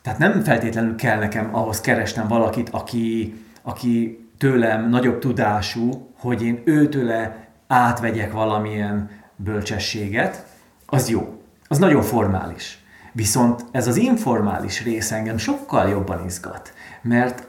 Tehát 0.02 0.18
nem 0.18 0.42
feltétlenül 0.42 0.96
kell 0.96 1.18
nekem 1.18 1.54
ahhoz 1.54 1.80
keresnem 1.80 2.28
valakit, 2.28 2.68
aki, 2.68 3.34
aki 3.62 4.26
tőlem 4.38 4.88
nagyobb 4.88 5.18
tudású, 5.18 6.10
hogy 6.18 6.42
én 6.42 6.62
őtőle 6.64 7.48
átvegyek 7.66 8.32
valamilyen 8.32 9.10
bölcsességet, 9.36 10.46
az 10.86 11.08
jó. 11.08 11.42
Az 11.68 11.78
nagyon 11.78 12.02
formális. 12.02 12.84
Viszont 13.12 13.64
ez 13.70 13.86
az 13.86 13.96
informális 13.96 14.82
rész 14.82 15.12
engem 15.12 15.36
sokkal 15.36 15.88
jobban 15.88 16.24
izgat, 16.24 16.72
mert 17.02 17.46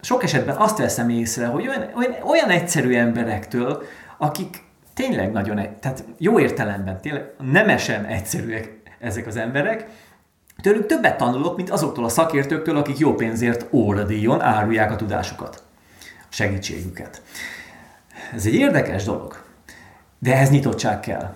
sok 0.00 0.22
esetben 0.22 0.56
azt 0.56 0.78
veszem 0.78 1.08
észre, 1.08 1.46
hogy 1.46 1.68
olyan, 1.68 1.90
olyan, 1.94 2.12
olyan 2.22 2.48
egyszerű 2.48 2.94
emberektől, 2.94 3.82
akik 4.18 4.64
tényleg 4.96 5.32
nagyon, 5.32 5.56
tehát 5.80 6.04
jó 6.18 6.40
értelemben, 6.40 7.00
tényleg 7.00 7.30
nemesen 7.52 8.04
egyszerűek 8.04 8.76
ezek 8.98 9.26
az 9.26 9.36
emberek, 9.36 9.86
tőlük 10.62 10.86
többet 10.86 11.16
tanulok, 11.16 11.56
mint 11.56 11.70
azoktól 11.70 12.04
a 12.04 12.08
szakértőktől, 12.08 12.76
akik 12.76 12.98
jó 12.98 13.14
pénzért 13.14 13.66
óradíjon 13.70 14.40
árulják 14.40 14.90
a 14.90 14.96
tudásukat, 14.96 15.62
a 16.00 16.28
segítségüket. 16.28 17.22
Ez 18.34 18.46
egy 18.46 18.54
érdekes 18.54 19.04
dolog, 19.04 19.44
de 20.18 20.32
ehhez 20.34 20.50
nyitottság 20.50 21.00
kell. 21.00 21.34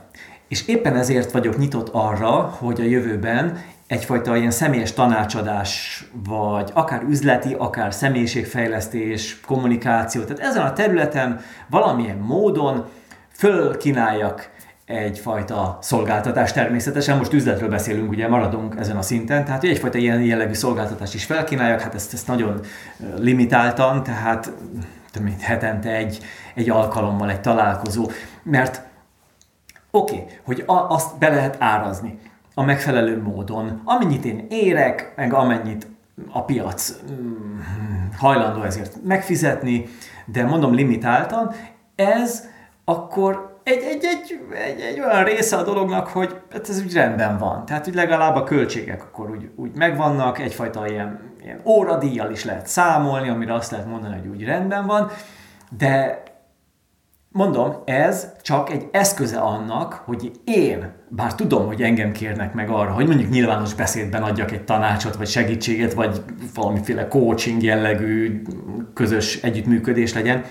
És 0.49 0.67
éppen 0.67 0.97
ezért 0.97 1.31
vagyok 1.31 1.59
nyitott 1.59 1.89
arra, 1.93 2.41
hogy 2.41 2.81
a 2.81 2.85
jövőben 2.85 3.63
egyfajta 3.87 4.37
ilyen 4.37 4.51
személyes 4.51 4.93
tanácsadás, 4.93 6.05
vagy 6.25 6.71
akár 6.75 7.03
üzleti, 7.03 7.55
akár 7.59 7.95
személyiségfejlesztés, 7.95 9.41
kommunikáció, 9.41 10.23
tehát 10.23 10.43
ezen 10.43 10.67
a 10.67 10.73
területen 10.73 11.41
valamilyen 11.71 12.17
módon 12.17 12.89
fölkínáljak 13.41 14.51
egyfajta 14.85 15.79
szolgáltatás 15.81 16.53
természetesen, 16.53 17.17
most 17.17 17.33
üzletről 17.33 17.69
beszélünk, 17.69 18.11
ugye 18.11 18.29
maradunk 18.29 18.75
ezen 18.79 18.97
a 18.97 19.03
szinten, 19.03 19.45
tehát 19.45 19.65
egyfajta 19.65 19.99
ilyen 19.99 20.23
jellegű 20.23 20.53
szolgáltatást 20.53 21.15
is 21.15 21.25
felkínáljak, 21.25 21.81
hát 21.81 21.95
ezt, 21.95 22.13
ezt 22.13 22.27
nagyon 22.27 22.61
limitáltan, 23.17 24.03
tehát 24.03 24.53
tudom, 25.11 25.37
hetente 25.41 25.91
egy, 25.91 26.19
egy 26.55 26.71
alkalommal 26.71 27.31
egy 27.31 27.41
találkozó, 27.41 28.11
mert 28.43 28.83
oké, 29.91 30.15
okay, 30.15 30.27
hogy 30.45 30.63
a, 30.67 30.73
azt 30.73 31.19
be 31.19 31.29
lehet 31.29 31.57
árazni 31.59 32.19
a 32.55 32.63
megfelelő 32.63 33.23
módon, 33.23 33.81
amennyit 33.85 34.25
én 34.25 34.47
érek, 34.51 35.13
meg 35.17 35.33
amennyit 35.33 35.87
a 36.33 36.45
piac 36.45 36.95
mm, 37.13 37.59
hajlandó 38.19 38.63
ezért 38.63 38.97
megfizetni, 39.05 39.87
de 40.25 40.45
mondom 40.45 40.75
limitáltan, 40.75 41.55
ez 41.95 42.49
akkor 42.91 43.61
egy, 43.63 43.83
egy, 43.83 44.05
egy, 44.05 44.41
egy, 44.67 44.81
egy 44.81 45.01
olyan 45.01 45.25
része 45.25 45.57
a 45.57 45.63
dolognak, 45.63 46.07
hogy 46.07 46.37
hát 46.53 46.69
ez 46.69 46.83
úgy 46.83 46.93
rendben 46.93 47.39
van. 47.39 47.65
Tehát, 47.65 47.85
hogy 47.85 47.95
legalább 47.95 48.37
a 48.37 48.45
költségek 48.45 49.03
akkor 49.03 49.31
úgy, 49.31 49.51
úgy 49.57 49.71
megvannak, 49.75 50.39
egyfajta 50.39 50.89
ilyen, 50.89 51.35
ilyen 51.43 51.61
óradíjjal 51.65 52.31
is 52.31 52.45
lehet 52.45 52.67
számolni, 52.67 53.29
amire 53.29 53.55
azt 53.55 53.71
lehet 53.71 53.87
mondani, 53.87 54.19
hogy 54.19 54.29
úgy 54.29 54.45
rendben 54.45 54.87
van, 54.87 55.11
de 55.79 56.23
mondom, 57.29 57.75
ez 57.85 58.29
csak 58.43 58.71
egy 58.71 58.89
eszköze 58.93 59.39
annak, 59.39 60.03
hogy 60.05 60.31
én, 60.45 60.93
bár 61.09 61.35
tudom, 61.35 61.67
hogy 61.67 61.83
engem 61.83 62.13
kérnek 62.13 62.55
meg 62.55 62.71
arra, 62.71 62.93
hogy 62.93 63.07
mondjuk 63.07 63.31
nyilvános 63.31 63.75
beszédben 63.75 64.23
adjak 64.23 64.51
egy 64.51 64.65
tanácsot, 64.65 65.17
vagy 65.17 65.29
segítséget, 65.29 65.93
vagy 65.93 66.23
valamiféle 66.55 67.09
coaching 67.09 67.63
jellegű 67.63 68.43
közös 68.95 69.43
együttműködés 69.43 70.15
legyen, 70.15 70.45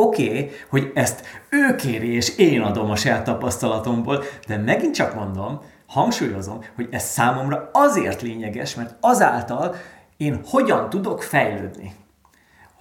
Oké, 0.00 0.28
okay, 0.28 0.50
hogy 0.70 0.90
ezt 0.94 1.26
ő 1.48 1.74
kéri, 1.74 2.14
és 2.14 2.36
én 2.38 2.60
adom 2.60 2.90
a 2.90 2.96
saját 2.96 3.24
tapasztalatomból, 3.24 4.22
de 4.46 4.56
megint 4.56 4.94
csak 4.94 5.14
mondom, 5.14 5.60
hangsúlyozom, 5.86 6.58
hogy 6.74 6.88
ez 6.90 7.02
számomra 7.02 7.70
azért 7.72 8.22
lényeges, 8.22 8.74
mert 8.74 8.94
azáltal 9.00 9.74
én 10.16 10.40
hogyan 10.46 10.90
tudok 10.90 11.22
fejlődni. 11.22 11.92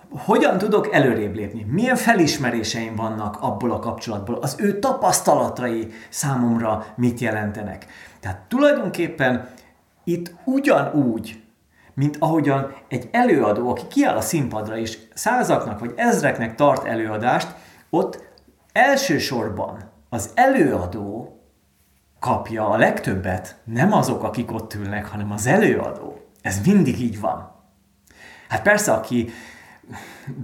hogyan 0.10 0.58
tudok 0.58 0.94
előrébb 0.94 1.36
lépni? 1.36 1.66
Milyen 1.70 1.96
felismeréseim 1.96 2.96
vannak 2.96 3.38
abból 3.42 3.72
a 3.72 3.80
kapcsolatból? 3.80 4.36
Az 4.36 4.56
ő 4.60 4.80
tapasztalatai 4.80 5.88
számomra 6.10 6.86
mit 6.96 7.20
jelentenek? 7.20 7.86
Tehát 8.20 8.42
tulajdonképpen 8.48 9.50
itt 10.04 10.34
ugyanúgy, 10.44 11.42
mint 12.00 12.18
ahogyan 12.20 12.74
egy 12.88 13.10
előadó, 13.12 13.70
aki 13.70 13.88
kiáll 13.88 14.16
a 14.16 14.22
színpadra 14.22 14.78
és 14.78 14.98
százaknak 15.14 15.80
vagy 15.80 15.94
ezreknek 15.96 16.56
tart 16.56 16.86
előadást, 16.86 17.56
ott 17.90 18.24
elsősorban 18.72 19.92
az 20.10 20.32
előadó 20.34 21.40
kapja 22.20 22.70
a 22.70 22.78
legtöbbet, 22.78 23.62
nem 23.64 23.94
azok, 23.94 24.24
akik 24.24 24.52
ott 24.52 24.74
ülnek, 24.74 25.06
hanem 25.06 25.32
az 25.32 25.46
előadó. 25.46 26.30
Ez 26.42 26.66
mindig 26.66 27.00
így 27.00 27.20
van. 27.20 27.52
Hát 28.50 28.62
persze, 28.62 28.92
aki 28.92 29.30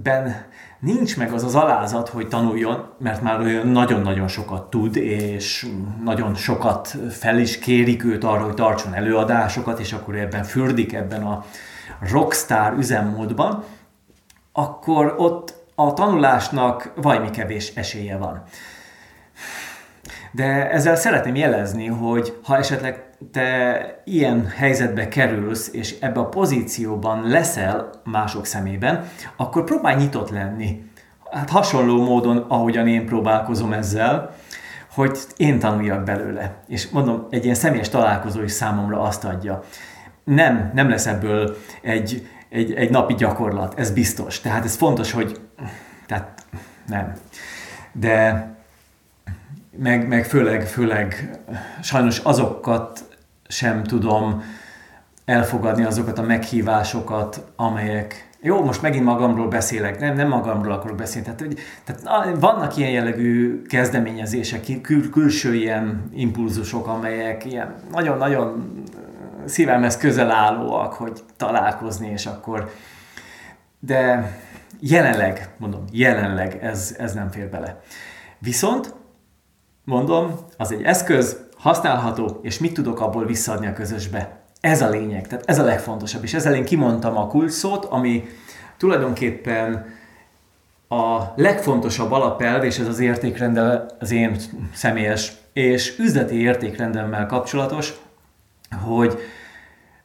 ben 0.02 0.46
nincs 0.78 1.16
meg 1.16 1.32
az 1.32 1.44
az 1.44 1.54
alázat, 1.54 2.08
hogy 2.08 2.28
tanuljon, 2.28 2.88
mert 2.98 3.22
már 3.22 3.40
olyan 3.40 3.66
nagyon-nagyon 3.66 4.28
sokat 4.28 4.70
tud, 4.70 4.96
és 4.96 5.66
nagyon 6.04 6.34
sokat 6.34 6.96
fel 7.10 7.38
is 7.38 7.58
kérik 7.58 8.04
őt 8.04 8.24
arra, 8.24 8.44
hogy 8.44 8.54
tartson 8.54 8.94
előadásokat, 8.94 9.78
és 9.78 9.92
akkor 9.92 10.16
ebben 10.16 10.42
fürdik 10.44 10.92
ebben 10.92 11.22
a 11.22 11.44
rockstar 12.10 12.72
üzemmódban, 12.78 13.64
akkor 14.52 15.14
ott 15.18 15.54
a 15.74 15.92
tanulásnak 15.92 16.92
vajmi 16.96 17.30
kevés 17.30 17.72
esélye 17.74 18.16
van. 18.16 18.42
De 20.36 20.70
ezzel 20.70 20.96
szeretném 20.96 21.34
jelezni, 21.34 21.86
hogy 21.86 22.38
ha 22.44 22.56
esetleg 22.56 23.04
te 23.32 24.02
ilyen 24.04 24.46
helyzetbe 24.46 25.08
kerülsz, 25.08 25.70
és 25.72 25.96
ebbe 26.00 26.20
a 26.20 26.28
pozícióban 26.28 27.28
leszel 27.28 27.90
mások 28.04 28.46
szemében, 28.46 29.04
akkor 29.36 29.64
próbálj 29.64 29.96
nyitott 29.96 30.30
lenni. 30.30 30.90
Hát 31.30 31.50
hasonló 31.50 32.04
módon, 32.04 32.36
ahogyan 32.36 32.88
én 32.88 33.06
próbálkozom 33.06 33.72
ezzel, 33.72 34.34
hogy 34.94 35.18
én 35.36 35.58
tanuljak 35.58 36.04
belőle. 36.04 36.54
És 36.66 36.88
mondom, 36.88 37.26
egy 37.30 37.44
ilyen 37.44 37.56
személyes 37.56 37.88
találkozó 37.88 38.42
is 38.42 38.52
számomra 38.52 39.00
azt 39.00 39.24
adja. 39.24 39.62
Nem, 40.24 40.70
nem 40.74 40.88
lesz 40.88 41.06
ebből 41.06 41.56
egy, 41.82 42.28
egy, 42.48 42.72
egy 42.72 42.90
napi 42.90 43.14
gyakorlat, 43.14 43.78
ez 43.78 43.90
biztos. 43.90 44.40
Tehát 44.40 44.64
ez 44.64 44.76
fontos, 44.76 45.12
hogy 45.12 45.40
tehát 46.06 46.44
nem. 46.86 47.12
De 47.92 48.55
meg, 49.78 50.08
meg 50.08 50.24
főleg, 50.24 50.66
főleg 50.66 51.38
sajnos 51.82 52.18
azokat 52.18 53.04
sem 53.48 53.82
tudom 53.82 54.42
elfogadni, 55.24 55.84
azokat 55.84 56.18
a 56.18 56.22
meghívásokat, 56.22 57.44
amelyek 57.56 58.26
jó, 58.40 58.64
most 58.64 58.82
megint 58.82 59.04
magamról 59.04 59.48
beszélek, 59.48 60.00
nem, 60.00 60.14
nem 60.14 60.28
magamról 60.28 60.72
akarok 60.72 60.96
beszélni. 60.96 61.28
Tehát, 61.34 61.54
tehát 61.84 62.38
vannak 62.40 62.76
ilyen 62.76 62.90
jellegű 62.90 63.62
kezdeményezések, 63.62 64.80
kül, 64.82 65.10
külső 65.10 65.54
ilyen 65.54 66.10
impulzusok, 66.14 66.86
amelyek 66.86 67.44
ilyen 67.44 67.74
nagyon-nagyon 67.92 68.72
szívemhez 69.44 69.96
közel 69.96 70.30
állóak, 70.30 70.92
hogy 70.92 71.22
találkozni, 71.36 72.08
és 72.08 72.26
akkor 72.26 72.70
de 73.80 74.32
jelenleg, 74.80 75.48
mondom, 75.58 75.84
jelenleg 75.92 76.58
ez, 76.62 76.94
ez 76.98 77.14
nem 77.14 77.30
fér 77.30 77.48
bele. 77.48 77.80
Viszont 78.38 78.94
Mondom, 79.86 80.38
az 80.56 80.72
egy 80.72 80.82
eszköz, 80.82 81.40
használható, 81.56 82.38
és 82.42 82.58
mit 82.58 82.74
tudok 82.74 83.00
abból 83.00 83.26
visszaadni 83.26 83.66
a 83.66 83.72
közösbe. 83.72 84.40
Ez 84.60 84.82
a 84.82 84.88
lényeg, 84.88 85.26
tehát 85.26 85.44
ez 85.48 85.58
a 85.58 85.64
legfontosabb. 85.64 86.22
És 86.22 86.34
ezzel 86.34 86.54
én 86.54 86.64
kimondtam 86.64 87.16
a 87.16 87.26
kulcsszót, 87.26 87.84
ami 87.84 88.24
tulajdonképpen 88.76 89.86
a 90.88 91.22
legfontosabb 91.36 92.12
alapelv, 92.12 92.64
és 92.64 92.78
ez 92.78 92.86
az 92.86 92.98
értékrendel 92.98 93.86
az 93.98 94.10
én 94.10 94.36
személyes 94.72 95.32
és 95.52 95.98
üzleti 95.98 96.40
értékrendemmel 96.40 97.26
kapcsolatos, 97.26 97.92
hogy 98.82 99.18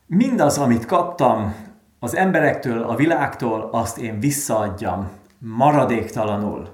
mindaz, 0.06 0.58
amit 0.58 0.86
kaptam 0.86 1.56
az 2.00 2.16
emberektől, 2.16 2.84
a 2.84 2.96
világtól, 2.96 3.70
azt 3.72 3.98
én 3.98 4.20
visszaadjam 4.20 5.10
maradéktalanul. 5.38 6.70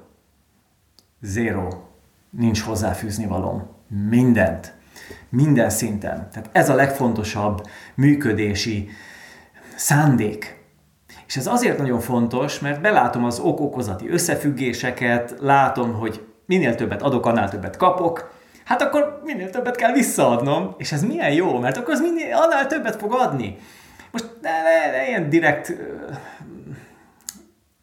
Zero 1.21 1.86
nincs 2.29 2.61
hozzáfűzni 2.61 3.25
valóm. 3.25 3.67
Mindent. 4.09 4.73
Minden 5.29 5.69
szinten. 5.69 6.27
Tehát 6.31 6.49
ez 6.51 6.69
a 6.69 6.75
legfontosabb 6.75 7.67
működési 7.95 8.89
szándék. 9.75 10.55
És 11.27 11.37
ez 11.37 11.47
azért 11.47 11.77
nagyon 11.77 11.99
fontos, 11.99 12.59
mert 12.59 12.81
belátom 12.81 13.23
az 13.23 13.39
ok-okozati 13.39 14.09
összefüggéseket, 14.09 15.35
látom, 15.39 15.93
hogy 15.93 16.25
minél 16.45 16.75
többet 16.75 17.01
adok, 17.01 17.25
annál 17.25 17.49
többet 17.49 17.77
kapok, 17.77 18.33
hát 18.63 18.81
akkor 18.81 19.21
minél 19.23 19.49
többet 19.49 19.75
kell 19.75 19.91
visszaadnom, 19.91 20.75
és 20.77 20.91
ez 20.91 21.03
milyen 21.03 21.31
jó, 21.31 21.59
mert 21.59 21.77
akkor 21.77 21.93
az 21.93 21.99
minél, 22.01 22.35
annál 22.35 22.67
többet 22.67 22.95
fog 22.95 23.13
adni. 23.13 23.57
Most 24.11 24.25
ne, 24.41 24.49
ne, 24.49 24.97
ne 24.97 25.07
ilyen 25.07 25.29
direkt 25.29 25.73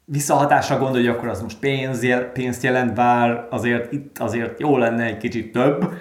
visszahatásra 0.05 0.77
gondolj, 0.77 1.07
akkor 1.07 1.27
az 1.27 1.41
most 1.41 1.59
pénz, 1.59 2.05
pénzt 2.33 2.63
jelent, 2.63 2.93
bár 2.93 3.47
azért 3.49 3.91
itt 3.91 4.17
azért 4.19 4.59
jó 4.59 4.77
lenne 4.77 5.03
egy 5.03 5.17
kicsit 5.17 5.51
több. 5.51 5.93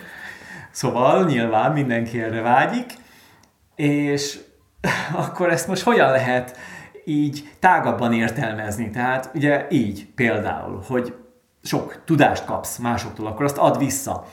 Szóval 0.70 1.24
nyilván 1.24 1.72
mindenki 1.72 2.22
erre 2.22 2.40
vágyik, 2.40 2.92
és 3.74 4.38
akkor 5.24 5.50
ezt 5.50 5.68
most 5.68 5.82
hogyan 5.82 6.10
lehet 6.10 6.56
így 7.04 7.48
tágabban 7.58 8.12
értelmezni? 8.12 8.90
Tehát 8.90 9.30
ugye 9.34 9.66
így 9.70 10.06
például, 10.14 10.82
hogy 10.86 11.14
sok 11.62 12.02
tudást 12.04 12.44
kapsz 12.44 12.78
másoktól, 12.78 13.26
akkor 13.26 13.44
azt 13.44 13.58
add 13.58 13.78
vissza 13.78 14.26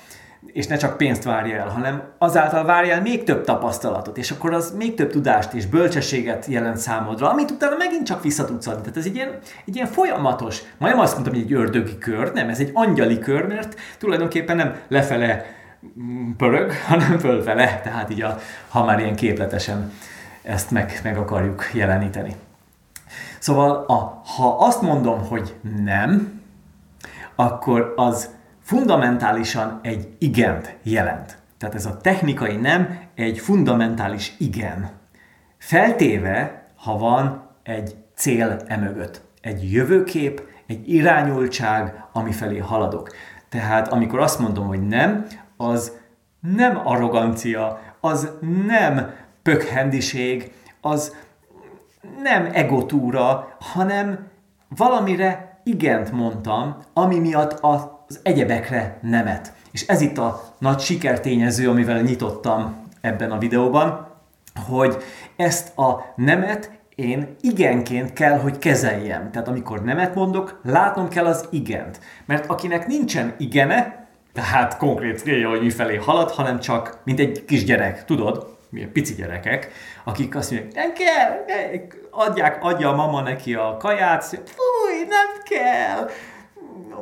és 0.45 0.67
ne 0.67 0.77
csak 0.77 0.97
pénzt 0.97 1.23
várja 1.23 1.57
el, 1.57 1.69
hanem 1.69 2.03
azáltal 2.17 2.65
várja 2.65 2.93
el 2.93 3.01
még 3.01 3.23
több 3.23 3.43
tapasztalatot, 3.43 4.17
és 4.17 4.31
akkor 4.31 4.53
az 4.53 4.73
még 4.77 4.95
több 4.95 5.11
tudást 5.11 5.53
és 5.53 5.65
bölcsességet 5.65 6.45
jelent 6.45 6.77
számodra, 6.77 7.29
amit 7.29 7.51
utána 7.51 7.75
megint 7.77 8.05
csak 8.05 8.23
vissza 8.23 8.45
tudsz 8.45 8.67
adni. 8.67 8.81
Tehát 8.81 8.97
ez 8.97 9.05
egy 9.05 9.15
ilyen, 9.15 9.37
egy 9.65 9.75
ilyen 9.75 9.87
folyamatos, 9.87 10.61
majd 10.77 10.93
nem 10.93 11.01
azt 11.01 11.13
mondtam, 11.13 11.33
hogy 11.33 11.43
egy 11.43 11.53
ördögi 11.53 11.97
kör, 11.97 12.33
nem, 12.33 12.49
ez 12.49 12.59
egy 12.59 12.71
angyali 12.73 13.19
kör, 13.19 13.47
mert 13.47 13.75
tulajdonképpen 13.97 14.55
nem 14.55 14.75
lefele 14.87 15.45
pörög, 16.37 16.71
hanem 16.89 17.19
fölfele, 17.19 17.79
tehát 17.83 18.09
így 18.09 18.21
a, 18.21 18.37
ha 18.69 18.85
már 18.85 18.99
ilyen 18.99 19.15
képletesen 19.15 19.91
ezt 20.41 20.71
meg, 20.71 20.99
meg 21.03 21.17
akarjuk 21.17 21.69
jeleníteni. 21.73 22.35
Szóval 23.39 23.85
a, 23.87 24.21
ha 24.35 24.57
azt 24.57 24.81
mondom, 24.81 25.27
hogy 25.27 25.55
nem, 25.83 26.41
akkor 27.35 27.93
az 27.95 28.29
fundamentálisan 28.71 29.79
egy 29.81 30.15
igent 30.17 30.77
jelent. 30.83 31.37
Tehát 31.57 31.75
ez 31.75 31.85
a 31.85 31.97
technikai 31.97 32.55
nem 32.55 32.99
egy 33.15 33.39
fundamentális 33.39 34.33
igen. 34.37 34.89
Feltéve, 35.57 36.65
ha 36.75 36.97
van 36.97 37.49
egy 37.63 37.95
cél 38.15 38.61
emögött, 38.67 39.21
egy 39.41 39.71
jövőkép, 39.71 40.41
egy 40.67 40.93
irányultság, 40.93 42.03
amifelé 42.11 42.57
haladok. 42.57 43.09
Tehát 43.49 43.87
amikor 43.87 44.19
azt 44.19 44.39
mondom, 44.39 44.67
hogy 44.67 44.87
nem, 44.87 45.25
az 45.57 45.91
nem 46.39 46.81
arrogancia, 46.83 47.79
az 47.99 48.31
nem 48.67 49.13
pökhendiség, 49.41 50.51
az 50.81 51.15
nem 52.23 52.49
egotúra, 52.53 53.55
hanem 53.59 54.27
valamire 54.67 55.61
igent 55.63 56.11
mondtam, 56.11 56.77
ami 56.93 57.19
miatt 57.19 57.59
a 57.59 58.00
az 58.11 58.19
egyebekre 58.23 58.97
nemet. 59.01 59.53
És 59.71 59.87
ez 59.87 60.01
itt 60.01 60.17
a 60.17 60.43
nagy 60.59 60.79
sikertényező, 60.79 61.69
amivel 61.69 62.01
nyitottam 62.01 62.87
ebben 63.01 63.31
a 63.31 63.37
videóban, 63.37 64.07
hogy 64.67 64.97
ezt 65.35 65.77
a 65.77 66.13
nemet 66.15 66.71
én 66.95 67.35
igenként 67.41 68.13
kell, 68.13 68.39
hogy 68.39 68.57
kezeljem. 68.57 69.31
Tehát 69.31 69.47
amikor 69.47 69.83
nemet 69.83 70.15
mondok, 70.15 70.59
látnom 70.63 71.07
kell 71.07 71.25
az 71.25 71.47
igent. 71.49 71.99
Mert 72.25 72.49
akinek 72.49 72.87
nincsen 72.87 73.35
igene, 73.37 74.07
tehát 74.33 74.77
konkrét 74.77 75.19
célja, 75.19 75.49
hogy 75.49 75.61
mifelé 75.61 75.95
halad, 75.95 76.31
hanem 76.31 76.59
csak, 76.59 76.99
mint 77.03 77.19
egy 77.19 77.45
kisgyerek, 77.45 78.05
tudod, 78.05 78.57
milyen 78.69 78.91
pici 78.91 79.13
gyerekek, 79.13 79.71
akik 80.03 80.35
azt 80.35 80.51
mondják, 80.51 80.73
nem 80.73 80.93
kell, 80.93 81.45
adják, 82.11 82.63
adja 82.63 82.89
a 82.89 82.95
mama 82.95 83.21
neki 83.21 83.53
a 83.53 83.77
kaját, 83.79 84.23
fúj, 84.23 84.99
nem 85.09 85.43
kell, 85.49 86.09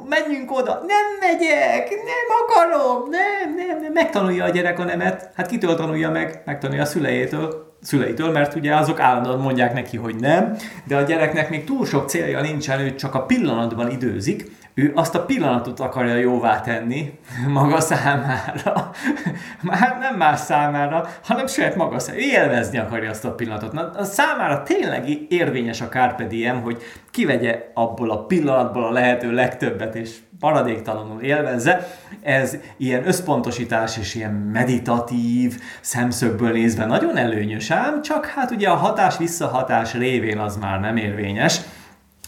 menjünk 0.10 0.52
oda, 0.52 0.84
nem 0.88 1.06
megyek, 1.20 1.90
nem 1.90 2.28
akarom, 2.44 3.10
nem, 3.10 3.56
nem, 3.56 3.82
nem, 3.82 3.92
megtanulja 3.92 4.44
a 4.44 4.50
gyerek 4.50 4.80
a 4.80 4.84
nemet, 4.84 5.32
hát 5.36 5.48
kitől 5.48 5.76
tanulja 5.76 6.10
meg? 6.10 6.42
Megtanulja 6.46 6.82
a 6.82 6.86
szüleitől, 6.86 7.74
szüleitől, 7.82 8.32
mert 8.32 8.56
ugye 8.56 8.76
azok 8.76 9.00
állandóan 9.00 9.40
mondják 9.40 9.74
neki, 9.74 9.98
hogy 9.98 10.16
nem, 10.16 10.56
de 10.88 10.98
a 10.98 11.02
gyereknek 11.02 11.50
még 11.50 11.64
túl 11.64 11.86
sok 11.86 12.10
célja 12.10 12.42
nincsen, 12.42 12.80
ő 12.80 12.96
csak 12.96 13.16
a 13.16 13.26
pillanatban 13.26 13.92
időzik, 13.92 14.52
ő 14.80 14.92
azt 14.96 15.16
a 15.16 15.26
pillanatot 15.26 15.80
akarja 15.80 16.16
jóvá 16.16 16.62
tenni 16.62 17.20
maga 17.48 17.80
számára. 17.80 18.92
Már 19.62 19.98
nem 20.00 20.16
más 20.16 20.40
számára, 20.40 21.08
hanem 21.24 21.48
saját 21.48 21.76
maga 21.76 22.00
számára. 22.00 22.24
Élvezni 22.24 22.78
akarja 22.78 23.10
azt 23.10 23.26
a 23.26 23.32
pillanatot. 23.32 23.72
Na, 23.72 23.92
a 23.96 24.04
számára 24.04 24.64
tényleg 24.64 25.32
érvényes 25.32 25.82
a 25.82 25.88
Carpe 25.88 26.24
Diem, 26.24 26.62
hogy 26.62 26.82
kivegye 27.12 27.72
abból 27.74 28.12
a 28.12 28.26
pillanatból 28.26 28.84
a 28.84 28.92
lehető 28.92 29.32
legtöbbet, 29.32 29.96
és 29.96 30.18
maradéktalanul 30.40 31.22
élvezze. 31.22 31.88
Ez 32.22 32.58
ilyen 32.78 33.08
összpontosítás 33.08 33.98
és 33.98 34.16
ilyen 34.16 34.32
meditatív 34.34 35.62
szemszögből 35.82 36.52
nézve 36.52 36.86
nagyon 36.86 37.18
előnyös 37.18 37.72
ám, 37.72 38.02
csak 38.02 38.26
hát 38.26 38.52
ugye 38.52 38.70
a 38.70 38.76
hatás-visszahatás 38.76 39.94
révén 39.94 40.38
az 40.38 40.58
már 40.58 40.80
nem 40.80 40.98
érvényes 40.98 41.62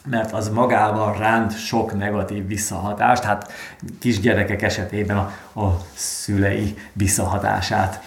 mert 0.09 0.33
az 0.33 0.49
magával 0.49 1.17
ránt 1.17 1.57
sok 1.57 1.97
negatív 1.97 2.47
visszahatást, 2.47 3.23
hát 3.23 3.51
kisgyerekek 3.99 4.61
esetében 4.61 5.17
a, 5.17 5.31
a 5.61 5.77
szülei 5.93 6.77
visszahatását. 6.93 8.01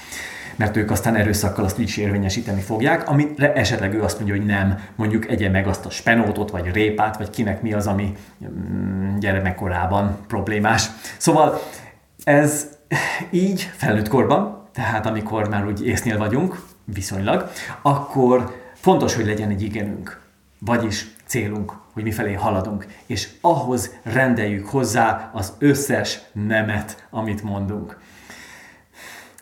Mert 0.57 0.77
ők 0.77 0.91
aztán 0.91 1.15
erőszakkal 1.15 1.65
azt 1.65 1.79
is 1.79 1.97
érvényesíteni 1.97 2.61
fogják, 2.61 3.09
amire 3.09 3.53
esetleg 3.53 3.95
ő 3.95 4.03
azt 4.03 4.16
mondja, 4.16 4.37
hogy 4.37 4.47
nem, 4.47 4.79
mondjuk 4.97 5.31
egye 5.31 5.51
meg 5.51 5.66
azt 5.66 5.87
a 5.87 5.91
spenótot, 5.91 6.51
vagy 6.51 6.71
répát, 6.73 7.16
vagy 7.16 7.31
kinek 7.31 7.62
mi 7.62 7.73
az, 7.73 7.87
ami 7.87 8.16
mm, 8.45 9.19
gyermekkorában 9.19 10.16
problémás. 10.27 10.87
Szóval 11.16 11.61
ez 12.25 12.69
így 13.31 13.71
felnőtt 13.77 14.09
korban, 14.09 14.69
tehát 14.73 15.07
amikor 15.07 15.49
már 15.49 15.66
úgy 15.66 15.87
észnél 15.87 16.19
vagyunk, 16.19 16.62
viszonylag, 16.85 17.51
akkor 17.83 18.62
fontos, 18.75 19.15
hogy 19.15 19.27
legyen 19.27 19.51
egy 19.51 19.62
igenünk, 19.62 20.23
vagyis 20.65 21.07
célunk, 21.27 21.73
hogy 21.93 22.03
mifelé 22.03 22.32
haladunk, 22.32 22.86
és 23.07 23.28
ahhoz 23.41 23.91
rendeljük 24.03 24.66
hozzá 24.66 25.31
az 25.32 25.53
összes 25.59 26.20
nemet, 26.32 27.07
amit 27.11 27.43
mondunk. 27.43 27.99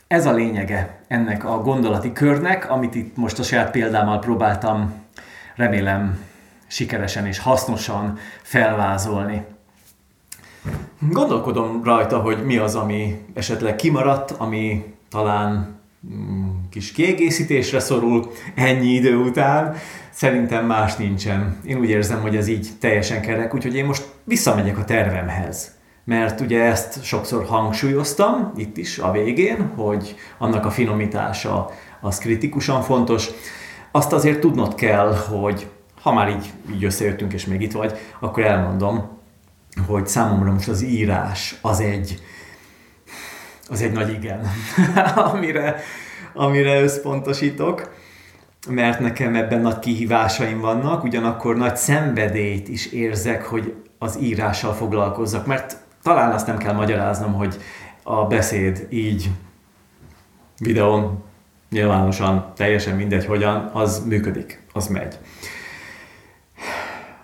Ez 0.07 0.27
a 0.27 0.33
lényege 0.33 1.01
ennek 1.09 1.45
a 1.45 1.59
gondolati 1.63 2.13
körnek, 2.13 2.71
amit 2.71 2.95
itt 2.95 3.17
most 3.17 3.39
a 3.39 3.43
saját 3.43 3.71
példámmal 3.71 4.19
próbáltam, 4.19 4.95
remélem 5.57 6.25
sikeresen 6.67 7.27
és 7.27 7.39
hasznosan 7.39 8.19
felvázolni. 8.43 9.45
Gondolkodom 10.99 11.85
rajta, 11.85 12.21
hogy 12.21 12.45
mi 12.45 12.57
az, 12.57 12.75
ami 12.75 13.25
esetleg 13.35 13.77
kimaradt, 13.77 14.31
ami 14.31 14.95
talán 15.09 15.81
kis 16.71 16.93
kiegészítésre 16.93 17.81
szorul 17.81 18.33
ennyi 18.55 18.89
idő 18.89 19.17
után. 19.17 19.77
Szerintem 20.11 20.67
más 20.67 20.97
nincsen. 20.97 21.57
Én 21.67 21.79
úgy 21.79 21.89
érzem, 21.89 22.21
hogy 22.21 22.37
ez 22.37 22.49
így 22.49 22.69
teljesen 22.81 23.21
kerek, 23.21 23.55
úgyhogy 23.55 23.75
én 23.75 23.85
most 23.85 24.09
visszamegyek 24.25 24.79
a 24.79 24.85
tervemhez 24.85 25.81
mert 26.05 26.41
ugye 26.41 26.63
ezt 26.63 27.05
sokszor 27.05 27.45
hangsúlyoztam 27.45 28.53
itt 28.57 28.77
is 28.77 28.99
a 28.99 29.11
végén, 29.11 29.73
hogy 29.75 30.15
annak 30.39 30.65
a 30.65 30.71
finomítása 30.71 31.71
az 32.01 32.19
kritikusan 32.19 32.83
fontos. 32.83 33.29
Azt 33.91 34.13
azért 34.13 34.41
tudnod 34.41 34.75
kell, 34.75 35.15
hogy 35.15 35.71
ha 36.03 36.13
már 36.13 36.29
így, 36.29 36.53
így 36.75 36.85
összejöttünk 36.85 37.33
és 37.33 37.47
még 37.47 37.61
itt 37.61 37.73
vagy, 37.73 37.99
akkor 38.21 38.45
elmondom, 38.45 39.19
hogy 39.87 40.07
számomra 40.07 40.53
most 40.53 40.69
az 40.69 40.83
írás 40.83 41.59
az 41.61 41.81
egy, 41.81 42.23
az 43.73 43.83
egy 43.83 43.93
nagy 43.93 44.13
igen, 44.13 44.47
amire, 45.33 45.77
amire 46.33 46.81
összpontosítok, 46.81 47.95
mert 48.69 49.01
nekem 49.01 49.35
ebben 49.35 49.61
nagy 49.61 49.79
kihívásaim 49.79 50.61
vannak, 50.61 51.05
ugyanakkor 51.05 51.57
nagy 51.57 51.77
szenvedélyt 51.77 52.69
is 52.69 52.87
érzek, 52.87 53.45
hogy 53.45 53.75
az 53.99 54.19
írással 54.21 54.73
foglalkozzak, 54.73 55.47
mert 55.47 55.77
talán 56.03 56.33
azt 56.33 56.47
nem 56.47 56.57
kell 56.57 56.73
magyaráznom, 56.73 57.33
hogy 57.33 57.57
a 58.03 58.27
beszéd 58.27 58.87
így 58.91 59.31
videón, 60.59 61.23
nyilvánosan, 61.71 62.53
teljesen 62.57 62.97
mindegy 62.97 63.25
hogyan, 63.25 63.71
az 63.73 64.05
működik, 64.07 64.63
az 64.73 64.87
megy. 64.87 65.19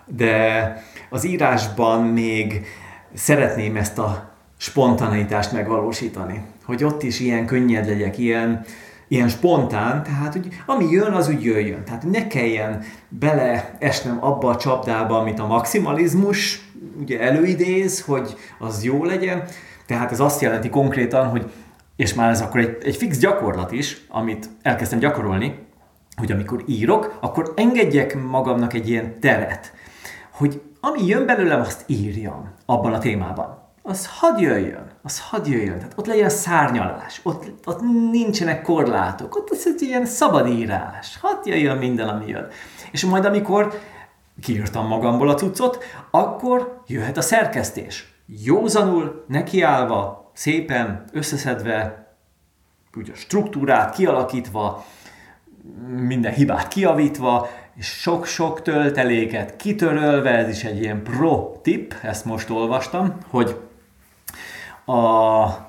De 0.05 0.83
az 1.09 1.23
írásban 1.23 2.03
még 2.03 2.65
szeretném 3.13 3.75
ezt 3.75 3.97
a 3.97 4.28
spontaneitást 4.59 5.51
megvalósítani. 5.51 6.41
Hogy 6.65 6.83
ott 6.83 7.03
is 7.03 7.19
ilyen 7.19 7.45
könnyed 7.45 7.85
legyek, 7.85 8.17
ilyen, 8.17 8.65
ilyen 9.07 9.27
spontán, 9.27 10.03
tehát 10.03 10.33
hogy 10.33 10.47
ami 10.65 10.89
jön, 10.89 11.11
az 11.11 11.29
úgy 11.29 11.43
jöjjön. 11.43 11.83
Tehát 11.83 12.03
ne 12.03 12.27
kelljen 12.27 12.83
beleesnem 13.09 14.17
abba 14.21 14.49
a 14.49 14.55
csapdába, 14.55 15.17
amit 15.17 15.39
a 15.39 15.47
maximalizmus 15.47 16.69
ugye 16.99 17.19
előidéz, 17.19 18.01
hogy 18.01 18.35
az 18.59 18.83
jó 18.83 19.03
legyen. 19.03 19.43
Tehát 19.85 20.11
ez 20.11 20.19
azt 20.19 20.41
jelenti 20.41 20.69
konkrétan, 20.69 21.27
hogy 21.27 21.51
és 21.95 22.13
már 22.13 22.29
ez 22.29 22.41
akkor 22.41 22.59
egy, 22.59 22.77
egy 22.83 22.95
fix 22.95 23.17
gyakorlat 23.17 23.71
is, 23.71 24.05
amit 24.07 24.49
elkezdtem 24.61 24.99
gyakorolni, 24.99 25.55
hogy 26.15 26.31
amikor 26.31 26.63
írok, 26.67 27.17
akkor 27.21 27.53
engedjek 27.55 28.21
magamnak 28.21 28.73
egy 28.73 28.89
ilyen 28.89 29.19
teret, 29.19 29.73
hogy 30.31 30.61
ami 30.79 31.05
jön 31.05 31.25
belőlem, 31.25 31.59
azt 31.59 31.83
írjam 31.87 32.49
abban 32.65 32.93
a 32.93 32.99
témában. 32.99 33.58
Az 33.89 34.09
hadd 34.19 34.39
jöjjön, 34.39 34.91
az 35.01 35.19
hadd 35.19 35.47
jöjjön. 35.47 35.77
Tehát 35.77 35.93
ott 35.95 36.05
legyen 36.05 36.29
szárnyalás, 36.29 37.19
ott, 37.23 37.45
ott 37.65 37.81
nincsenek 38.11 38.61
korlátok, 38.61 39.35
ott 39.35 39.49
az 39.49 39.73
egy 39.75 39.81
ilyen 39.81 40.05
szabadírás. 40.05 41.17
Hadd 41.21 41.47
jöjjön 41.47 41.77
minden, 41.77 42.07
ami 42.07 42.27
jön. 42.27 42.47
És 42.91 43.05
majd 43.05 43.25
amikor 43.25 43.79
kiírtam 44.41 44.87
magamból 44.87 45.29
a 45.29 45.35
cuccot, 45.35 45.83
akkor 46.11 46.81
jöhet 46.87 47.17
a 47.17 47.21
szerkesztés. 47.21 48.13
Józanul, 48.25 49.25
nekiállva, 49.27 50.31
szépen, 50.33 51.03
összeszedve, 51.13 52.07
ugye 52.95 53.11
a 53.11 53.15
struktúrát 53.15 53.95
kialakítva, 53.95 54.85
minden 55.87 56.33
hibát 56.33 56.67
kiavítva, 56.67 57.49
és 57.75 57.85
sok-sok 57.85 58.61
tölteléket 58.61 59.55
kitörölve, 59.55 60.29
ez 60.29 60.49
is 60.49 60.63
egy 60.63 60.81
ilyen 60.81 61.03
pro 61.03 61.51
tip, 61.61 61.95
ezt 62.01 62.25
most 62.25 62.49
olvastam, 62.49 63.17
hogy 63.29 63.68
a 64.89 65.67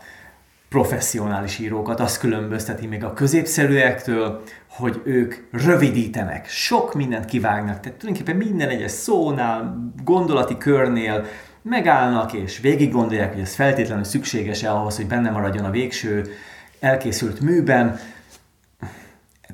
professzionális 0.68 1.59
írókat 1.59 2.01
azt 2.01 2.18
különbözteti 2.18 2.86
még 2.86 3.05
a 3.05 3.12
középszerűektől, 3.12 4.42
hogy 4.68 5.01
ők 5.05 5.34
rövidítenek, 5.51 6.48
sok 6.48 6.94
mindent 6.94 7.24
kivágnak, 7.24 7.80
tehát 7.80 7.98
tulajdonképpen 7.98 8.48
minden 8.48 8.68
egyes 8.68 8.90
szónál, 8.90 9.90
gondolati 10.05 10.56
körnél 10.56 11.24
megállnak 11.62 12.32
és 12.32 12.59
végig 12.59 12.92
gondolják, 12.92 13.32
hogy 13.32 13.42
ez 13.42 13.55
feltétlenül 13.55 14.05
szükséges-e 14.05 14.72
ahhoz, 14.72 14.97
hogy 14.97 15.06
benne 15.06 15.30
maradjon 15.30 15.64
a 15.64 15.70
végső 15.70 16.34
elkészült 16.80 17.40
műben. 17.40 17.98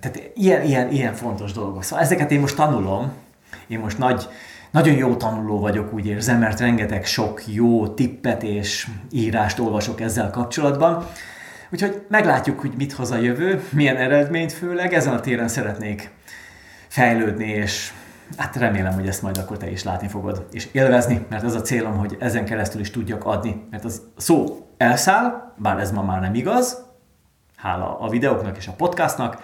Tehát 0.01 0.31
ilyen, 0.35 0.63
ilyen, 0.63 0.91
ilyen 0.91 1.15
fontos 1.15 1.53
dolgok. 1.53 1.83
Szóval 1.83 2.05
ezeket 2.05 2.31
én 2.31 2.41
most 2.41 2.57
tanulom, 2.57 3.13
én 3.67 3.79
most 3.79 3.99
nagy, 3.99 4.29
nagyon 4.77 4.97
jó 4.97 5.17
tanuló 5.17 5.61
vagyok, 5.61 5.93
úgy 5.93 6.07
érzem, 6.07 6.39
mert 6.39 6.61
rengeteg 6.61 7.05
sok 7.05 7.43
jó 7.47 7.89
tippet 7.89 8.43
és 8.43 8.89
írást 9.11 9.59
olvasok 9.59 10.01
ezzel 10.01 10.31
kapcsolatban. 10.31 11.07
Úgyhogy 11.71 12.05
meglátjuk, 12.09 12.61
hogy 12.61 12.73
mit 12.77 12.93
hoz 12.93 13.11
a 13.11 13.17
jövő, 13.17 13.63
milyen 13.73 13.97
eredményt 13.97 14.53
főleg. 14.53 14.93
Ezen 14.93 15.13
a 15.15 15.21
téren 15.21 15.49
szeretnék 15.49 16.11
fejlődni, 16.89 17.49
és 17.49 17.93
hát 18.37 18.57
remélem, 18.57 18.93
hogy 18.93 19.07
ezt 19.07 19.23
majd 19.23 19.39
akkor 19.39 19.57
te 19.57 19.71
is 19.71 19.83
látni 19.83 20.09
fogod, 20.09 20.47
és 20.53 20.69
élvezni, 20.73 21.27
mert 21.31 21.43
az 21.43 21.55
a 21.55 21.63
célom, 21.63 21.97
hogy 21.97 22.17
ezen 22.21 22.45
keresztül 22.45 22.81
is 22.81 22.91
tudjak 22.91 23.25
adni, 23.25 23.67
mert 23.71 23.85
az 23.85 24.03
szó 24.17 24.67
elszáll, 24.77 25.53
bár 25.57 25.79
ez 25.79 25.93
ma 25.93 26.03
már 26.03 26.21
nem 26.21 26.35
igaz, 26.35 26.85
hála 27.57 27.99
a 28.01 28.09
videóknak 28.09 28.57
és 28.57 28.67
a 28.67 28.73
podcastnak, 28.77 29.43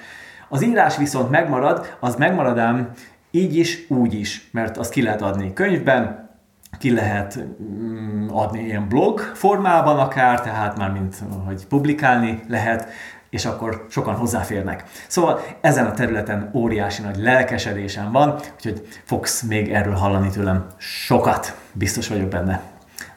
az 0.49 0.63
írás 0.63 0.97
viszont 0.97 1.31
megmarad, 1.31 1.97
az 2.01 2.17
megmarad 2.17 2.59
ám 2.59 2.91
így 3.35 3.57
is, 3.57 3.85
úgy 3.89 4.15
is, 4.15 4.49
mert 4.51 4.77
azt 4.77 4.93
ki 4.93 5.03
lehet 5.03 5.23
adni 5.23 5.53
könyvben, 5.53 6.31
ki 6.79 6.93
lehet 6.93 7.39
mm, 7.63 8.29
adni 8.29 8.65
ilyen 8.65 8.89
blog 8.89 9.21
formában 9.21 9.99
akár, 9.99 10.41
tehát 10.41 10.77
már 10.77 10.91
mint 10.91 11.17
hogy 11.47 11.67
publikálni 11.67 12.43
lehet, 12.49 12.89
és 13.31 13.45
akkor 13.45 13.87
sokan 13.91 14.15
hozzáférnek. 14.15 14.85
Szóval 15.07 15.41
ezen 15.61 15.87
a 15.87 15.93
területen 15.93 16.51
óriási 16.55 17.03
nagy 17.03 17.17
lelkesedésem 17.17 18.13
van, 18.13 18.41
úgyhogy 18.55 18.87
fogsz 19.05 19.43
még 19.43 19.73
erről 19.73 19.95
hallani 19.95 20.31
tőlem 20.31 20.67
sokat, 20.77 21.57
biztos 21.73 22.09
vagyok 22.09 22.29
benne. 22.29 22.63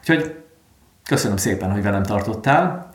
Úgyhogy 0.00 0.44
köszönöm 1.04 1.36
szépen, 1.36 1.72
hogy 1.72 1.82
velem 1.82 2.02
tartottál 2.02 2.88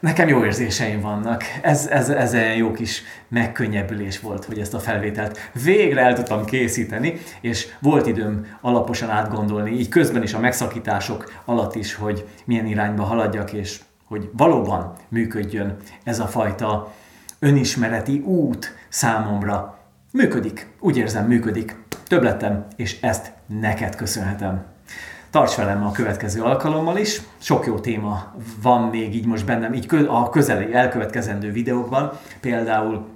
nekem 0.00 0.28
jó 0.28 0.44
érzéseim 0.44 1.00
vannak. 1.00 1.42
Ez, 1.62 1.86
ez, 1.86 2.08
ez 2.08 2.34
egy 2.34 2.56
jó 2.56 2.72
kis 2.72 3.02
megkönnyebbülés 3.28 4.20
volt, 4.20 4.44
hogy 4.44 4.58
ezt 4.58 4.74
a 4.74 4.78
felvételt 4.78 5.50
végre 5.64 6.00
el 6.00 6.14
tudtam 6.14 6.44
készíteni, 6.44 7.20
és 7.40 7.68
volt 7.80 8.06
időm 8.06 8.46
alaposan 8.60 9.10
átgondolni, 9.10 9.70
így 9.70 9.88
közben 9.88 10.22
is 10.22 10.34
a 10.34 10.38
megszakítások 10.38 11.32
alatt 11.44 11.74
is, 11.74 11.94
hogy 11.94 12.28
milyen 12.44 12.66
irányba 12.66 13.02
haladjak, 13.02 13.52
és 13.52 13.80
hogy 14.04 14.30
valóban 14.32 14.92
működjön 15.08 15.76
ez 16.04 16.20
a 16.20 16.26
fajta 16.26 16.92
önismereti 17.38 18.18
út 18.18 18.74
számomra. 18.88 19.78
Működik, 20.12 20.66
úgy 20.80 20.96
érzem, 20.96 21.26
működik. 21.26 21.76
Több 22.06 22.22
lettem, 22.22 22.66
és 22.76 23.00
ezt 23.00 23.32
neked 23.46 23.94
köszönhetem. 23.94 24.64
Tarts 25.30 25.54
velem 25.54 25.86
a 25.86 25.92
következő 25.92 26.42
alkalommal 26.42 26.96
is. 26.96 27.20
Sok 27.38 27.66
jó 27.66 27.78
téma 27.78 28.34
van 28.62 28.82
még 28.82 29.14
így 29.14 29.26
most 29.26 29.44
bennem, 29.44 29.72
így 29.72 29.86
a 30.08 30.30
közeli, 30.30 30.74
elkövetkezendő 30.74 31.52
videókban. 31.52 32.12
Például 32.40 33.06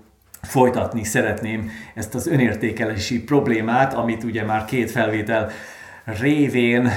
folytatni 0.43 1.05
szeretném 1.05 1.71
ezt 1.95 2.15
az 2.15 2.27
önértékelési 2.27 3.23
problémát, 3.23 3.95
amit 3.95 4.25
ugye 4.25 4.45
már 4.45 4.65
két 4.65 4.91
felvétel 4.91 5.51
révén 6.05 6.91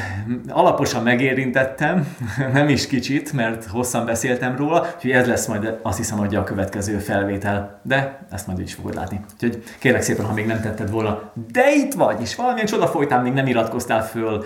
alaposan 0.47 1.03
megérintettem, 1.03 2.15
nem 2.53 2.69
is 2.69 2.87
kicsit, 2.87 3.33
mert 3.33 3.65
hosszan 3.65 4.05
beszéltem 4.05 4.55
róla, 4.55 4.87
úgyhogy 4.95 5.11
ez 5.11 5.27
lesz 5.27 5.47
majd 5.47 5.79
azt 5.81 5.97
hiszem, 5.97 6.17
hogy 6.17 6.35
a 6.35 6.43
következő 6.43 6.97
felvétel, 6.97 7.79
de 7.83 8.25
ezt 8.31 8.47
majd 8.47 8.59
is 8.59 8.73
fogod 8.73 8.95
látni. 8.95 9.19
Úgyhogy 9.33 9.63
kérlek 9.79 10.01
szépen, 10.01 10.25
ha 10.25 10.33
még 10.33 10.45
nem 10.45 10.61
tetted 10.61 10.91
volna, 10.91 11.31
de 11.51 11.73
itt 11.75 11.93
vagy, 11.93 12.21
és 12.21 12.35
valamilyen 12.35 12.67
csoda 12.67 12.87
folytán 12.87 13.23
még 13.23 13.33
nem 13.33 13.47
iratkoztál 13.47 14.05
föl 14.05 14.45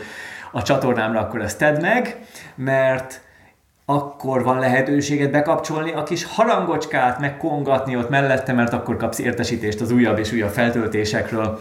a 0.52 0.62
csatornámra, 0.62 1.20
akkor 1.20 1.42
ezt 1.42 1.58
tedd 1.58 1.82
meg, 1.82 2.18
mert 2.56 3.22
akkor 3.86 4.44
van 4.44 4.60
lehetőséged 4.60 5.32
bekapcsolni 5.32 5.92
a 5.92 6.04
kis 6.04 6.26
harangocskát, 6.26 7.20
megkongatni 7.20 7.98
ott 7.98 8.10
mellette, 8.10 8.54
mert 8.54 8.74
akkor 8.74 8.98
kapsz 8.98 9.20
értesítést 9.20 9.82
az 9.82 9.92
újabb 9.92 10.20
és 10.20 10.32
újabb 10.32 10.52
feltöltésekről. 10.52 11.60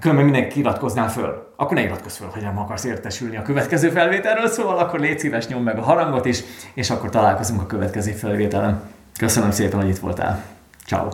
Különben 0.00 0.24
mindenki 0.24 0.58
iratkoznál 0.58 1.10
föl. 1.10 1.52
Akkor 1.56 1.76
ne 1.76 1.82
iratkozz 1.82 2.16
föl, 2.16 2.28
hogy 2.28 2.42
nem 2.42 2.58
akarsz 2.58 2.84
értesülni 2.84 3.36
a 3.36 3.42
következő 3.42 3.88
felvételről, 3.88 4.48
szóval 4.48 4.78
akkor 4.78 5.00
légy 5.00 5.18
szíves, 5.18 5.46
nyom 5.46 5.62
meg 5.62 5.78
a 5.78 5.82
harangot 5.82 6.24
is, 6.24 6.42
és 6.74 6.90
akkor 6.90 7.10
találkozunk 7.10 7.60
a 7.60 7.66
következő 7.66 8.12
felvételen. 8.12 8.82
Köszönöm 9.18 9.50
szépen, 9.50 9.80
hogy 9.80 9.88
itt 9.88 9.98
voltál. 9.98 10.42
Ciao. 10.86 11.08